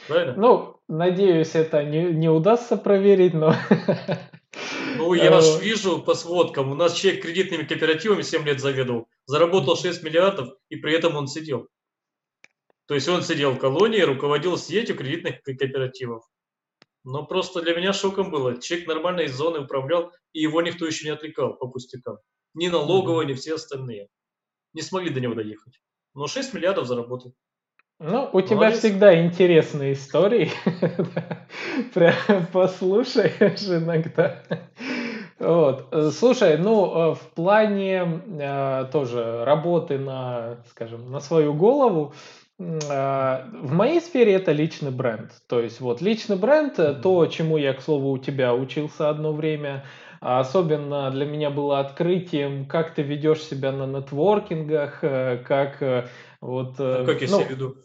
Правильно? 0.07 0.35
Ну, 0.37 0.81
надеюсь, 0.89 1.55
это 1.55 1.85
не, 1.85 2.13
не 2.13 2.29
удастся 2.29 2.77
проверить, 2.77 3.35
но... 3.35 3.55
Ну, 4.99 5.15
я 5.15 5.35
аж 5.35 5.47
э, 5.47 5.61
вижу 5.61 6.03
по 6.03 6.15
сводкам. 6.15 6.71
У 6.71 6.75
нас 6.75 6.95
человек 6.95 7.23
кредитными 7.23 7.65
кооперативами 7.65 8.21
7 8.21 8.45
лет 8.45 8.61
заведовал, 8.61 9.09
заработал 9.25 9.75
6 9.75 10.03
миллиардов, 10.03 10.55
и 10.69 10.77
при 10.77 10.93
этом 10.93 11.17
он 11.17 11.27
сидел. 11.27 11.69
То 12.87 12.95
есть 12.95 13.09
он 13.09 13.23
сидел 13.23 13.53
в 13.53 13.59
колонии, 13.59 14.01
руководил 14.01 14.59
сетью 14.59 14.97
кредитных 14.97 15.43
кооперативов. 15.43 16.25
Но 17.05 17.25
просто 17.25 17.63
для 17.63 17.75
меня 17.75 17.93
шоком 17.93 18.31
было. 18.31 18.61
Человек 18.61 18.87
нормально 18.87 19.21
из 19.23 19.35
зоны 19.35 19.61
управлял, 19.61 20.13
и 20.33 20.43
его 20.43 20.63
никто 20.63 20.87
еще 20.87 21.07
не 21.07 21.15
отвлекал 21.15 21.57
по 21.57 21.69
пустякам. 21.69 22.19
Ни 22.55 22.69
налоговые, 22.69 23.27
ни 23.27 23.33
все 23.33 23.55
остальные. 23.55 24.09
Не 24.75 24.83
смогли 24.83 25.11
до 25.11 25.21
него 25.21 25.35
доехать. 25.35 25.81
Но 26.15 26.27
6 26.27 26.55
миллиардов 26.55 26.87
заработал. 26.87 27.35
Ну, 28.05 28.29
у 28.33 28.41
тебя 28.41 28.57
Молодец. 28.57 28.81
всегда 28.81 29.25
интересные 29.25 29.93
истории. 29.93 30.51
Прям 31.95 32.47
послушаешь 32.53 33.63
иногда. 33.69 34.43
Вот. 35.39 35.87
Слушай, 36.13 36.59
ну, 36.59 37.13
э, 37.13 37.15
в 37.15 37.35
плане 37.35 38.23
э, 38.27 38.87
тоже 38.91 39.45
работы 39.45 39.99
на, 39.99 40.57
скажем, 40.71 41.13
на 41.13 41.21
свою 41.21 41.55
голову, 41.55 42.13
э, 42.59 42.65
в 42.65 43.73
моей 43.73 44.01
сфере 44.01 44.35
это 44.35 44.51
личный 44.51 44.91
бренд. 44.91 45.31
То 45.49 45.61
есть 45.61 45.81
вот 45.81 46.01
личный 46.01 46.37
бренд, 46.37 46.77
то, 47.03 47.27
чему 47.27 47.57
я, 47.57 47.73
к 47.73 47.83
слову, 47.83 48.11
у 48.11 48.19
тебя 48.19 48.53
учился 48.53 49.11
одно 49.11 49.33
время, 49.33 49.85
особенно 50.21 51.09
для 51.13 51.25
меня 51.27 51.51
было 51.51 51.79
открытием, 51.79 52.67
как 52.67 52.95
ты 52.95 53.03
ведешь 53.03 53.43
себя 53.43 53.71
на 53.71 53.87
нетворкингах, 53.87 55.01
как 55.01 56.09
вот, 56.43 56.75
а 56.81 57.05
как 57.07 57.23
я 57.23 57.29
ну, 57.31 57.39
себя 57.39 57.49
веду? 57.49 57.77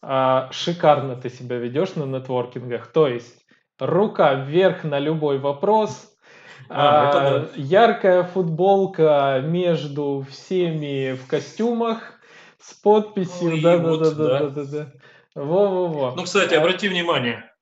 А, 0.00 0.48
шикарно 0.52 1.16
ты 1.16 1.28
себя 1.28 1.56
ведешь 1.56 1.96
на 1.96 2.04
нетворкингах. 2.04 2.92
То 2.92 3.08
есть 3.08 3.44
рука 3.80 4.34
вверх 4.34 4.84
на 4.84 4.98
любой 4.98 5.38
вопрос. 5.38 6.12
А, 6.68 7.10
а, 7.10 7.12
да. 7.12 7.48
Яркая 7.54 8.24
футболка 8.24 9.40
между 9.44 10.26
всеми 10.28 11.12
в 11.12 11.28
костюмах 11.28 12.18
с 12.58 12.74
подписью. 12.74 13.50
Ну, 13.50 13.60
да, 13.60 13.76
вот, 13.76 14.00
да, 14.00 14.10
да, 14.10 14.38
да, 14.38 14.48
да, 14.48 14.64
да, 14.64 14.92
Во-во-во. 15.36 16.16
Ну, 16.16 16.24
кстати, 16.24 16.54
а... 16.54 16.60
обрати 16.60 16.88
внимание, 16.88 17.54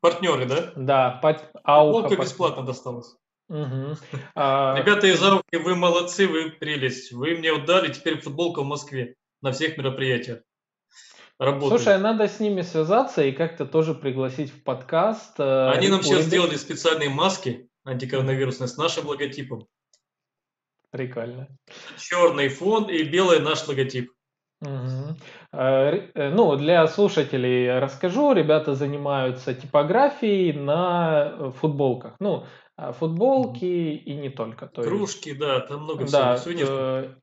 партнеры, 0.00 0.46
да? 0.46 0.70
Да, 0.76 1.18
под... 1.20 1.50
ауха. 1.64 2.02
Футболка 2.02 2.22
бесплатно 2.22 2.62
досталась. 2.62 3.16
Угу. 3.48 3.96
Ребята 4.36 5.08
из 5.08 5.20
Ауки, 5.20 5.56
вы 5.56 5.74
молодцы, 5.74 6.28
вы 6.28 6.50
прелесть. 6.50 7.10
Вы 7.10 7.34
мне 7.34 7.50
отдали 7.50 7.92
теперь 7.92 8.20
футболку 8.20 8.62
в 8.62 8.66
Москве 8.66 9.16
на 9.46 9.52
всех 9.52 9.78
мероприятиях. 9.78 10.40
Работают. 11.38 11.80
Слушай, 11.80 11.94
а 11.94 11.98
надо 11.98 12.26
с 12.26 12.40
ними 12.40 12.62
связаться 12.62 13.22
и 13.22 13.30
как-то 13.30 13.64
тоже 13.64 13.94
пригласить 13.94 14.50
в 14.50 14.64
подкаст. 14.64 15.38
Э, 15.38 15.70
Они 15.70 15.88
нам 15.88 16.02
сейчас 16.02 16.24
сделали 16.24 16.56
специальные 16.56 17.10
маски 17.10 17.68
антикоронавирусные 17.84 18.66
с 18.66 18.76
нашим 18.76 19.06
логотипом. 19.06 19.68
Прикольно. 20.90 21.46
Черный 21.96 22.48
фон 22.48 22.90
и 22.90 23.04
белый 23.04 23.38
наш 23.38 23.68
логотип. 23.68 24.10
Угу. 24.62 25.16
Ну, 25.52 26.56
для 26.56 26.86
слушателей 26.88 27.78
расскажу. 27.78 28.32
Ребята 28.32 28.74
занимаются 28.74 29.54
типографией 29.54 30.54
на 30.54 31.52
футболках. 31.52 32.16
Ну, 32.18 32.46
футболки 32.98 33.64
и 33.64 34.16
не 34.16 34.30
только. 34.30 34.66
То 34.66 34.82
Кружки, 34.82 35.28
есть... 35.28 35.40
да, 35.40 35.60
там 35.60 35.84
много 35.84 36.06
да, 36.10 36.36
всего. 36.36 37.14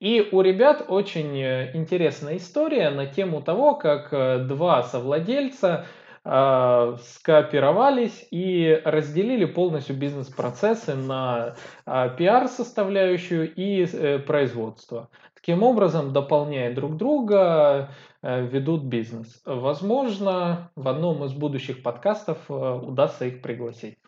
Э, 0.00 0.04
и 0.04 0.28
у 0.32 0.40
ребят 0.40 0.84
очень 0.88 1.40
интересная 1.74 2.36
история 2.36 2.90
на 2.90 3.06
тему 3.06 3.42
того, 3.42 3.74
как 3.74 4.10
два 4.46 4.82
совладельца 4.82 5.86
э, 6.24 6.96
скооперовались 7.02 8.26
и 8.30 8.80
разделили 8.84 9.44
полностью 9.44 9.96
бизнес-процессы 9.96 10.94
на 10.94 11.54
э, 11.86 12.10
пиар-составляющую 12.16 13.52
и 13.54 13.84
э, 13.84 14.18
производство. 14.18 15.08
Таким 15.34 15.62
образом, 15.62 16.12
дополняя 16.12 16.74
друг 16.74 16.96
друга, 16.96 17.90
э, 18.22 18.46
ведут 18.46 18.84
бизнес. 18.84 19.40
Возможно, 19.44 20.70
в 20.76 20.88
одном 20.88 21.24
из 21.24 21.32
будущих 21.32 21.82
подкастов 21.82 22.38
э, 22.48 22.52
удастся 22.52 23.26
их 23.26 23.40
пригласить. 23.40 23.98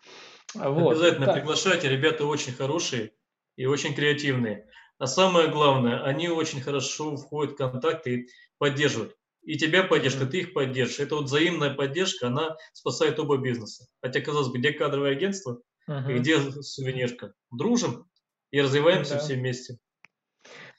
Вот. 0.53 0.91
Обязательно 0.91 1.27
так. 1.27 1.35
приглашайте, 1.35 1.89
ребята 1.89 2.25
очень 2.25 2.53
хорошие 2.53 3.11
и 3.55 3.65
очень 3.65 3.95
креативные. 3.95 4.67
А 5.01 5.07
самое 5.07 5.47
главное, 5.47 6.03
они 6.03 6.29
очень 6.29 6.61
хорошо 6.61 7.17
входят 7.17 7.55
в 7.55 7.57
контакты 7.57 8.15
и 8.15 8.27
поддерживают 8.59 9.15
и 9.43 9.57
тебя 9.57 9.81
поддержка, 9.83 10.27
ты 10.27 10.41
их 10.41 10.53
поддержишь. 10.53 10.99
Это 10.99 11.15
вот 11.15 11.25
взаимная 11.25 11.73
поддержка, 11.73 12.27
она 12.27 12.57
спасает 12.73 13.19
оба 13.19 13.37
бизнеса. 13.37 13.87
Хотя, 13.99 14.21
казалось 14.21 14.49
бы, 14.49 14.59
где 14.59 14.71
кадровое 14.71 15.13
агентство, 15.13 15.61
uh-huh. 15.89 16.11
и 16.11 16.19
где 16.19 16.39
сувенирка? 16.39 17.33
Дружим 17.51 18.05
и 18.51 18.61
развиваемся 18.61 19.15
да. 19.15 19.19
все 19.19 19.33
вместе. 19.33 19.77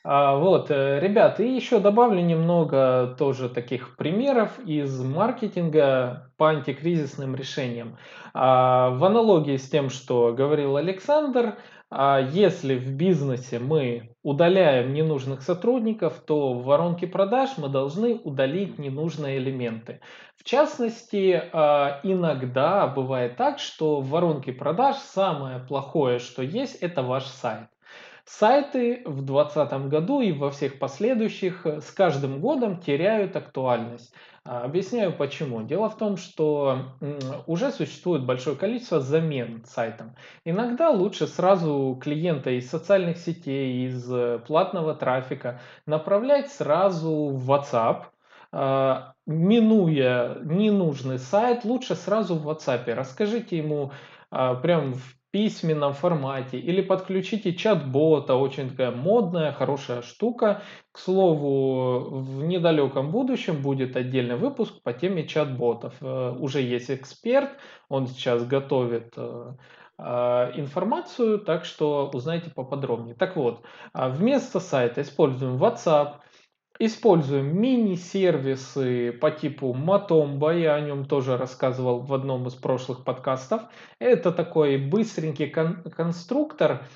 А, 0.04 0.36
вот, 0.36 0.70
э, 0.70 0.98
ребят, 1.00 1.38
и 1.38 1.54
еще 1.54 1.78
добавлю 1.78 2.20
немного 2.20 3.14
тоже 3.18 3.48
таких 3.48 3.96
примеров 3.96 4.58
из 4.64 5.00
маркетинга 5.00 6.32
по 6.36 6.50
антикризисным 6.50 7.36
решениям. 7.36 7.98
А, 8.34 8.90
в 8.90 9.04
аналогии 9.04 9.56
с 9.56 9.68
тем, 9.68 9.90
что 9.90 10.32
говорил 10.32 10.76
Александр, 10.76 11.56
если 12.32 12.76
в 12.76 12.92
бизнесе 12.92 13.58
мы 13.58 14.14
удаляем 14.22 14.94
ненужных 14.94 15.42
сотрудников, 15.42 16.20
то 16.26 16.54
в 16.54 16.64
воронке 16.64 17.06
продаж 17.06 17.50
мы 17.58 17.68
должны 17.68 18.14
удалить 18.14 18.78
ненужные 18.78 19.38
элементы. 19.38 20.00
В 20.36 20.44
частности, 20.44 21.42
а, 21.52 22.00
иногда 22.02 22.86
бывает 22.86 23.36
так, 23.36 23.58
что 23.58 24.00
в 24.00 24.08
воронке 24.08 24.52
продаж 24.52 24.96
самое 24.96 25.58
плохое, 25.58 26.18
что 26.18 26.42
есть, 26.42 26.76
это 26.76 27.02
ваш 27.02 27.24
сайт. 27.24 27.68
Сайты 28.24 29.02
в 29.04 29.22
2020 29.22 29.88
году 29.88 30.20
и 30.20 30.32
во 30.32 30.50
всех 30.50 30.78
последующих 30.78 31.66
с 31.66 31.90
каждым 31.90 32.40
годом 32.40 32.80
теряют 32.80 33.34
актуальность. 33.36 34.14
А, 34.44 34.64
объясняю 34.64 35.12
почему. 35.12 35.62
Дело 35.62 35.88
в 35.88 35.96
том, 35.96 36.16
что 36.16 36.96
уже 37.46 37.70
существует 37.70 38.24
большое 38.24 38.56
количество 38.56 39.00
замен 39.00 39.64
сайтам. 39.64 40.14
Иногда 40.44 40.90
лучше 40.90 41.26
сразу 41.26 41.98
клиента 42.00 42.50
из 42.50 42.68
социальных 42.68 43.18
сетей, 43.18 43.86
из 43.86 44.12
э, 44.12 44.40
платного 44.46 44.94
трафика 44.94 45.60
направлять 45.86 46.50
сразу 46.50 47.28
в 47.28 47.50
WhatsApp, 47.50 48.04
а, 48.52 49.14
минуя 49.26 50.38
ненужный 50.42 51.18
сайт, 51.18 51.64
лучше 51.64 51.94
сразу 51.94 52.34
в 52.34 52.48
WhatsApp. 52.48 52.92
Расскажите 52.92 53.56
ему 53.58 53.92
а, 54.30 54.54
прям 54.56 54.94
в 54.94 55.21
письменном 55.32 55.94
формате 55.94 56.58
или 56.58 56.82
подключите 56.82 57.54
чат-бота, 57.54 58.34
очень 58.36 58.70
такая 58.70 58.90
модная, 58.90 59.52
хорошая 59.52 60.02
штука. 60.02 60.62
К 60.92 60.98
слову, 60.98 62.20
в 62.20 62.44
недалеком 62.44 63.10
будущем 63.10 63.62
будет 63.62 63.96
отдельный 63.96 64.36
выпуск 64.36 64.82
по 64.82 64.92
теме 64.92 65.26
чат-ботов. 65.26 65.94
Э, 66.02 66.36
уже 66.38 66.60
есть 66.60 66.90
эксперт, 66.90 67.48
он 67.88 68.06
сейчас 68.06 68.44
готовит 68.44 69.14
э, 69.16 69.54
э, 69.98 70.02
информацию, 70.56 71.38
так 71.38 71.64
что 71.64 72.10
узнайте 72.12 72.50
поподробнее. 72.50 73.14
Так 73.14 73.34
вот, 73.34 73.62
а 73.94 74.10
вместо 74.10 74.60
сайта 74.60 75.00
используем 75.00 75.56
WhatsApp, 75.56 76.16
Используем 76.78 77.60
мини-сервисы 77.60 79.12
по 79.12 79.30
типу 79.30 79.74
Matomba, 79.74 80.58
я 80.58 80.74
о 80.74 80.80
нем 80.80 81.04
тоже 81.04 81.36
рассказывал 81.36 82.00
в 82.00 82.12
одном 82.14 82.46
из 82.46 82.54
прошлых 82.54 83.04
подкастов. 83.04 83.62
Это 83.98 84.32
такой 84.32 84.78
быстренький 84.78 85.48
кон- 85.50 85.82
конструктор, 85.94 86.86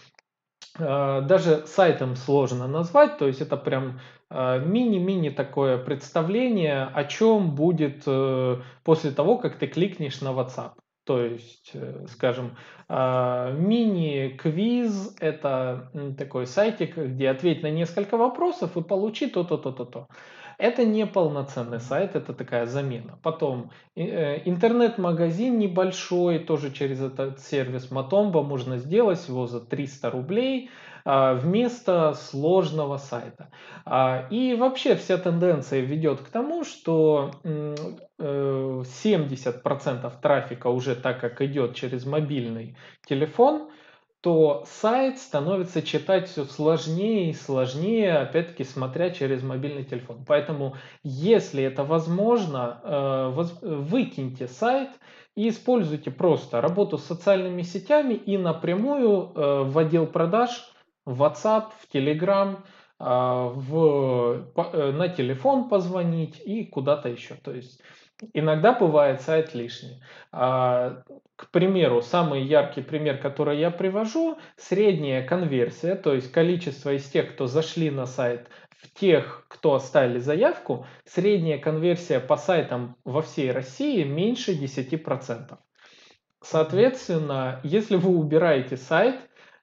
э, 0.78 1.20
даже 1.22 1.66
сайтом 1.66 2.16
сложно 2.16 2.66
назвать, 2.66 3.18
то 3.18 3.26
есть 3.26 3.40
это 3.40 3.56
прям 3.56 4.00
э, 4.30 4.60
мини-мини 4.64 5.28
такое 5.28 5.78
представление, 5.78 6.84
о 6.84 7.04
чем 7.04 7.54
будет 7.54 8.02
э, 8.06 8.60
после 8.82 9.10
того, 9.10 9.36
как 9.38 9.56
ты 9.56 9.66
кликнешь 9.66 10.20
на 10.22 10.28
WhatsApp. 10.28 10.72
То 11.06 11.24
есть, 11.24 11.70
э, 11.74 12.04
скажем, 12.08 12.56
а, 12.88 13.52
мини-квиз– 13.52 15.16
это 15.20 15.88
такой 16.18 16.48
сайтик, 16.48 16.96
где 16.96 17.30
ответь 17.30 17.62
на 17.62 17.70
несколько 17.70 18.16
вопросов 18.16 18.76
и 18.76 18.82
получи 18.82 19.28
то-то, 19.28 19.56
то-то, 19.56 19.84
то. 19.84 20.08
Это 20.58 20.84
не 20.84 21.06
полноценный 21.06 21.80
сайт, 21.80 22.16
это 22.16 22.32
такая 22.32 22.66
замена. 22.66 23.18
Потом 23.22 23.70
э, 23.94 24.42
интернет-магазин 24.46 25.58
небольшой, 25.58 26.40
тоже 26.40 26.72
через 26.72 27.00
этот 27.00 27.38
сервис 27.40 27.92
Matomba 27.92 28.42
можно 28.42 28.78
сделать 28.78 29.20
всего 29.20 29.46
за 29.46 29.60
300 29.60 30.10
рублей 30.10 30.70
а, 31.04 31.34
вместо 31.34 32.14
сложного 32.14 32.96
сайта. 32.96 33.50
А, 33.84 34.26
и 34.30 34.56
вообще 34.56 34.96
вся 34.96 35.18
тенденция 35.18 35.82
ведет 35.82 36.20
к 36.20 36.28
тому, 36.30 36.64
что 36.64 37.30
70% 38.18 40.06
э, 40.06 40.10
трафика 40.22 40.68
уже 40.68 40.96
так 40.96 41.20
как 41.20 41.42
идет 41.42 41.74
через 41.74 42.06
мобильный 42.06 42.76
телефон, 43.06 43.70
то 44.20 44.64
сайт 44.66 45.18
становится 45.18 45.82
читать 45.82 46.28
все 46.28 46.44
сложнее 46.44 47.30
и 47.30 47.34
сложнее, 47.34 48.18
опять-таки 48.18 48.64
смотря 48.64 49.10
через 49.10 49.42
мобильный 49.42 49.84
телефон. 49.84 50.24
Поэтому, 50.26 50.76
если 51.04 51.62
это 51.62 51.84
возможно, 51.84 52.80
э, 52.82 53.30
выкиньте 53.62 54.48
сайт 54.48 54.90
и 55.36 55.48
используйте 55.48 56.10
просто 56.10 56.60
работу 56.60 56.98
с 56.98 57.04
социальными 57.04 57.62
сетями 57.62 58.14
и 58.14 58.38
напрямую 58.38 59.32
э, 59.34 59.62
в 59.64 59.78
отдел 59.78 60.06
продаж, 60.06 60.72
в 61.04 61.22
WhatsApp, 61.22 61.66
в 61.78 61.94
Telegram, 61.94 62.56
в, 62.98 64.46
на 64.56 65.08
телефон 65.10 65.68
позвонить 65.68 66.40
и 66.44 66.64
куда-то 66.64 67.10
еще. 67.10 67.34
То 67.34 67.52
есть 67.52 67.82
Иногда 68.32 68.72
бывает 68.72 69.20
сайт 69.20 69.54
лишний. 69.54 70.02
А, 70.32 71.02
к 71.36 71.50
примеру, 71.50 72.00
самый 72.00 72.42
яркий 72.42 72.80
пример, 72.80 73.18
который 73.18 73.58
я 73.58 73.70
привожу, 73.70 74.38
средняя 74.56 75.26
конверсия, 75.26 75.96
то 75.96 76.14
есть 76.14 76.32
количество 76.32 76.94
из 76.94 77.04
тех, 77.08 77.34
кто 77.34 77.46
зашли 77.46 77.90
на 77.90 78.06
сайт, 78.06 78.48
в 78.70 78.92
тех, 78.98 79.44
кто 79.48 79.74
оставили 79.74 80.18
заявку, 80.18 80.86
средняя 81.04 81.58
конверсия 81.58 82.20
по 82.20 82.36
сайтам 82.36 82.96
во 83.04 83.20
всей 83.20 83.50
России 83.50 84.04
меньше 84.04 84.52
10%. 84.52 85.58
Соответственно, 86.42 87.60
если 87.64 87.96
вы 87.96 88.16
убираете 88.16 88.76
сайт 88.76 89.16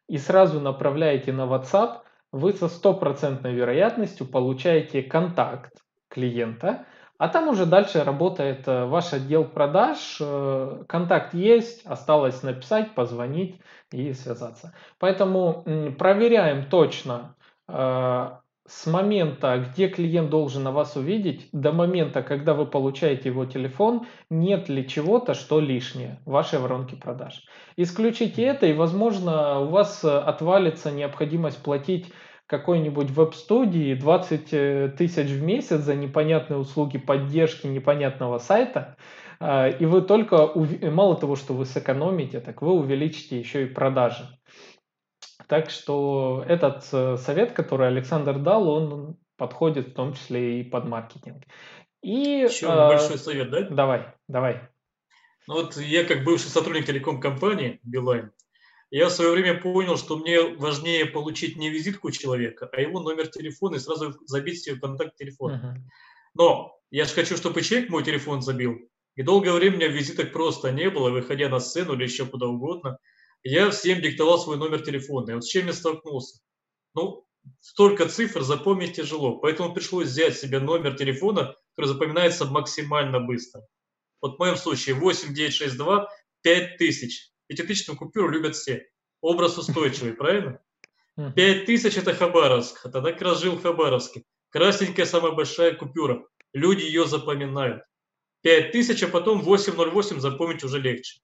и 0.08 0.18
сразу 0.18 0.60
направляете 0.60 1.32
на 1.32 1.44
WhatsApp, 1.44 2.02
вы 2.32 2.54
со 2.54 2.68
стопроцентной 2.68 3.54
вероятностью 3.54 4.28
получаете 4.28 5.02
контакт 5.02 5.74
клиента, 6.10 6.86
а 7.24 7.30
там 7.30 7.48
уже 7.48 7.66
дальше 7.66 8.04
работает 8.04 8.68
э, 8.68 8.84
ваш 8.84 9.14
отдел 9.14 9.46
продаж, 9.46 10.18
э, 10.20 10.84
контакт 10.90 11.34
есть, 11.34 11.86
осталось 11.86 12.44
написать, 12.44 12.94
позвонить 12.96 13.62
и 13.94 14.12
связаться. 14.12 14.74
Поэтому 15.00 15.64
проверяем 15.98 16.66
точно 16.70 17.38
э, 17.70 18.30
с 18.68 18.88
момента, 18.88 19.58
где 19.58 19.88
клиент 19.88 20.32
должен 20.32 20.64
на 20.64 20.74
вас 20.74 20.98
увидеть, 20.98 21.48
до 21.54 21.72
момента, 21.72 22.24
когда 22.24 22.54
вы 22.54 22.66
получаете 22.66 23.30
его 23.30 23.46
телефон, 23.46 24.06
нет 24.30 24.68
ли 24.68 24.86
чего-то, 24.86 25.34
что 25.34 25.62
лишнее 25.62 26.20
в 26.26 26.32
вашей 26.32 26.60
воронке 26.60 26.98
продаж. 26.98 27.46
Исключите 27.78 28.44
это, 28.44 28.66
и, 28.66 28.74
возможно, 28.74 29.62
у 29.62 29.70
вас 29.70 30.04
отвалится 30.04 30.92
необходимость 30.92 31.64
платить 31.64 32.12
какой-нибудь 32.54 33.10
веб-студии 33.10 33.96
20 33.96 34.54
э, 34.54 34.94
тысяч 34.96 35.28
в 35.28 35.42
месяц 35.42 35.80
за 35.82 35.96
непонятные 35.96 36.60
услуги 36.60 37.00
поддержки 37.00 37.66
непонятного 37.66 38.38
сайта, 38.38 38.96
А, 39.40 39.68
и 39.70 39.86
вы 39.86 40.02
только, 40.04 40.52
мало 40.92 41.16
того, 41.16 41.36
что 41.36 41.54
вы 41.54 41.66
сэкономите, 41.66 42.40
так 42.40 42.62
вы 42.62 42.74
увеличите 42.74 43.40
еще 43.40 43.64
и 43.64 43.74
продажи. 43.74 44.24
Так 45.48 45.72
что 45.72 46.46
этот 46.48 46.88
э, 46.94 47.18
совет, 47.18 47.54
который 47.54 47.88
Александр 47.88 48.38
дал, 48.38 48.70
он 48.70 49.18
подходит 49.36 49.88
в 49.88 49.94
том 49.94 50.14
числе 50.14 50.62
и 50.62 50.64
под 50.64 50.86
маркетинг. 50.86 51.44
И, 52.04 52.46
Еще 52.46 52.68
э, 52.68 52.88
большой 52.88 53.18
совет, 53.18 53.50
да? 53.50 53.62
Давай, 53.64 54.06
давай. 54.28 54.62
Ну 55.48 55.56
вот 55.56 55.76
я 55.78 56.06
как 56.06 56.24
бывший 56.24 56.50
сотрудник 56.50 56.86
телеком-компании 56.86 57.80
Билайн, 57.82 58.32
я 58.98 59.10
в 59.10 59.12
свое 59.12 59.32
время 59.32 59.60
понял, 59.60 59.98
что 59.98 60.18
мне 60.18 60.40
важнее 60.40 61.08
получить 61.08 61.58
не 61.58 61.72
визитку 61.72 62.12
человека, 62.12 62.70
а 62.72 62.80
его 62.80 63.00
номер 63.00 63.26
телефона 63.28 63.78
и 63.78 63.80
сразу 63.80 64.16
забить 64.28 64.62
себе 64.62 64.76
контакт 64.76 65.16
телефона. 65.16 65.76
Uh-huh. 65.76 65.92
Но 66.36 66.80
я 66.92 67.06
же 67.06 67.14
хочу, 67.16 67.36
чтобы 67.36 67.64
человек 67.64 67.90
мой 67.90 68.04
телефон 68.04 68.44
забил. 68.44 68.78
И 69.16 69.24
долгое 69.24 69.52
время 69.54 69.78
у 69.78 69.80
меня 69.80 69.88
визиток 69.88 70.32
просто 70.32 70.72
не 70.72 70.92
было, 70.92 71.10
выходя 71.10 71.50
на 71.50 71.60
сцену 71.60 71.96
или 71.96 72.04
еще 72.04 72.28
куда 72.28 72.46
угодно. 72.46 73.00
Я 73.42 73.72
всем 73.72 74.00
диктовал 74.00 74.38
свой 74.38 74.58
номер 74.58 74.84
телефона. 74.84 75.32
И 75.32 75.34
вот 75.34 75.44
с 75.44 75.48
чем 75.48 75.66
я 75.66 75.74
столкнулся? 75.74 76.40
Ну, 76.94 77.26
столько 77.62 78.08
цифр 78.08 78.44
запомнить 78.44 78.96
тяжело. 78.96 79.40
Поэтому 79.40 79.74
пришлось 79.74 80.10
взять 80.10 80.38
себе 80.38 80.60
номер 80.60 80.96
телефона, 80.96 81.56
который 81.76 81.88
запоминается 81.88 82.46
максимально 82.46 83.20
быстро. 83.20 83.66
Вот 84.22 84.36
в 84.36 84.40
моем 84.40 84.56
случае 84.56 84.94
8962 84.96 86.10
5000. 86.44 87.33
Пятитысячную 87.48 87.98
купюру 87.98 88.30
любят 88.30 88.56
все. 88.56 88.88
Образ 89.22 89.58
устойчивый, 89.58 90.14
правильно? 90.14 90.60
5000 91.36 91.98
это 91.98 92.14
Хабаровск. 92.14 92.86
А 92.86 92.90
тогда 92.90 93.12
как 93.12 93.22
раз 93.22 93.42
жил 93.42 93.56
в 93.56 93.62
Хабаровске. 93.62 94.24
Красненькая 94.50 95.06
самая 95.06 95.32
большая 95.32 95.74
купюра. 95.74 96.26
Люди 96.54 96.84
ее 96.84 97.08
запоминают. 97.08 97.84
5000, 98.42 99.04
а 99.04 99.08
потом 99.08 99.42
808 99.42 100.20
запомнить 100.20 100.64
уже 100.64 100.80
легче. 100.80 101.22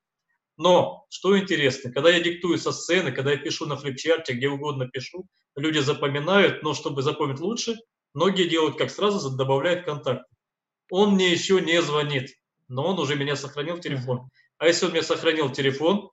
Но, 0.56 1.06
что 1.10 1.38
интересно, 1.38 1.92
когда 1.92 2.10
я 2.10 2.20
диктую 2.20 2.58
со 2.58 2.72
сцены, 2.72 3.12
когда 3.12 3.32
я 3.32 3.38
пишу 3.38 3.66
на 3.66 3.76
флипчарте, 3.76 4.34
где 4.34 4.48
угодно 4.48 4.88
пишу, 4.88 5.26
люди 5.56 5.78
запоминают, 5.78 6.62
но 6.62 6.74
чтобы 6.74 7.02
запомнить 7.02 7.40
лучше, 7.40 7.76
многие 8.14 8.48
делают 8.48 8.76
как 8.76 8.90
сразу, 8.90 9.30
добавляют 9.36 9.84
контакт. 9.84 10.26
Он 10.90 11.14
мне 11.14 11.30
еще 11.30 11.60
не 11.60 11.80
звонит, 11.80 12.34
но 12.68 12.88
он 12.88 12.98
уже 12.98 13.16
меня 13.16 13.36
сохранил 13.36 13.76
в 13.76 13.80
телефон. 13.80 14.28
А 14.60 14.66
если 14.66 14.84
он 14.84 14.92
мне 14.92 15.02
сохранил 15.02 15.50
телефон, 15.50 16.10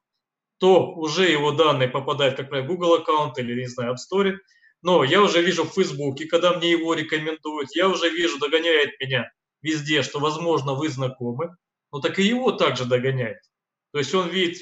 то 0.58 0.94
уже 0.94 1.30
его 1.30 1.52
данные 1.52 1.90
попадают, 1.90 2.38
как 2.38 2.50
правило, 2.50 2.66
Google 2.66 2.94
аккаунт 2.94 3.38
или, 3.38 3.60
не 3.60 3.68
знаю, 3.68 3.94
App 3.94 3.98
Store. 3.98 4.38
Но 4.82 5.04
я 5.04 5.22
уже 5.22 5.42
вижу 5.42 5.66
в 5.66 5.74
Фейсбуке, 5.74 6.28
когда 6.28 6.54
мне 6.54 6.72
его 6.72 6.94
рекомендуют, 6.94 7.76
я 7.76 7.90
уже 7.90 8.10
вижу, 8.10 8.40
догоняет 8.40 8.98
меня 9.02 9.30
везде, 9.62 10.02
что, 10.02 10.20
возможно, 10.20 10.76
вы 10.76 10.88
знакомы, 10.88 11.58
но 11.92 12.00
так 12.00 12.20
и 12.20 12.24
его 12.24 12.54
также 12.54 12.86
догоняет. 12.86 13.40
То 13.92 14.00
есть 14.00 14.16
он 14.16 14.30
видит 14.30 14.62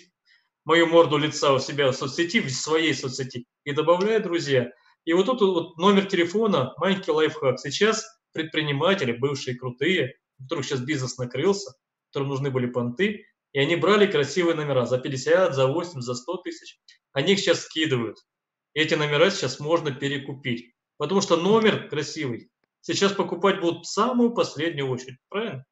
мою 0.63 0.87
морду 0.87 1.17
лица 1.17 1.53
у 1.53 1.59
себя 1.59 1.91
в 1.91 1.95
соцсети, 1.95 2.41
в 2.41 2.49
своей 2.49 2.95
соцсети, 2.95 3.45
и 3.65 3.71
добавляет 3.71 4.23
друзья. 4.23 4.71
И 5.03 5.13
вот 5.13 5.27
тут 5.27 5.41
вот 5.41 5.77
номер 5.77 6.05
телефона, 6.05 6.73
маленький 6.77 7.11
лайфхак. 7.11 7.59
Сейчас 7.59 8.03
предприниматели, 8.31 9.11
бывшие 9.11 9.55
крутые, 9.55 10.15
у 10.39 10.43
которых 10.43 10.65
сейчас 10.65 10.79
бизнес 10.79 11.19
накрылся, 11.19 11.75
которым 12.09 12.29
нужны 12.29 12.49
были 12.49 12.65
понты, 12.65 13.25
и 13.55 13.59
они 13.59 13.77
брали 13.77 14.05
красивые 14.05 14.53
номера 14.53 14.85
за 14.85 14.97
50, 14.97 15.55
за 15.55 15.67
8, 15.67 16.01
за 16.01 16.13
100 16.13 16.37
тысяч. 16.39 16.77
Они 17.13 17.31
их 17.31 17.39
сейчас 17.39 17.61
скидывают. 17.61 18.17
Эти 18.73 18.95
номера 18.95 19.29
сейчас 19.29 19.61
можно 19.61 19.91
перекупить. 19.91 20.73
Потому 20.97 21.21
что 21.21 21.37
номер 21.37 21.87
красивый. 21.87 22.49
Сейчас 22.81 23.13
покупать 23.13 23.61
будут 23.61 23.85
в 23.85 23.89
самую 23.89 24.33
последнюю 24.33 24.89
очередь. 24.89 25.19
Правильно? 25.29 25.63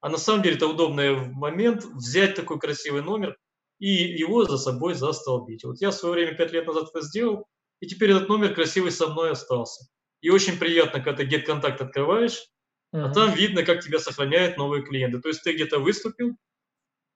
А 0.00 0.08
на 0.08 0.16
самом 0.16 0.42
деле 0.42 0.56
это 0.56 0.66
удобный 0.66 1.28
момент 1.30 1.84
взять 1.84 2.34
такой 2.34 2.58
красивый 2.58 3.02
номер 3.02 3.36
и 3.78 3.88
его 3.88 4.44
за 4.44 4.58
собой 4.58 4.94
застолбить. 4.94 5.62
Вот 5.62 5.80
я 5.80 5.90
в 5.90 5.94
свое 5.94 6.14
время, 6.14 6.36
пять 6.36 6.50
лет 6.50 6.66
назад 6.66 6.88
это 6.92 7.00
сделал, 7.00 7.46
и 7.78 7.86
теперь 7.86 8.10
этот 8.10 8.28
номер 8.28 8.54
красивый 8.54 8.90
со 8.90 9.06
мной 9.06 9.30
остался. 9.30 9.84
И 10.20 10.30
очень 10.30 10.58
приятно, 10.58 11.00
когда 11.00 11.22
ты 11.22 11.28
get-контакт 11.28 11.80
открываешь, 11.80 12.44
uh-huh. 12.92 13.04
а 13.04 13.14
там 13.14 13.34
видно, 13.34 13.62
как 13.62 13.84
тебя 13.84 14.00
сохраняют 14.00 14.56
новые 14.56 14.82
клиенты. 14.82 15.20
То 15.20 15.28
есть 15.28 15.44
ты 15.44 15.52
где-то 15.52 15.78
выступил, 15.78 16.36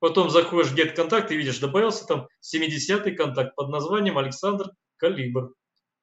потом 0.05 0.29
заходишь 0.29 0.71
в 0.71 0.77
get-контакт 0.77 1.31
и 1.31 1.35
видишь, 1.35 1.61
добавился 1.61 2.07
там 2.07 2.29
70-й 2.43 3.15
контакт 3.17 3.57
под 3.57 3.71
названием 3.71 4.19
Александр 4.19 4.71
Калибр. 4.99 5.55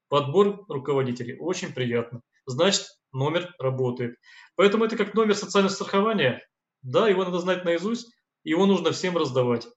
Подбор 0.08 0.66
руководителей. 0.68 1.38
Очень 1.38 1.72
приятно. 1.72 2.22
Значит, 2.48 2.88
номер 3.14 3.54
работает. 3.60 4.16
Поэтому 4.56 4.86
это 4.86 4.98
как 4.98 5.14
номер 5.14 5.36
социального 5.36 5.72
страхования. 5.72 6.44
Да, 6.82 7.08
его 7.08 7.24
надо 7.24 7.38
знать 7.38 7.64
наизусть, 7.64 8.12
его 8.44 8.66
нужно 8.66 8.90
всем 8.92 9.18
раздавать. 9.18 9.68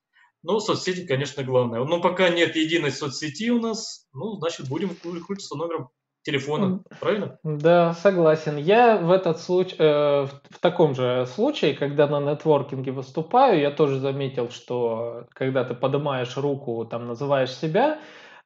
Но 0.43 0.59
соцсети, 0.59 1.07
конечно, 1.07 1.45
главное. 1.45 1.85
Но 1.85 2.01
пока 2.01 2.31
нет 2.31 2.57
единой 2.57 2.93
соцсети 2.93 3.51
у 3.51 3.61
нас, 3.61 4.09
ну, 4.15 4.37
значит, 4.37 4.71
будем 4.71 4.97
крутиться 4.97 5.55
номером 5.55 5.91
телефона, 6.25 6.81
правильно? 7.01 7.39
Да, 7.45 7.93
согласен. 7.95 8.57
Я 8.57 8.97
в 8.97 9.11
этот 9.11 9.39
случай, 9.41 9.77
э, 9.79 10.27
в 10.51 10.59
таком 10.61 10.95
же 10.95 11.27
случае, 11.27 11.75
когда 11.75 12.07
на 12.09 12.21
нетворкинге 12.21 12.93
выступаю, 12.93 13.61
я 13.61 13.71
тоже 13.71 14.01
заметил, 14.01 14.51
что 14.51 15.27
когда 15.35 15.65
ты 15.65 15.75
поднимаешь 15.75 16.37
руку, 16.37 16.85
там 16.87 17.07
называешь 17.07 17.55
себя, 17.55 17.99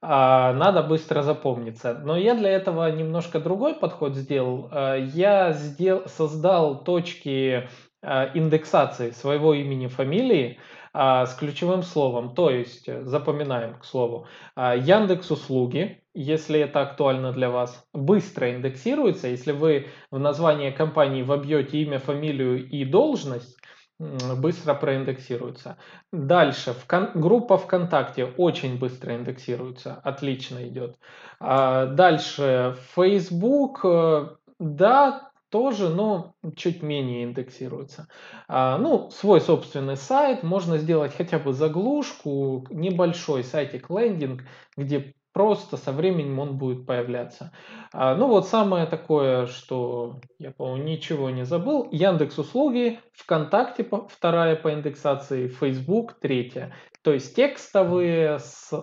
э, 0.02 0.06
надо 0.06 0.82
быстро 0.82 1.22
запомниться. 1.22 1.94
Но 2.04 2.16
я 2.16 2.34
для 2.34 2.50
этого 2.50 2.90
немножко 2.90 3.38
другой 3.40 3.74
подход 3.74 4.16
сделал. 4.16 4.68
Э, 4.72 4.98
я 5.14 5.52
сделал, 5.52 6.02
создал 6.08 6.82
точки 6.82 7.68
индексации 8.02 9.10
своего 9.10 9.54
имени, 9.54 9.86
фамилии, 9.86 10.58
а, 10.92 11.26
с 11.26 11.34
ключевым 11.34 11.82
словом. 11.82 12.34
То 12.34 12.50
есть, 12.50 12.88
э, 12.88 13.04
запоминаем 13.04 13.74
к 13.78 13.84
слову, 13.84 14.26
а, 14.56 14.74
Яндекс 14.74 15.30
услуги, 15.30 16.02
если 16.14 16.60
это 16.60 16.80
актуально 16.80 17.32
для 17.32 17.50
вас, 17.50 17.86
быстро 17.92 18.50
индексируется. 18.54 19.28
Если 19.28 19.52
вы 19.52 19.86
в 20.10 20.18
название 20.18 20.72
компании 20.72 21.22
вобьете 21.22 21.78
имя, 21.78 21.98
фамилию 21.98 22.68
и 22.68 22.84
должность, 22.84 23.56
быстро 24.00 24.74
проиндексируется. 24.74 25.76
Дальше, 26.12 26.72
в 26.72 26.86
группа 27.14 27.58
ВКонтакте 27.58 28.26
очень 28.36 28.78
быстро 28.78 29.16
индексируется, 29.16 30.00
отлично 30.04 30.66
идет. 30.68 30.96
А 31.40 31.86
дальше, 31.86 32.76
Facebook, 32.94 33.80
э, 33.84 34.28
да, 34.60 35.27
тоже, 35.50 35.88
но 35.88 36.34
чуть 36.56 36.82
менее 36.82 37.24
индексируется. 37.24 38.08
А, 38.48 38.78
ну, 38.78 39.10
свой 39.10 39.40
собственный 39.40 39.96
сайт, 39.96 40.42
можно 40.42 40.78
сделать 40.78 41.14
хотя 41.14 41.38
бы 41.38 41.52
заглушку, 41.52 42.66
небольшой 42.70 43.44
сайтик 43.44 43.90
лендинг, 43.90 44.42
где 44.76 45.14
просто 45.32 45.76
со 45.76 45.92
временем 45.92 46.38
он 46.38 46.58
будет 46.58 46.84
появляться. 46.84 47.52
А, 47.92 48.16
ну 48.16 48.26
вот 48.26 48.48
самое 48.48 48.86
такое, 48.86 49.46
что 49.46 50.20
я, 50.38 50.50
по-моему, 50.50 50.84
ничего 50.84 51.30
не 51.30 51.44
забыл. 51.44 51.88
Яндекс 51.92 52.38
услуги, 52.38 53.00
ВКонтакте 53.12 53.88
вторая 54.08 54.56
по 54.56 54.72
индексации, 54.72 55.48
Facebook 55.48 56.18
третья. 56.20 56.74
То 57.02 57.12
есть 57.12 57.36
текстовые 57.36 58.38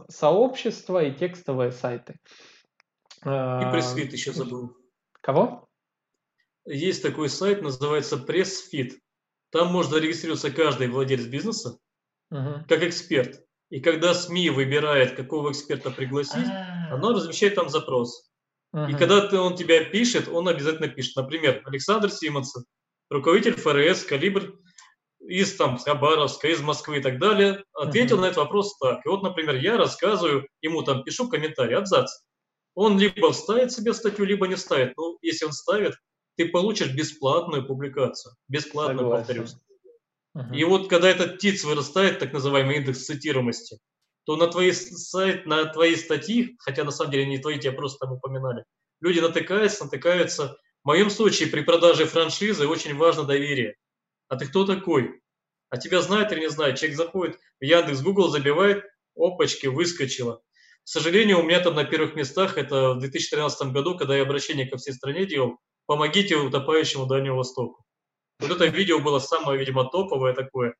сообщества 0.07 1.03
и 1.03 1.13
текстовые 1.13 1.71
сайты. 1.71 2.15
И 3.21 3.71
пресс-фит 3.71 4.13
еще 4.13 4.31
забыл. 4.31 4.77
Кого? 5.21 5.67
Есть 6.65 7.01
такой 7.01 7.29
сайт, 7.29 7.61
называется 7.61 8.15
PressFit. 8.15 8.93
Там 9.51 9.71
можно 9.71 9.97
регистрироваться 9.97 10.51
каждый 10.51 10.87
владелец 10.87 11.25
бизнеса 11.25 11.79
uh-huh. 12.31 12.65
как 12.67 12.83
эксперт. 12.83 13.41
И 13.69 13.79
когда 13.79 14.13
СМИ 14.13 14.49
выбирает, 14.49 15.15
какого 15.15 15.51
эксперта 15.51 15.91
пригласить, 15.91 16.47
uh-huh. 16.47 16.91
оно 16.91 17.13
размещает 17.13 17.55
там 17.55 17.69
запрос. 17.69 18.29
Uh-huh. 18.73 18.89
И 18.89 18.93
когда 18.93 19.27
ты, 19.27 19.37
он 19.37 19.55
тебя 19.55 19.83
пишет, 19.85 20.27
он 20.27 20.47
обязательно 20.47 20.87
пишет. 20.87 21.15
Например, 21.15 21.61
Александр 21.65 22.11
Симонсов, 22.11 22.63
руководитель 23.09 23.55
ФРС, 23.55 24.03
Калибр 24.03 24.59
из 25.19 25.55
там 25.55 25.77
Хабаровска, 25.77 26.49
из 26.49 26.61
Москвы 26.61 26.97
и 26.97 27.01
так 27.01 27.19
далее, 27.19 27.63
ответил 27.73 28.17
uh-huh. 28.17 28.21
на 28.21 28.25
этот 28.25 28.37
вопрос 28.37 28.77
так. 28.77 29.05
И 29.05 29.09
вот, 29.09 29.23
например, 29.23 29.55
я 29.55 29.77
рассказываю, 29.77 30.47
ему 30.61 30.83
там 30.83 31.03
пишу 31.03 31.29
комментарий, 31.29 31.75
абзац. 31.75 32.11
Он 32.75 32.99
либо 32.99 33.31
вставит 33.31 33.71
себе 33.71 33.93
статью, 33.93 34.25
либо 34.25 34.47
не 34.47 34.57
ставит. 34.57 34.97
Ну, 34.97 35.17
если 35.21 35.45
он 35.45 35.53
ставит, 35.53 35.95
ты 36.35 36.49
получишь 36.49 36.93
бесплатную 36.93 37.65
публикацию. 37.65 38.35
Бесплатную, 38.47 38.99
Согласен. 38.99 39.25
повторюсь. 39.25 39.55
Угу. 40.33 40.53
И 40.53 40.63
вот 40.65 40.89
когда 40.89 41.09
этот 41.09 41.39
ТИЦ 41.39 41.63
вырастает, 41.63 42.19
так 42.19 42.33
называемый 42.33 42.77
индекс 42.77 43.05
цитируемости, 43.05 43.79
то 44.25 44.35
на 44.35 44.47
твои, 44.47 44.71
сайт, 44.71 45.45
на 45.45 45.65
твои 45.65 45.95
статьи, 45.95 46.55
хотя 46.59 46.83
на 46.83 46.91
самом 46.91 47.11
деле 47.11 47.25
не 47.25 47.37
твои, 47.37 47.59
тебя 47.59 47.71
просто 47.71 48.05
там 48.05 48.13
упоминали, 48.13 48.65
люди 48.99 49.19
натыкаются, 49.19 49.85
натыкаются. 49.85 50.57
В 50.83 50.87
моем 50.87 51.09
случае 51.09 51.49
при 51.49 51.61
продаже 51.61 52.05
франшизы 52.05 52.67
очень 52.67 52.95
важно 52.95 53.23
доверие. 53.23 53.75
А 54.27 54.35
ты 54.35 54.47
кто 54.47 54.65
такой? 54.65 55.21
А 55.69 55.77
тебя 55.77 56.01
знает 56.01 56.31
или 56.31 56.41
не 56.41 56.49
знает? 56.49 56.77
Человек 56.77 56.97
заходит 56.97 57.39
в 57.59 57.63
Яндекс, 57.63 58.01
Google 58.01 58.29
забивает, 58.29 58.83
опачки, 59.15 59.67
выскочило. 59.67 60.41
К 60.83 60.87
сожалению, 60.87 61.39
у 61.39 61.43
меня 61.43 61.59
там 61.61 61.75
на 61.75 61.83
первых 61.83 62.15
местах, 62.15 62.57
это 62.57 62.93
в 62.93 62.99
2013 62.99 63.71
году, 63.71 63.97
когда 63.97 64.15
я 64.15 64.23
обращение 64.23 64.69
ко 64.69 64.77
всей 64.77 64.93
стране 64.93 65.25
делал, 65.25 65.57
помогите 65.85 66.35
утопающему 66.35 67.05
Дальнему 67.05 67.37
Востоку. 67.37 67.85
Вот 68.39 68.51
это 68.51 68.65
видео 68.65 68.99
было 68.99 69.19
самое, 69.19 69.57
видимо, 69.57 69.85
топовое 69.89 70.33
такое. 70.33 70.75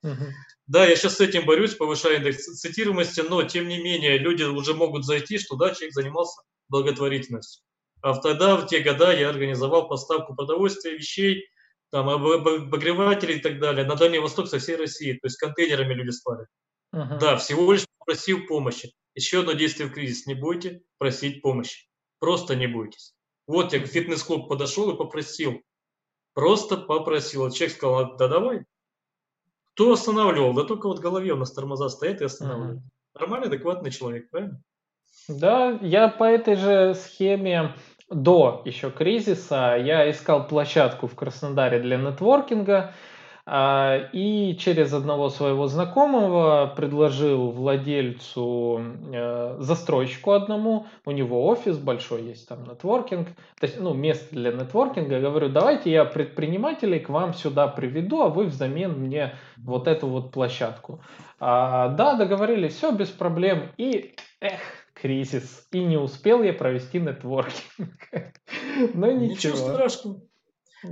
Да, 0.68 0.86
я 0.86 0.96
сейчас 0.96 1.16
с 1.16 1.22
этим 1.22 1.46
борюсь, 1.46 1.76
повышаю 1.76 2.18
индекс 2.18 2.46
цитируемости, 2.60 3.22
но 3.22 3.44
тем 3.44 3.68
не 3.68 3.78
менее 3.78 4.18
люди 4.18 4.44
уже 4.44 4.74
могут 4.74 5.06
зайти, 5.06 5.38
что 5.38 5.56
да, 5.56 5.74
человек 5.74 5.94
занимался 5.94 6.42
благотворительностью. 6.70 7.64
А 8.02 8.16
тогда, 8.18 8.56
в 8.58 8.68
те 8.68 8.80
года, 8.80 9.14
я 9.14 9.30
организовал 9.30 9.88
поставку 9.88 10.36
продовольствия, 10.36 10.96
вещей, 10.98 11.48
там, 11.92 12.10
обогревателей 12.10 13.38
и 13.38 13.42
так 13.42 13.60
далее 13.60 13.86
на 13.86 13.96
Дальний 13.96 14.20
Восток 14.20 14.48
со 14.48 14.60
всей 14.60 14.76
России. 14.76 15.14
То 15.14 15.28
есть 15.28 15.38
контейнерами 15.38 15.94
люди 15.94 16.10
спали. 16.10 16.46
Uh-huh. 16.94 17.18
Да, 17.20 17.38
всего 17.38 17.72
лишь 17.72 17.86
просил 18.06 18.46
помощи. 18.46 18.94
Еще 19.16 19.40
одно 19.40 19.54
действие 19.54 19.88
в 19.88 19.94
кризис. 19.94 20.28
Не 20.28 20.34
бойте 20.34 20.82
просить 20.98 21.42
помощи. 21.42 21.88
Просто 22.20 22.56
не 22.56 22.68
бойтесь. 22.68 23.15
Вот 23.48 23.74
я 23.74 23.80
в 23.80 23.88
фитнес-клуб 23.88 24.50
подошел 24.50 24.92
и 24.92 24.98
попросил. 24.98 25.62
Просто 26.34 26.78
попросил. 26.78 27.50
Человек 27.52 27.76
сказал, 27.76 28.18
да 28.18 28.28
давай. 28.28 28.66
Кто 29.74 29.94
останавливал? 29.94 30.54
Да 30.54 30.64
только 30.64 30.88
вот 30.88 31.00
в 31.00 31.02
голове 31.02 31.34
у 31.34 31.38
нас 31.38 31.52
тормоза 31.52 31.90
стоят 31.90 32.22
и 32.22 32.26
останавливают. 32.26 32.80
Uh-huh. 32.80 33.20
Нормальный, 33.20 33.48
адекватный 33.48 33.92
человек, 33.92 34.30
правильно? 34.30 34.62
Да, 35.28 35.80
я 35.82 36.10
по 36.10 36.24
этой 36.24 36.56
же 36.56 36.94
схеме 36.96 37.76
до 38.10 38.62
еще 38.66 38.92
кризиса 38.92 39.76
я 39.78 40.10
искал 40.10 40.48
площадку 40.48 41.08
в 41.08 41.16
Краснодаре 41.16 41.80
для 41.80 41.98
нетворкинга. 41.98 42.94
А, 43.48 44.10
и 44.12 44.58
через 44.58 44.92
одного 44.92 45.30
своего 45.30 45.68
знакомого 45.68 46.74
предложил 46.76 47.52
владельцу, 47.52 48.82
э, 49.14 49.58
застройщику 49.60 50.32
одному, 50.32 50.88
у 51.06 51.12
него 51.12 51.46
офис 51.46 51.78
большой 51.78 52.24
есть, 52.24 52.48
там 52.50 52.64
нетворкинг, 52.64 53.28
то 53.60 53.68
есть, 53.68 53.80
ну, 53.80 53.94
место 53.94 54.34
для 54.34 54.52
нетворкинга, 54.52 55.20
говорю, 55.20 55.50
давайте 55.50 55.92
я 55.92 56.06
предпринимателей 56.06 57.00
к 57.00 57.10
вам 57.10 57.36
сюда 57.36 57.68
приведу, 57.68 58.24
а 58.24 58.30
вы 58.30 58.46
взамен 58.46 58.94
мне 58.94 59.36
вот 59.58 59.88
эту 59.88 60.08
вот 60.08 60.32
площадку. 60.32 61.04
А, 61.40 61.90
да, 61.90 62.16
договорились, 62.16 62.74
все 62.74 62.92
без 62.92 63.10
проблем, 63.10 63.70
и, 63.78 64.16
эх, 64.42 64.62
кризис, 64.96 65.68
и 65.72 65.84
не 65.84 65.98
успел 65.98 66.42
я 66.42 66.52
провести 66.52 67.00
нетворкинг. 67.00 67.92
Но 68.96 69.12
ничего. 69.12 69.54
Ничего 69.54 69.56
страшного. 69.56 70.22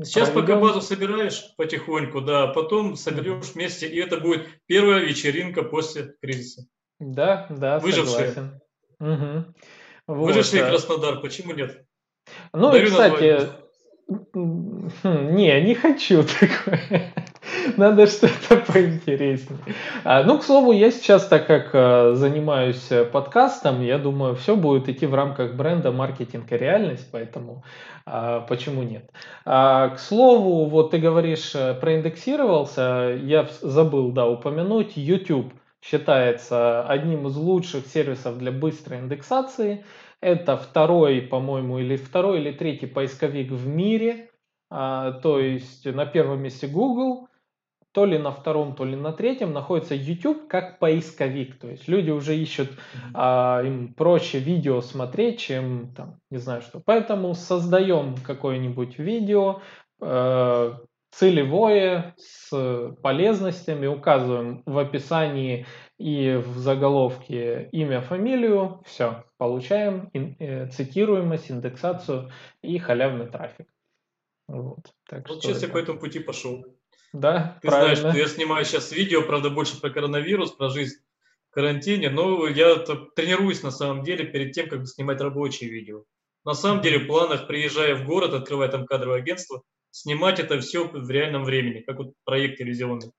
Сейчас 0.03 0.29
Проведем. 0.29 0.41
пока 0.41 0.59
базу 0.59 0.81
собираешь 0.81 1.55
потихоньку, 1.57 2.21
да, 2.21 2.47
потом 2.47 2.95
соберешь 2.95 3.51
вместе, 3.53 3.87
и 3.87 3.99
это 3.99 4.17
будет 4.17 4.47
первая 4.65 4.99
вечеринка 4.99 5.63
после 5.63 6.15
кризиса. 6.21 6.67
Да, 6.99 7.47
да, 7.49 7.79
Выжившие. 7.79 8.31
согласен. 8.31 8.61
Угу. 8.99 9.53
Вот, 10.07 10.25
Выжившие 10.27 10.63
да. 10.63 10.69
Краснодар, 10.69 11.21
почему 11.21 11.53
нет? 11.53 11.85
Ну 12.53 12.71
Дарю 12.71 12.87
и, 12.87 12.89
кстати, 12.89 13.49
хм, 14.33 15.35
не, 15.35 15.61
не 15.61 15.75
хочу 15.75 16.23
такое. 16.39 17.13
Надо 17.77 18.07
что-то 18.07 18.57
поинтереснее. 18.57 19.59
А, 20.03 20.23
ну, 20.23 20.37
к 20.39 20.43
слову, 20.43 20.71
я 20.71 20.91
сейчас, 20.91 21.27
так 21.27 21.47
как 21.47 21.69
а, 21.73 22.13
занимаюсь 22.15 22.91
э, 22.91 23.05
подкастом, 23.05 23.81
я 23.81 23.97
думаю, 23.97 24.35
все 24.35 24.55
будет 24.55 24.89
идти 24.89 25.05
в 25.05 25.13
рамках 25.13 25.55
бренда 25.55 25.91
маркетинг 25.91 26.51
и 26.51 26.57
реальность, 26.57 27.07
поэтому 27.11 27.63
а, 28.05 28.41
почему 28.41 28.83
нет? 28.83 29.09
К 29.43 29.95
слову, 29.97 30.65
вот 30.65 30.91
ты 30.91 30.99
говоришь, 30.99 31.53
э, 31.55 31.73
проиндексировался, 31.73 33.17
я 33.21 33.47
забыл, 33.61 34.11
да, 34.11 34.27
упомянуть, 34.27 34.95
YouTube 34.95 35.53
считается 35.81 36.87
одним 36.87 37.27
из 37.27 37.35
лучших 37.35 37.85
сервисов 37.87 38.37
для 38.37 38.51
быстрой 38.51 38.99
индексации. 38.99 39.83
Это 40.21 40.55
второй, 40.55 41.21
по-моему, 41.21 41.79
или 41.79 41.97
второй 41.97 42.39
или 42.39 42.51
третий 42.53 42.85
поисковик 42.85 43.51
в 43.51 43.67
мире. 43.67 44.29
То 44.69 45.39
есть 45.39 45.85
на 45.85 46.05
первом 46.05 46.41
месте 46.41 46.67
Google, 46.67 47.27
то 47.93 48.05
ли 48.05 48.17
на 48.17 48.31
втором, 48.31 48.75
то 48.75 48.85
ли 48.85 48.95
на 48.95 49.13
третьем 49.13 49.53
находится 49.53 49.93
YouTube 49.93 50.47
как 50.47 50.79
поисковик. 50.79 51.59
То 51.59 51.69
есть 51.69 51.87
люди 51.87 52.09
уже 52.09 52.35
ищут, 52.35 52.71
а, 53.13 53.61
им 53.63 53.93
проще 53.93 54.39
видео 54.39 54.81
смотреть, 54.81 55.39
чем 55.39 55.93
там, 55.95 56.19
не 56.31 56.39
знаю 56.39 56.61
что. 56.63 56.81
Поэтому 56.83 57.35
создаем 57.35 58.15
какое-нибудь 58.17 58.97
видео 58.97 59.61
э, 60.01 60.73
целевое 61.11 62.15
с 62.17 62.95
полезностями, 63.03 63.85
указываем 63.85 64.63
в 64.65 64.79
описании 64.79 65.67
и 65.99 66.41
в 66.43 66.57
заголовке 66.57 67.69
имя, 67.71 68.01
фамилию, 68.01 68.81
все, 68.85 69.23
получаем 69.37 70.09
ин, 70.13 70.35
э, 70.39 70.67
цитируемость, 70.69 71.51
индексацию 71.51 72.31
и 72.63 72.79
халявный 72.79 73.27
трафик. 73.27 73.67
Вот, 74.47 74.79
так 75.07 75.29
вот 75.29 75.43
сейчас 75.43 75.57
это... 75.57 75.67
я 75.67 75.71
по 75.73 75.77
этому 75.77 75.99
пути 75.99 76.19
пошел. 76.19 76.65
Да, 77.13 77.59
Ты 77.61 77.67
правильно. 77.67 77.95
знаешь, 77.95 78.17
я 78.17 78.27
снимаю 78.27 78.65
сейчас 78.65 78.91
видео, 78.91 79.21
правда, 79.21 79.51
больше 79.51 79.79
про 79.79 79.91
коронавирус, 79.91 80.51
про 80.51 80.69
жизнь 80.69 80.97
в 81.51 81.53
карантине, 81.53 82.09
но 82.09 82.47
я 82.47 82.75
тренируюсь 83.15 83.61
на 83.61 83.69
самом 83.69 84.03
деле 84.03 84.25
перед 84.25 84.53
тем, 84.53 84.67
как 84.67 84.87
снимать 84.87 85.21
рабочие 85.21 85.69
видео. 85.69 86.03
На 86.43 86.55
самом 86.55 86.81
деле 86.81 86.99
в 86.99 87.07
планах, 87.07 87.47
приезжая 87.47 87.95
в 87.95 88.05
город, 88.05 88.33
открывая 88.33 88.67
там 88.67 88.87
кадровое 88.87 89.19
агентство, 89.19 89.61
снимать 89.91 90.39
это 90.39 90.59
все 90.59 90.87
в 90.87 91.09
реальном 91.09 91.43
времени, 91.43 91.81
как 91.81 91.97
вот 91.97 92.13
проект 92.25 92.57
телевизионный. 92.57 93.11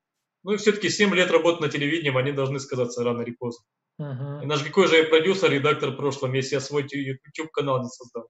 Ну 0.42 0.52
и 0.52 0.56
все-таки 0.56 0.90
7 0.90 1.14
лет 1.14 1.30
работы 1.30 1.62
на 1.62 1.70
телевидении, 1.70 2.16
они 2.18 2.32
должны 2.32 2.58
сказаться 2.58 3.04
рано 3.04 3.22
или 3.22 3.30
поздно. 3.30 3.64
Uh-huh. 4.00 4.44
Иначе 4.44 4.64
какой 4.64 4.88
же 4.88 4.96
я 4.96 5.04
продюсер, 5.04 5.50
редактор 5.50 5.90
в 5.90 5.96
прошлом, 5.96 6.32
если 6.34 6.56
я 6.56 6.60
свой 6.60 6.84
YouTube-канал 6.90 7.80
не 7.82 7.88
создал. 7.88 8.28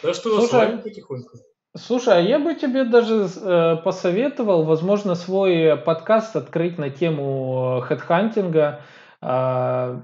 Так 0.00 0.14
что 0.14 0.40
Слушай, 0.40 0.78
потихоньку. 0.78 1.38
Слушай, 1.76 2.18
а 2.18 2.20
я 2.20 2.38
бы 2.38 2.54
тебе 2.54 2.84
даже 2.84 3.26
э, 3.26 3.76
посоветовал, 3.84 4.64
возможно, 4.64 5.14
свой 5.14 5.76
подкаст 5.76 6.34
открыть 6.34 6.78
на 6.78 6.90
тему 6.90 7.82
хедхантинга. 7.84 8.80
Э, 9.20 10.00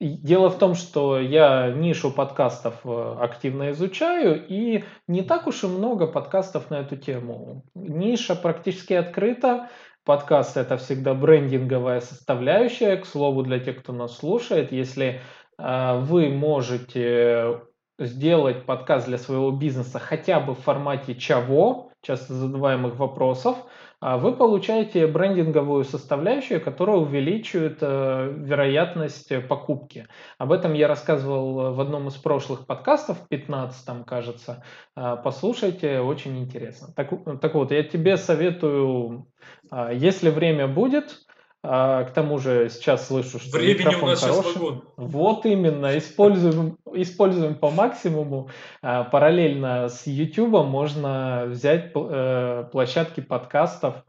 дело 0.00 0.50
в 0.50 0.58
том, 0.58 0.74
что 0.74 1.20
я 1.20 1.70
нишу 1.70 2.10
подкастов 2.10 2.74
э, 2.84 3.16
активно 3.20 3.70
изучаю, 3.70 4.44
и 4.48 4.84
не 5.06 5.22
так 5.22 5.46
уж 5.46 5.62
и 5.62 5.68
много 5.68 6.06
подкастов 6.06 6.70
на 6.70 6.80
эту 6.80 6.96
тему. 6.96 7.64
Ниша 7.74 8.34
практически 8.34 8.94
открыта. 8.94 9.68
Подкаст 10.04 10.56
это 10.56 10.76
всегда 10.76 11.14
брендинговая 11.14 12.00
составляющая. 12.00 12.96
К 12.96 13.06
слову, 13.06 13.44
для 13.44 13.60
тех, 13.60 13.80
кто 13.82 13.92
нас 13.92 14.16
слушает, 14.16 14.72
если 14.72 15.20
э, 15.58 15.98
вы 16.00 16.30
можете 16.30 17.60
сделать 17.98 18.66
подкаст 18.66 19.06
для 19.06 19.18
своего 19.18 19.50
бизнеса 19.50 19.98
хотя 19.98 20.40
бы 20.40 20.54
в 20.54 20.60
формате 20.60 21.14
чего, 21.14 21.90
часто 22.02 22.34
задаваемых 22.34 22.96
вопросов, 22.96 23.56
а 24.00 24.18
вы 24.18 24.32
получаете 24.32 25.06
брендинговую 25.06 25.84
составляющую, 25.84 26.60
которая 26.60 26.96
увеличивает 26.96 27.78
э, 27.82 28.34
вероятность 28.36 29.32
покупки. 29.46 30.08
Об 30.38 30.50
этом 30.50 30.72
я 30.74 30.88
рассказывал 30.88 31.72
в 31.72 31.80
одном 31.80 32.08
из 32.08 32.14
прошлых 32.14 32.66
подкастов, 32.66 33.28
15 33.28 34.04
кажется. 34.04 34.64
Э, 34.96 35.16
послушайте, 35.22 36.00
очень 36.00 36.36
интересно. 36.40 36.88
Так, 36.96 37.12
так 37.40 37.54
вот, 37.54 37.70
я 37.70 37.84
тебе 37.84 38.16
советую, 38.16 39.28
э, 39.70 39.90
если 39.94 40.30
время 40.30 40.66
будет, 40.66 41.20
а, 41.64 42.02
к 42.04 42.12
тому 42.12 42.38
же 42.38 42.68
сейчас 42.70 43.06
слышу, 43.06 43.38
что 43.38 43.56
Времени 43.56 43.86
микрофон 43.86 44.08
у 44.08 44.12
нас 44.12 44.20
хороший. 44.20 44.42
сейчас 44.42 44.56
вагон. 44.56 44.84
Вот 44.96 45.46
именно, 45.46 45.96
используем, 45.96 46.76
используем 46.92 47.54
по 47.54 47.70
максимуму. 47.70 48.50
А, 48.82 49.04
параллельно 49.04 49.88
с 49.88 50.06
YouTube 50.08 50.66
можно 50.66 51.44
взять 51.46 51.92
э, 51.94 52.64
площадки 52.72 53.20
подкастов 53.20 54.04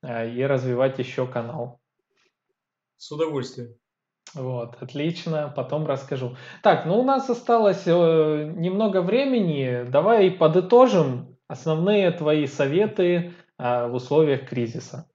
а, 0.00 0.24
и 0.24 0.44
развивать 0.44 1.00
еще 1.00 1.26
канал. 1.26 1.80
С 2.98 3.10
удовольствием. 3.10 3.74
Вот, 4.34 4.76
отлично, 4.80 5.52
потом 5.54 5.86
расскажу. 5.86 6.36
Так, 6.62 6.86
ну 6.86 7.00
у 7.00 7.02
нас 7.02 7.28
осталось 7.28 7.82
э, 7.84 8.52
немного 8.56 9.02
времени. 9.02 9.84
Давай 9.88 10.30
подытожим 10.30 11.36
основные 11.48 12.12
твои 12.12 12.46
советы 12.46 13.34
в 13.58 13.90
условиях 13.92 14.48
кризиса. 14.48 15.11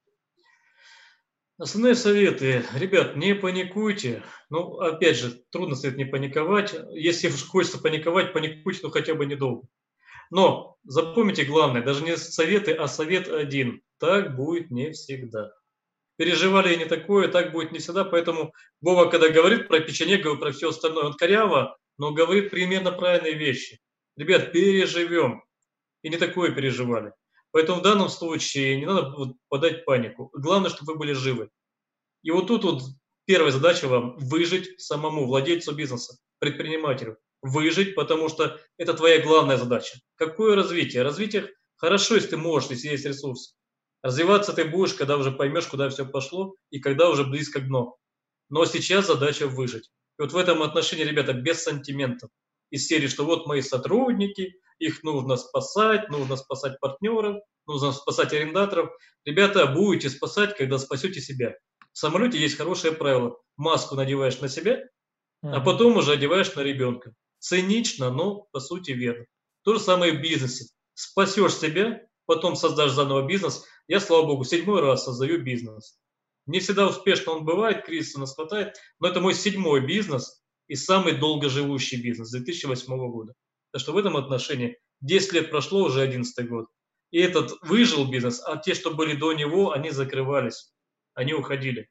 Основные 1.60 1.96
советы. 1.96 2.64
Ребят, 2.76 3.16
не 3.16 3.34
паникуйте. 3.34 4.22
Ну, 4.52 4.78
опять 4.78 5.18
же, 5.18 5.42
трудно 5.50 5.76
совет 5.76 5.98
не 5.98 6.06
паниковать. 6.06 6.76
Если 6.92 7.30
хочется 7.30 7.80
паниковать, 7.80 8.32
паникуйте, 8.32 8.82
но 8.84 8.92
хотя 8.92 9.16
бы 9.16 9.26
недолго. 9.26 9.68
Но 10.30 10.78
запомните 10.84 11.46
главное, 11.46 11.82
даже 11.82 12.04
не 12.04 12.16
советы, 12.16 12.74
а 12.74 12.88
совет 12.88 13.28
один. 13.28 13.82
Так 13.98 14.36
будет 14.36 14.70
не 14.70 14.92
всегда. 14.92 15.52
Переживали 16.18 16.76
не 16.76 16.86
такое, 16.86 17.28
так 17.28 17.52
будет 17.52 17.72
не 17.72 17.80
всегда. 17.80 18.04
Поэтому 18.04 18.54
Вова, 18.82 19.10
когда 19.10 19.30
говорит 19.30 19.68
про 19.68 19.80
печенегово, 19.80 20.36
про 20.36 20.52
все 20.52 20.70
остальное, 20.70 21.06
он 21.06 21.14
коряво, 21.14 21.76
но 21.98 22.12
говорит 22.12 22.52
примерно 22.52 22.92
правильные 22.92 23.34
вещи. 23.34 23.80
Ребят, 24.16 24.52
переживем. 24.52 25.44
И 26.04 26.10
не 26.10 26.18
такое 26.18 26.52
переживали. 26.52 27.14
Поэтому 27.52 27.80
в 27.80 27.84
данном 27.84 28.10
случае 28.10 28.78
не 28.78 28.86
надо 28.86 29.14
подать 29.50 29.86
панику. 29.86 30.30
Главное, 30.34 30.70
чтобы 30.70 30.94
вы 30.94 31.00
были 31.00 31.14
живы. 31.14 31.50
И 32.24 32.32
вот 32.32 32.48
тут 32.48 32.64
вот 32.64 32.84
первая 33.26 33.52
задача 33.52 33.88
вам– 33.88 34.18
выжить 34.20 34.80
самому, 34.82 35.26
владельцу 35.26 35.74
бизнеса, 35.74 36.18
предпринимателю. 36.40 37.18
Выжить, 37.42 37.96
потому 37.96 38.30
что 38.30 38.60
это 38.78 38.94
твоя 38.94 39.22
главная 39.22 39.58
задача. 39.58 40.00
Какое 40.16 40.56
развитие? 40.56 41.04
Развитие 41.04 41.54
хорошо, 41.76 42.16
если 42.16 42.30
ты 42.30 42.38
можешь, 42.38 42.70
если 42.70 42.90
есть 42.90 43.06
ресурсы. 43.06 43.54
Развиваться 44.02 44.54
ты 44.54 44.66
будешь, 44.66 44.94
когда 44.94 45.18
уже 45.18 45.32
поймешь, 45.32 45.68
куда 45.68 45.90
все 45.90 46.06
пошло 46.06 46.56
и 46.70 46.80
когда 46.80 47.10
уже 47.10 47.24
близко 47.24 47.60
к 47.60 47.68
дну. 47.68 47.96
Но 48.50 48.66
сейчас 48.66 49.08
задача 49.08 49.48
выжить. 49.48 49.90
И 50.18 50.22
вот 50.22 50.32
в 50.32 50.38
этом 50.38 50.64
отношении, 50.64 51.04
ребята, 51.04 51.34
без 51.34 51.64
сантиментов. 51.64 52.30
Из 52.70 52.88
серии, 52.88 53.08
что 53.08 53.26
вот 53.26 53.48
мои 53.48 53.62
сотрудники, 53.62 54.60
их 54.80 55.04
нужно 55.04 55.38
спасать, 55.38 56.10
нужно 56.10 56.36
спасать 56.36 56.80
партнеров, 56.80 57.42
нужно 57.66 57.92
спасать 57.92 58.34
арендаторов. 58.34 58.90
Ребята, 59.26 59.66
будете 59.68 60.10
спасать, 60.10 60.56
когда 60.56 60.78
спасете 60.78 61.22
себя. 61.22 61.56
В 61.94 61.98
самолете 61.98 62.40
есть 62.40 62.58
хорошее 62.58 62.94
правило. 62.94 63.38
Маску 63.56 63.96
надеваешь 63.96 64.40
на 64.40 64.50
себя, 64.50 64.84
а 65.42 65.62
потом 65.62 65.98
уже 65.98 66.14
одеваешь 66.14 66.54
на 66.56 66.62
ребенка. 66.62 67.14
Цинично, 67.40 68.12
но 68.12 68.48
по 68.52 68.60
сути 68.60 68.92
верно. 68.92 69.26
То 69.64 69.74
же 69.74 69.80
самое 69.80 70.14
в 70.14 70.22
бизнесе. 70.22 70.66
Спасешь 70.94 71.56
себя, 71.56 72.02
потом 72.26 72.56
создашь 72.56 72.92
заново 72.92 73.28
бизнес. 73.28 73.66
Я, 73.88 74.00
слава 74.00 74.26
богу, 74.26 74.44
седьмой 74.44 74.82
раз 74.82 75.06
создаю 75.06 75.44
бизнес. 75.44 75.98
Не 76.46 76.60
всегда 76.60 76.88
успешно 76.88 77.34
он 77.34 77.46
бывает, 77.46 77.86
кризиса 77.86 78.20
нас 78.20 78.34
хватает, 78.34 78.78
но 79.00 79.10
это 79.10 79.20
мой 79.20 79.34
седьмой 79.34 79.86
бизнес 79.86 80.42
и 80.68 80.76
самый 80.76 81.18
долгоживущий 81.18 82.02
бизнес 82.02 82.32
2008 82.32 82.96
года. 83.12 83.34
Что 83.80 83.94
в 83.94 83.98
этом 83.98 84.18
отношении 84.18 84.78
10 85.02 85.34
лет 85.34 85.50
прошло, 85.50 85.84
уже 85.84 86.02
11 86.02 86.48
год. 86.48 86.68
И 87.12 87.20
этот 87.20 87.54
выжил 87.62 88.10
бизнес, 88.10 88.42
а 88.46 88.58
те, 88.58 88.74
что 88.74 88.92
были 88.92 89.16
до 89.16 89.34
него, 89.34 89.72
они 89.72 89.92
закрывались, 89.92 90.74
они 91.14 91.34
уходили. 91.34 91.88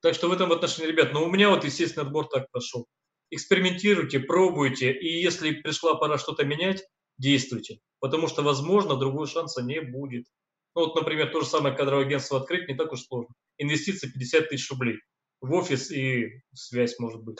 Так 0.00 0.14
что 0.14 0.28
в 0.28 0.32
этом 0.32 0.52
отношении, 0.52 0.90
ребят, 0.90 1.12
ну 1.12 1.24
у 1.24 1.30
меня 1.30 1.50
вот 1.50 1.64
естественный 1.64 2.06
отбор 2.06 2.28
так 2.28 2.50
прошел. 2.50 2.86
Экспериментируйте, 3.30 4.20
пробуйте, 4.20 4.92
и 4.92 5.20
если 5.20 5.52
пришла 5.52 5.94
пора 5.94 6.18
что-то 6.18 6.44
менять, 6.44 6.84
действуйте. 7.18 7.78
Потому 7.98 8.28
что, 8.28 8.42
возможно, 8.42 8.96
другого 8.96 9.26
шанса 9.26 9.62
не 9.62 9.80
будет. 9.80 10.26
Ну 10.74 10.86
вот, 10.86 10.94
например, 10.94 11.30
то 11.30 11.40
же 11.40 11.46
самое 11.46 11.74
кадровое 11.74 12.04
агентство 12.04 12.40
открыть 12.40 12.68
не 12.68 12.74
так 12.74 12.92
уж 12.92 13.02
сложно. 13.02 13.34
Инвестиции 13.58 14.10
50 14.10 14.48
тысяч 14.48 14.70
рублей 14.70 14.98
в 15.40 15.52
офис 15.52 15.90
и 15.90 16.42
связь, 16.54 16.98
может 16.98 17.22
быть. 17.22 17.38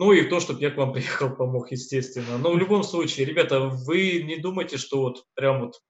Ну 0.00 0.12
и 0.12 0.28
то, 0.28 0.38
чтобы 0.38 0.60
я 0.60 0.70
к 0.70 0.76
вам 0.76 0.92
приехал, 0.94 1.34
помог, 1.34 1.72
естественно. 1.72 2.38
Но 2.38 2.52
в 2.52 2.56
любом 2.56 2.84
случае, 2.84 3.26
ребята, 3.26 3.58
вы 3.58 4.22
не 4.22 4.36
думайте, 4.36 4.76
что 4.76 5.00
вот 5.00 5.24
прям 5.34 5.60
вот 5.60 5.82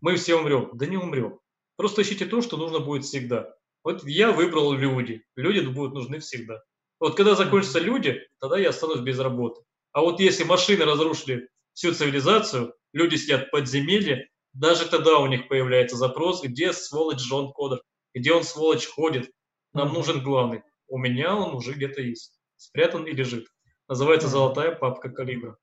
мы 0.00 0.16
все 0.16 0.34
умрем. 0.34 0.70
Да 0.72 0.86
не 0.86 0.96
умрем. 0.96 1.38
Просто 1.76 2.02
ищите 2.02 2.26
то, 2.26 2.42
что 2.42 2.56
нужно 2.56 2.80
будет 2.80 3.04
всегда. 3.04 3.54
Вот 3.84 4.02
я 4.04 4.32
выбрал 4.32 4.72
люди. 4.72 5.22
Люди 5.36 5.64
будут 5.64 5.94
нужны 5.94 6.18
всегда. 6.18 6.60
Вот 6.98 7.16
когда 7.16 7.36
закончатся 7.36 7.78
люди, 7.78 8.26
тогда 8.40 8.58
я 8.58 8.70
останусь 8.70 9.02
без 9.02 9.20
работы. 9.20 9.62
А 9.92 10.00
вот 10.00 10.18
если 10.18 10.42
машины 10.42 10.84
разрушили 10.84 11.48
всю 11.74 11.94
цивилизацию, 11.94 12.74
люди 12.92 13.14
сидят 13.14 13.46
в 13.46 13.50
подземелье, 13.52 14.26
даже 14.52 14.88
тогда 14.88 15.18
у 15.18 15.26
них 15.28 15.46
появляется 15.46 15.94
запрос, 15.94 16.42
где 16.42 16.72
сволочь 16.72 17.20
Джон 17.20 17.52
Кодер, 17.52 17.82
где 18.14 18.32
он 18.32 18.42
сволочь 18.42 18.88
ходит. 18.88 19.30
Нам 19.74 19.92
нужен 19.92 20.24
главный. 20.24 20.62
У 20.88 20.98
меня 20.98 21.36
он 21.36 21.54
уже 21.54 21.74
где-то 21.74 22.02
есть 22.02 22.37
спрятан 22.58 23.06
и 23.06 23.12
лежит. 23.12 23.48
Называется 23.88 24.28
«Золотая 24.28 24.74
папка 24.74 25.08
калибра». 25.08 25.56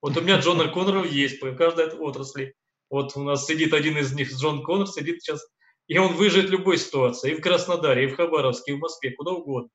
Вот 0.00 0.16
у 0.16 0.20
меня 0.20 0.38
Джон 0.38 0.70
Коннор 0.70 1.04
есть 1.04 1.40
по 1.40 1.50
каждой 1.52 1.90
отрасли. 1.90 2.54
Вот 2.90 3.16
у 3.16 3.22
нас 3.22 3.46
сидит 3.46 3.72
один 3.72 3.98
из 3.98 4.12
них, 4.12 4.30
Джон 4.30 4.62
Коннор, 4.62 4.86
сидит 4.86 5.22
сейчас, 5.22 5.44
и 5.88 5.98
он 5.98 6.14
выживет 6.14 6.50
в 6.50 6.52
любой 6.52 6.78
ситуации, 6.78 7.32
и 7.32 7.34
в 7.34 7.40
Краснодаре, 7.40 8.04
и 8.04 8.06
в 8.06 8.14
Хабаровске, 8.14 8.72
и 8.72 8.76
в 8.76 8.78
Москве, 8.78 9.10
куда 9.10 9.32
угодно. 9.32 9.70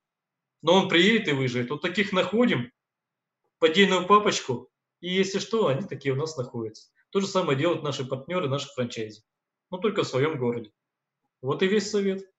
Но 0.61 0.75
он 0.75 0.87
приедет 0.87 1.27
и 1.27 1.33
выживет. 1.33 1.71
Вот 1.71 1.81
таких 1.81 2.13
находим, 2.13 2.71
поддельную 3.59 4.05
папочку, 4.05 4.69
и 5.01 5.09
если 5.09 5.39
что, 5.39 5.67
они 5.67 5.87
такие 5.87 6.13
у 6.13 6.17
нас 6.17 6.37
находятся. 6.37 6.89
То 7.09 7.21
же 7.21 7.27
самое 7.27 7.57
делают 7.57 7.83
наши 7.83 8.05
партнеры, 8.05 8.47
наши 8.47 8.67
франчайзи. 8.73 9.23
Но 9.71 9.77
только 9.77 10.03
в 10.03 10.07
своем 10.07 10.37
городе. 10.37 10.71
Вот 11.41 11.63
и 11.63 11.67
весь 11.67 11.89
совет. 11.89 12.29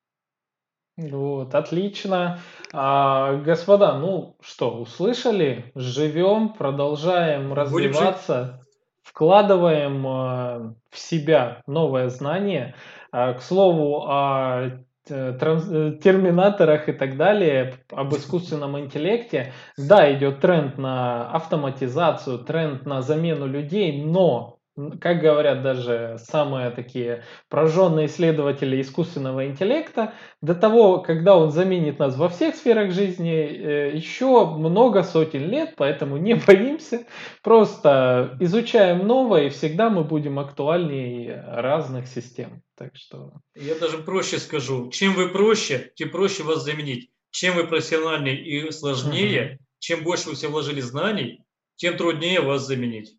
Вот, 1.08 1.54
отлично. 1.54 2.40
А, 2.72 3.36
господа, 3.36 3.98
ну 3.98 4.36
что, 4.42 4.78
услышали? 4.78 5.72
Живем, 5.74 6.52
продолжаем 6.52 7.54
развиваться, 7.54 8.60
вкладываем 9.02 10.06
а, 10.06 10.74
в 10.90 10.98
себя 10.98 11.62
новое 11.66 12.10
знание. 12.10 12.74
А, 13.12 13.32
к 13.34 13.42
слову, 13.42 14.04
о 14.06 14.80
терминаторах 15.06 16.88
и 16.88 16.92
так 16.92 17.16
далее, 17.16 17.74
об 17.90 18.14
искусственном 18.14 18.78
интеллекте. 18.78 19.52
Да, 19.76 20.12
идет 20.14 20.40
тренд 20.40 20.78
на 20.78 21.28
автоматизацию, 21.32 22.40
тренд 22.40 22.86
на 22.86 23.02
замену 23.02 23.46
людей, 23.46 24.04
но 24.04 24.59
как 25.00 25.20
говорят 25.20 25.62
даже 25.62 26.16
самые 26.18 26.70
такие 26.70 27.24
прожженные 27.48 28.06
исследователи 28.06 28.80
искусственного 28.80 29.46
интеллекта, 29.46 30.14
до 30.40 30.54
того, 30.54 30.98
когда 31.00 31.36
он 31.36 31.50
заменит 31.50 31.98
нас 31.98 32.16
во 32.16 32.28
всех 32.28 32.54
сферах 32.54 32.92
жизни, 32.92 33.32
э, 33.32 33.96
еще 33.96 34.46
много 34.46 35.02
сотен 35.02 35.48
лет, 35.48 35.74
поэтому 35.76 36.16
не 36.16 36.34
боимся, 36.46 37.06
просто 37.42 38.36
изучаем 38.40 39.06
новое, 39.06 39.46
и 39.46 39.50
всегда 39.50 39.90
мы 39.90 40.04
будем 40.04 40.38
актуальнее 40.38 41.44
разных 41.46 42.06
систем. 42.06 42.62
Так 42.76 42.92
что... 42.94 43.32
Я 43.54 43.74
даже 43.74 43.98
проще 43.98 44.38
скажу, 44.38 44.90
чем 44.90 45.14
вы 45.14 45.28
проще, 45.28 45.92
тем 45.94 46.10
проще 46.10 46.42
вас 46.42 46.64
заменить. 46.64 47.10
Чем 47.30 47.54
вы 47.54 47.66
профессиональнее 47.66 48.42
и 48.42 48.70
сложнее, 48.72 49.52
угу. 49.52 49.64
чем 49.78 50.02
больше 50.02 50.30
вы 50.30 50.34
все 50.34 50.48
вложили 50.48 50.80
знаний, 50.80 51.44
тем 51.76 51.96
труднее 51.96 52.40
вас 52.40 52.66
заменить. 52.66 53.16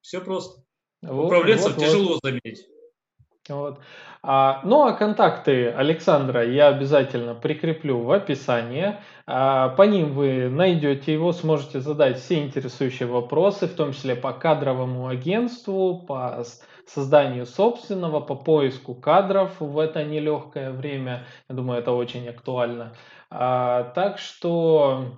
Все 0.00 0.20
просто. 0.20 0.61
Вот, 1.02 1.26
Управленцев 1.26 1.76
вот, 1.76 1.84
тяжело 1.84 2.08
вот. 2.12 2.20
заменить. 2.22 2.66
Вот. 3.48 3.80
А, 4.22 4.60
ну 4.62 4.84
а 4.84 4.92
контакты 4.92 5.68
Александра 5.70 6.46
я 6.48 6.68
обязательно 6.68 7.34
прикреплю 7.34 8.00
в 8.00 8.12
описании. 8.12 8.96
А, 9.26 9.70
по 9.70 9.82
ним 9.82 10.12
вы 10.12 10.48
найдете 10.48 11.12
его, 11.12 11.32
сможете 11.32 11.80
задать 11.80 12.20
все 12.20 12.40
интересующие 12.40 13.08
вопросы, 13.08 13.66
в 13.66 13.74
том 13.74 13.92
числе 13.92 14.14
по 14.14 14.32
кадровому 14.32 15.08
агентству, 15.08 16.04
по 16.06 16.44
созданию 16.86 17.46
собственного, 17.46 18.20
по 18.20 18.36
поиску 18.36 18.94
кадров 18.94 19.58
в 19.58 19.78
это 19.78 20.04
нелегкое 20.04 20.70
время. 20.70 21.26
Я 21.48 21.56
думаю, 21.56 21.80
это 21.80 21.90
очень 21.92 22.28
актуально. 22.28 22.94
А, 23.28 23.90
так 23.94 24.18
что 24.18 25.16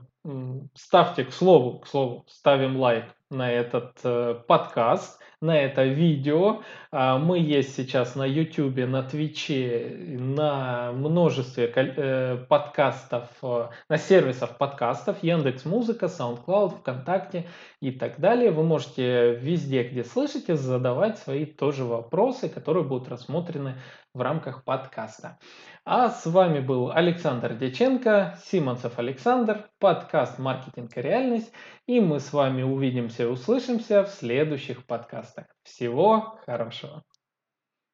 ставьте, 0.74 1.24
к 1.24 1.32
слову, 1.32 1.80
к 1.80 1.86
слову, 1.86 2.24
ставим 2.28 2.78
лайк 2.78 3.04
на 3.30 3.50
этот 3.52 3.98
э, 4.04 4.40
подкаст 4.46 5.20
на 5.40 5.58
это 5.58 5.84
видео. 5.84 6.62
А, 6.90 7.18
мы 7.18 7.38
есть 7.38 7.74
сейчас 7.74 8.14
на 8.14 8.24
YouTube, 8.24 8.76
на 8.86 9.02
Твиче, 9.02 9.96
на 10.18 10.92
множестве 10.92 11.72
э, 11.74 12.36
подкастов, 12.48 13.28
э, 13.42 13.68
на 13.88 13.98
сервисах 13.98 14.58
подкастов, 14.58 15.22
Яндекс 15.22 15.64
Музыка, 15.64 16.06
SoundCloud, 16.06 16.78
ВКонтакте 16.80 17.46
и 17.80 17.90
так 17.90 18.20
далее. 18.20 18.50
Вы 18.50 18.62
можете 18.62 19.34
везде, 19.34 19.82
где 19.82 20.04
слышите, 20.04 20.56
задавать 20.56 21.18
свои 21.18 21.46
тоже 21.46 21.84
вопросы, 21.84 22.48
которые 22.48 22.84
будут 22.84 23.08
рассмотрены 23.08 23.74
в 24.14 24.20
рамках 24.20 24.64
подкаста. 24.64 25.38
А 25.86 26.08
с 26.08 26.24
вами 26.24 26.60
был 26.60 26.90
Александр 26.90 27.54
Деченко, 27.58 28.38
Симонцев 28.46 28.98
Александр, 28.98 29.68
подкаст 29.78 30.38
«Маркетинг 30.38 30.96
и 30.96 31.02
реальность». 31.02 31.52
И 31.86 32.00
мы 32.00 32.20
с 32.20 32.32
вами 32.32 32.62
увидимся 32.62 33.24
и 33.24 33.26
услышимся 33.26 34.02
в 34.02 34.08
следующих 34.08 34.86
подкастах. 34.86 35.44
Всего 35.62 36.38
хорошего. 36.46 37.04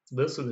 До 0.08 0.28
свидания. 0.28 0.48